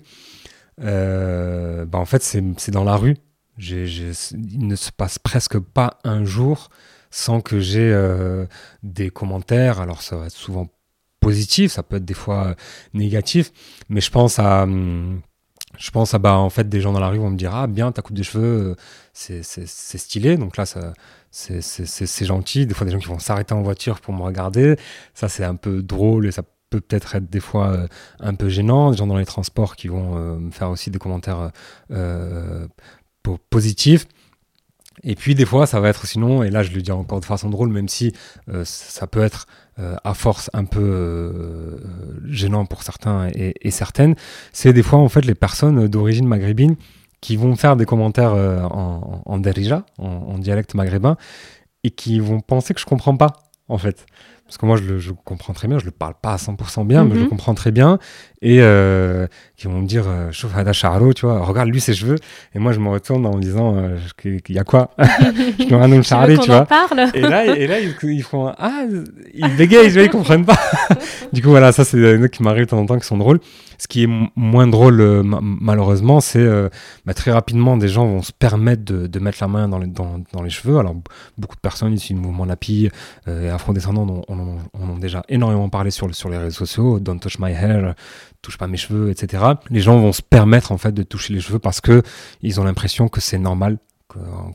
Bah, 0.76 1.86
en 1.94 2.04
fait, 2.04 2.22
c'est 2.22 2.70
dans 2.70 2.84
la 2.84 2.96
rue. 2.96 3.16
il 3.58 4.68
ne 4.68 4.76
se 4.76 4.92
passe 4.92 5.18
presque 5.18 5.58
pas 5.58 5.98
un 6.04 6.26
jour 6.26 6.68
sans 7.10 7.40
que 7.40 7.60
j'ai 7.60 7.96
des 8.82 9.08
commentaires. 9.08 9.80
Alors 9.80 10.02
ça 10.02 10.16
va 10.16 10.26
être 10.26 10.32
souvent 10.32 10.68
positif, 11.20 11.72
ça 11.72 11.82
peut 11.82 11.96
être 11.96 12.04
des 12.04 12.12
fois 12.12 12.54
négatif, 12.92 13.52
mais 13.88 14.02
je 14.02 14.10
pense 14.10 14.38
à 14.38 14.64
hum, 14.64 15.22
je 15.78 15.90
pense 15.90 16.12
à 16.14 16.18
bah 16.18 16.34
en 16.34 16.50
fait 16.50 16.68
des 16.68 16.80
gens 16.80 16.92
dans 16.92 17.00
la 17.00 17.08
rue 17.08 17.18
vont 17.18 17.30
me 17.30 17.36
dire 17.36 17.54
ah 17.54 17.66
bien 17.66 17.92
ta 17.92 18.02
coupe 18.02 18.16
de 18.16 18.22
cheveux 18.22 18.76
c'est 19.12 19.42
stylé. 19.42 20.36
Donc 20.36 20.56
là 20.56 20.64
c'est 21.30 22.24
gentil. 22.24 22.66
Des 22.66 22.74
fois 22.74 22.84
des 22.84 22.92
gens 22.92 22.98
qui 22.98 23.06
vont 23.06 23.18
s'arrêter 23.18 23.54
en 23.54 23.62
voiture 23.62 24.00
pour 24.00 24.14
me 24.14 24.22
regarder. 24.22 24.76
Ça 25.14 25.28
c'est 25.28 25.44
un 25.44 25.54
peu 25.54 25.82
drôle 25.82 26.26
et 26.26 26.32
ça 26.32 26.42
peut 26.70 26.80
peut-être 26.80 27.14
être 27.14 27.30
des 27.30 27.40
fois 27.40 27.68
euh, 27.68 27.86
un 28.20 28.34
peu 28.34 28.48
gênant. 28.48 28.90
Des 28.90 28.98
gens 28.98 29.06
dans 29.06 29.16
les 29.16 29.24
transports 29.24 29.76
qui 29.76 29.88
vont 29.88 30.16
euh, 30.16 30.36
me 30.36 30.50
faire 30.50 30.70
aussi 30.70 30.90
des 30.90 30.98
commentaires 30.98 31.50
euh, 31.90 32.66
positifs 33.50 34.06
et 35.04 35.14
puis 35.14 35.34
des 35.34 35.44
fois 35.44 35.66
ça 35.66 35.80
va 35.80 35.88
être 35.88 36.06
sinon 36.06 36.42
et 36.42 36.50
là 36.50 36.62
je 36.62 36.72
le 36.72 36.82
dis 36.82 36.90
encore 36.90 37.20
de 37.20 37.24
façon 37.24 37.50
drôle 37.50 37.70
même 37.70 37.88
si 37.88 38.12
ça 38.64 39.06
peut 39.06 39.22
être 39.22 39.46
à 40.04 40.12
force 40.14 40.50
un 40.54 40.64
peu 40.64 41.78
gênant 42.26 42.64
pour 42.64 42.82
certains 42.82 43.28
et, 43.34 43.70
certaines, 43.70 44.16
c'est 44.52 44.72
des 44.72 44.82
fois 44.82 44.98
en 44.98 45.08
fait 45.08 45.24
les 45.24 45.36
personnes 45.36 45.86
d'origine 45.86 46.26
maghrébine 46.26 46.74
qui 47.20 47.36
vont 47.36 47.54
faire 47.54 47.76
des 47.76 47.84
commentaires 47.84 48.32
en, 48.32 49.22
en 49.24 49.38
derija, 49.38 49.84
en, 49.98 50.38
dialecte 50.38 50.74
maghrébin, 50.74 51.16
et 51.84 51.90
qui 51.90 52.18
vont 52.18 52.40
penser 52.40 52.74
que 52.74 52.80
je 52.80 52.86
comprends 52.86 53.16
pas 53.16 53.32
en 53.68 53.78
fait. 53.78 54.06
Parce 54.48 54.56
que 54.56 54.64
moi, 54.64 54.78
je 54.78 54.82
le 54.84 54.98
je 54.98 55.12
comprends 55.12 55.52
très 55.52 55.68
bien, 55.68 55.78
je 55.78 55.84
le 55.84 55.90
parle 55.90 56.14
pas 56.20 56.32
à 56.32 56.36
100% 56.36 56.86
bien, 56.86 57.04
mais 57.04 57.10
je 57.10 57.16
le 57.16 57.24
mhm. 57.24 57.28
comprends 57.28 57.52
très 57.52 57.70
bien. 57.70 57.98
Et 58.40 58.62
euh, 58.62 59.26
qui 59.58 59.66
vont 59.66 59.80
me 59.82 59.86
dire, 59.86 60.04
euh, 60.08 60.30
Hada 60.56 60.72
Charlo, 60.72 61.12
tu 61.12 61.26
vois, 61.26 61.40
regarde 61.40 61.68
lui 61.68 61.82
ses 61.82 61.92
cheveux. 61.92 62.16
Et 62.54 62.58
moi, 62.58 62.72
je 62.72 62.80
me 62.80 62.88
retourne 62.88 63.26
en 63.26 63.36
me 63.36 63.42
disant, 63.42 63.76
euh, 63.76 63.98
qu'il 64.16 64.40
y 64.48 64.58
a 64.58 64.64
quoi? 64.64 64.92
Je 64.98 65.66
me 65.66 65.76
rends 65.76 66.02
Charlie, 66.02 66.38
tu 66.38 66.46
vois. 66.46 66.64
Parle? 66.64 67.10
Et 67.12 67.20
là, 67.20 67.44
et 67.44 67.66
là 67.66 67.76
ils, 67.78 68.22
font, 68.22 68.48
ah, 68.56 68.84
ils 69.34 69.56
bégayent, 69.56 69.92
ils 69.92 70.08
comprennent 70.08 70.46
pas. 70.46 70.58
du 71.34 71.42
coup, 71.42 71.50
voilà, 71.50 71.70
ça, 71.72 71.84
c'est 71.84 72.00
des 72.00 72.16
trucs 72.16 72.32
qui 72.32 72.42
m'arrivent 72.42 72.64
de 72.64 72.70
temps 72.70 72.78
en 72.78 72.86
temps 72.86 72.98
qui 72.98 73.06
sont 73.06 73.18
drôles. 73.18 73.40
Ce 73.78 73.86
qui 73.86 74.02
est 74.02 74.08
moins 74.34 74.66
drôle, 74.66 75.00
euh, 75.00 75.22
malheureusement, 75.22 76.20
c'est 76.20 76.40
euh, 76.40 76.68
bah, 77.06 77.14
très 77.14 77.30
rapidement, 77.30 77.76
des 77.76 77.86
gens 77.86 78.06
vont 78.06 78.22
se 78.22 78.32
permettre 78.32 78.84
de, 78.84 79.06
de 79.06 79.18
mettre 79.20 79.38
la 79.40 79.46
main 79.46 79.68
dans 79.68 79.78
les, 79.78 79.86
dans, 79.86 80.20
dans, 80.32 80.42
les 80.42 80.50
cheveux. 80.50 80.78
Alors, 80.78 80.96
beaucoup 81.38 81.54
de 81.54 81.60
personnes 81.60 81.92
ici 81.92 82.12
du 82.12 82.18
mouvement 82.18 82.44
Napi 82.44 82.90
euh, 83.28 83.46
et 83.46 83.50
afro-descendants 83.50 84.24
on, 84.28 84.34
on, 84.34 84.37
a 84.40 84.98
déjà 85.00 85.24
énormément 85.28 85.68
parlé 85.68 85.90
sur, 85.90 86.12
sur 86.14 86.28
les 86.28 86.38
réseaux 86.38 86.66
sociaux. 86.66 87.00
Don't 87.00 87.18
touch 87.18 87.38
my 87.38 87.52
hair, 87.52 87.94
touche 88.42 88.58
pas 88.58 88.66
mes 88.66 88.76
cheveux, 88.76 89.10
etc. 89.10 89.44
Les 89.70 89.80
gens 89.80 89.98
vont 89.98 90.12
se 90.12 90.22
permettre 90.22 90.72
en 90.72 90.78
fait 90.78 90.92
de 90.92 91.02
toucher 91.02 91.34
les 91.34 91.40
cheveux 91.40 91.58
parce 91.58 91.80
que 91.80 92.02
ils 92.42 92.60
ont 92.60 92.64
l'impression 92.64 93.08
que 93.08 93.20
c'est 93.20 93.38
normal 93.38 93.78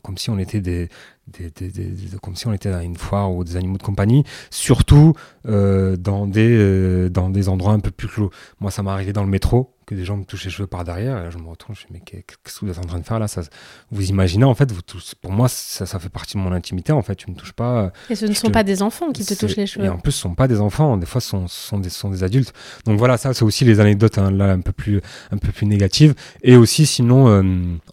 comme 0.02 0.18
si 0.18 0.30
on 0.30 0.38
était 0.38 0.60
des, 0.60 0.88
des, 1.26 1.50
des, 1.50 1.70
des, 1.70 2.16
comme 2.22 2.36
si 2.36 2.46
on 2.46 2.52
était 2.52 2.70
à 2.70 2.82
une 2.82 2.96
foire 2.96 3.32
ou 3.32 3.44
des 3.44 3.56
animaux 3.56 3.78
de 3.78 3.82
compagnie, 3.82 4.24
surtout 4.50 5.14
euh, 5.46 5.96
dans, 5.96 6.26
des, 6.26 6.56
euh, 6.56 7.08
dans 7.08 7.30
des 7.30 7.48
endroits 7.48 7.72
un 7.72 7.80
peu 7.80 7.90
plus 7.90 8.08
clos. 8.08 8.30
Moi, 8.60 8.70
ça 8.70 8.82
m'est 8.82 8.90
arrivé 8.90 9.12
dans 9.12 9.24
le 9.24 9.30
métro 9.30 9.74
que 9.86 9.94
des 9.94 10.04
gens 10.04 10.16
me 10.16 10.24
touchent 10.24 10.44
les 10.44 10.50
cheveux 10.50 10.66
par 10.66 10.84
derrière. 10.84 11.26
Et 11.26 11.30
je 11.30 11.38
me 11.38 11.48
retourne, 11.48 11.74
je 11.74 11.82
me 11.82 11.86
dis, 11.86 11.92
mais 11.92 12.00
qu'est-ce 12.00 12.60
que 12.60 12.64
vous 12.64 12.70
êtes 12.70 12.78
en 12.78 12.86
train 12.86 12.98
de 12.98 13.04
faire 13.04 13.18
là? 13.18 13.28
Ça, 13.28 13.42
Vous 13.90 14.08
imaginez, 14.08 14.44
en 14.44 14.54
fait, 14.54 14.70
vous 14.72 14.80
pour 15.20 15.32
moi, 15.32 15.48
ça, 15.48 15.86
ça, 15.86 15.98
fait 15.98 16.08
partie 16.08 16.36
de 16.36 16.42
mon 16.42 16.52
intimité. 16.52 16.92
En 16.92 17.02
fait, 17.02 17.16
tu 17.16 17.30
me 17.30 17.36
touches 17.36 17.52
pas. 17.52 17.92
Et 18.10 18.14
ce 18.14 18.26
ne 18.26 18.32
sont 18.32 18.50
pas 18.50 18.62
des 18.62 18.82
enfants 18.82 19.12
qui 19.12 19.24
te 19.24 19.34
touchent 19.34 19.56
les 19.56 19.66
cheveux. 19.66 19.86
Et 19.86 19.88
en 19.88 19.98
plus, 19.98 20.12
ce 20.12 20.20
sont 20.20 20.34
pas 20.34 20.48
des 20.48 20.60
enfants. 20.60 20.96
Des 20.96 21.06
fois, 21.06 21.20
ce 21.20 21.28
sont, 21.28 21.48
sont, 21.48 21.78
des, 21.78 21.90
sont 21.90 22.10
des 22.10 22.22
adultes. 22.22 22.52
Donc 22.86 22.98
voilà, 22.98 23.16
ça, 23.16 23.34
c'est 23.34 23.44
aussi 23.44 23.64
les 23.64 23.80
anecdotes 23.80 24.18
hein, 24.18 24.30
là 24.30 24.52
un 24.52 24.60
peu 24.60 24.72
plus, 24.72 25.00
un 25.30 25.36
peu 25.36 25.52
plus 25.52 25.66
négatives. 25.66 26.14
Et 26.42 26.56
aussi, 26.56 26.86
sinon, 26.86 27.28
euh, 27.28 27.42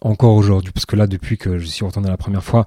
encore 0.00 0.34
aujourd'hui, 0.34 0.72
parce 0.72 0.86
que 0.86 0.96
là, 0.96 1.06
depuis 1.06 1.38
que 1.38 1.58
je 1.58 1.66
suis 1.66 1.84
retourné 1.84 2.08
la 2.08 2.16
première 2.16 2.44
fois, 2.44 2.66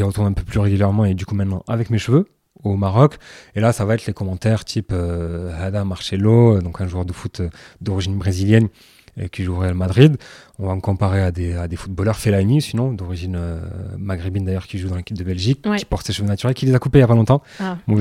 j'y 0.00 0.04
retourne 0.04 0.28
un 0.28 0.32
peu 0.32 0.44
plus 0.44 0.58
régulièrement 0.58 1.04
et 1.04 1.12
du 1.12 1.26
coup 1.26 1.34
maintenant 1.34 1.62
avec 1.68 1.90
mes 1.90 1.98
cheveux 1.98 2.26
au 2.64 2.76
Maroc. 2.76 3.16
Et 3.54 3.60
là, 3.60 3.72
ça 3.72 3.84
va 3.84 3.94
être 3.94 4.06
les 4.06 4.14
commentaires 4.14 4.64
type 4.64 4.92
euh, 4.92 5.52
Hada 5.62 5.84
Marcelo, 5.84 6.60
donc 6.62 6.80
un 6.80 6.86
joueur 6.86 7.04
de 7.04 7.12
foot 7.12 7.40
euh, 7.40 7.50
d'origine 7.82 8.16
brésilienne 8.16 8.68
qui 9.28 9.44
jouerait 9.44 9.68
à 9.68 9.74
Madrid. 9.74 10.16
On 10.62 10.66
va 10.66 10.74
me 10.74 10.80
comparer 10.82 11.22
à 11.22 11.30
des, 11.30 11.54
à 11.54 11.68
des 11.68 11.76
footballeurs 11.76 12.18
Fellaini, 12.18 12.60
sinon, 12.60 12.92
d'origine 12.92 13.34
euh, 13.34 13.60
maghrébine 13.96 14.44
d'ailleurs, 14.44 14.66
qui 14.66 14.78
joue 14.78 14.90
dans 14.90 14.96
l'équipe 14.96 15.16
de 15.16 15.24
Belgique, 15.24 15.66
qui 15.78 15.84
porte 15.86 16.06
ses 16.06 16.12
cheveux 16.12 16.28
naturels, 16.28 16.54
qui 16.54 16.66
les 16.66 16.74
a 16.74 16.78
coupés 16.78 16.98
il 16.98 17.00
y 17.00 17.04
a 17.04 17.08
pas 17.08 17.14
longtemps. 17.14 17.42
Ah. 17.58 17.78
non, 17.88 17.96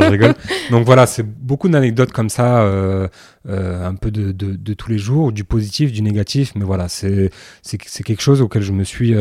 je 0.00 0.10
rigole. 0.10 0.34
Donc 0.70 0.86
voilà, 0.86 1.06
c'est 1.06 1.22
beaucoup 1.22 1.68
d'anecdotes 1.68 2.12
comme 2.12 2.30
ça, 2.30 2.62
euh, 2.62 3.08
euh, 3.46 3.86
un 3.86 3.94
peu 3.94 4.10
de, 4.10 4.32
de, 4.32 4.56
de, 4.56 4.72
tous 4.72 4.90
les 4.90 4.96
jours, 4.96 5.32
du 5.32 5.44
positif, 5.44 5.92
du 5.92 6.00
négatif, 6.00 6.52
mais 6.54 6.64
voilà, 6.64 6.88
c'est 6.88 7.30
quelque 8.04 8.22
chose 8.22 8.40
auquel 8.40 8.62
je 8.62 8.72
me 8.72 8.84
suis 8.84 9.14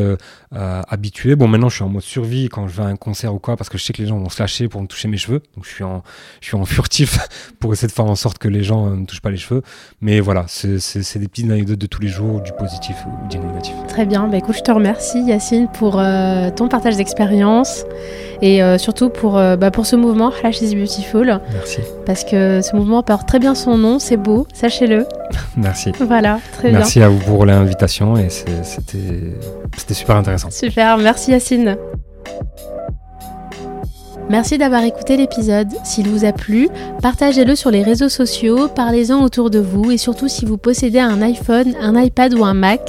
habitué. 0.52 1.36
Bon, 1.36 1.50
maintenant, 1.50 1.68
je 1.68 1.76
suis 1.76 1.84
en 1.84 1.90
mode 1.90 2.04
survie 2.04 2.48
quand 2.48 2.70
je 2.70 2.78
vais 2.78 2.84
à 2.84 2.88
un 2.88 2.96
concert 2.96 3.34
ou 3.34 3.40
quoi, 3.40 3.58
parce 3.58 3.70
que 3.70 3.78
je 3.78 3.84
sais 3.84 3.92
que 3.92 4.02
les 4.02 4.08
gens 4.08 4.18
vont 4.18 4.30
se 4.30 4.42
lâcher 4.42 4.70
pour 4.70 4.82
me 4.82 4.88
toucher 4.88 5.10
mes 5.10 5.18
cheveux. 5.18 5.42
Donc 5.56 5.66
je 5.66 5.72
suis 5.72 5.84
en, 5.84 6.04
je 6.40 6.48
suis 6.48 6.56
en 6.56 6.64
furtif 6.64 7.20
pour 7.60 7.74
essayer 7.74 7.90
de 7.90 7.94
faire 7.94 8.06
en 8.06 8.16
sorte 8.16 8.38
que 8.38 8.48
les 8.48 8.64
gens 8.64 8.92
ne 8.92 9.06
touchent 9.06 9.20
pas 9.20 9.32
les 9.32 9.36
cheveux. 9.36 9.62
Mais 10.00 10.22
voilà, 10.22 10.46
c'est 10.48 11.20
des 11.20 11.28
petites 11.38 11.52
anecdotes 11.52 11.80
de 11.80 11.86
tous 11.86 12.02
les 12.02 12.08
jours, 12.08 12.42
du 12.42 12.52
positif 12.54 12.96
ou 13.06 13.28
du 13.28 13.38
négatif. 13.38 13.74
Très 13.88 14.06
bien, 14.06 14.28
bah, 14.28 14.38
écoute, 14.38 14.56
je 14.56 14.62
te 14.62 14.72
remercie 14.72 15.22
Yacine 15.24 15.68
pour 15.68 16.00
euh, 16.00 16.50
ton 16.50 16.68
partage 16.68 16.98
d'expérience 16.98 17.86
et 18.42 18.64
euh, 18.64 18.78
surtout 18.78 19.10
pour, 19.10 19.38
euh, 19.38 19.56
bah, 19.56 19.72
pour 19.72 19.86
ce 19.86 19.96
mouvement 19.96 20.32
Flash 20.32 20.62
is 20.62 20.76
Beautiful. 20.76 21.40
Merci. 21.54 21.80
Parce 22.06 22.24
que 22.24 22.62
ce 22.62 22.76
mouvement 22.76 23.04
porte 23.04 23.28
très 23.28 23.40
bien 23.40 23.56
son 23.56 23.78
nom, 23.78 24.00
c'est 24.00 24.18
beau, 24.18 24.48
sachez-le. 24.54 25.06
Merci. 25.58 25.92
Voilà, 26.00 26.40
très 26.54 26.70
bien. 26.70 26.80
Merci 26.80 27.02
à 27.02 27.10
vous 27.10 27.20
pour 27.20 27.46
l'invitation 27.46 28.18
et 28.18 28.30
c'était 28.30 29.94
super 29.94 30.16
intéressant. 30.16 30.50
Super, 30.50 30.98
merci 30.98 31.32
Yacine. 31.32 31.78
Merci 34.30 34.58
d'avoir 34.58 34.84
écouté 34.84 35.16
l'épisode. 35.16 35.70
S'il 35.86 36.10
vous 36.10 36.26
a 36.26 36.34
plu, 36.34 36.68
partagez-le 37.02 37.56
sur 37.56 37.72
les 37.72 37.82
réseaux 37.82 38.10
sociaux, 38.10 38.68
parlez-en 38.68 39.24
autour 39.24 39.50
de 39.50 39.60
vous 39.60 39.90
et 39.90 39.98
surtout 39.98 40.28
si 40.28 40.44
vous 40.44 40.58
possédez 40.58 41.00
un 41.00 41.22
iPhone, 41.22 41.74
un 41.80 41.98
iPad 42.02 42.34
ou 42.34 42.44
un 42.44 42.54
Mac, 42.54 42.82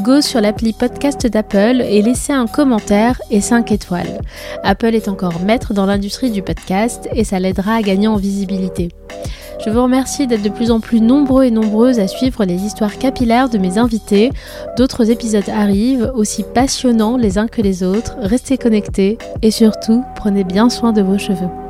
go 0.00 0.20
sur 0.20 0.40
l'appli 0.40 0.72
podcast 0.72 1.28
d'Apple 1.28 1.80
et 1.80 2.02
laissez 2.02 2.32
un 2.32 2.48
commentaire 2.48 3.22
et 3.30 3.40
5 3.40 3.70
étoiles. 3.70 4.20
Apple 4.64 4.96
est 4.96 5.06
encore 5.06 5.40
maître 5.44 5.74
dans 5.74 5.86
l'industrie 5.86 6.32
du 6.32 6.42
podcast 6.42 7.08
et 7.12 7.22
ça 7.22 7.38
l'aidera 7.38 7.74
à 7.74 7.82
gagner 7.82 8.08
en 8.08 8.16
visibilité. 8.16 8.88
Je 9.64 9.68
vous 9.68 9.82
remercie 9.82 10.26
d'être 10.26 10.42
de 10.42 10.48
plus 10.48 10.70
en 10.70 10.80
plus 10.80 11.02
nombreux 11.02 11.44
et 11.44 11.50
nombreuses 11.50 12.00
à 12.00 12.08
suivre 12.08 12.46
les 12.46 12.62
histoires 12.62 12.96
capillaires 12.96 13.50
de 13.50 13.58
mes 13.58 13.76
invités. 13.76 14.32
D'autres 14.78 15.10
épisodes 15.10 15.50
arrivent, 15.50 16.10
aussi 16.14 16.44
passionnants 16.44 17.18
les 17.18 17.36
uns 17.36 17.46
que 17.46 17.60
les 17.60 17.82
autres. 17.82 18.16
Restez 18.22 18.56
connectés 18.56 19.18
et 19.42 19.50
surtout, 19.50 20.02
prenez 20.16 20.44
bien 20.44 20.70
de 20.80 21.02
vos 21.02 21.18
cheveux. 21.18 21.69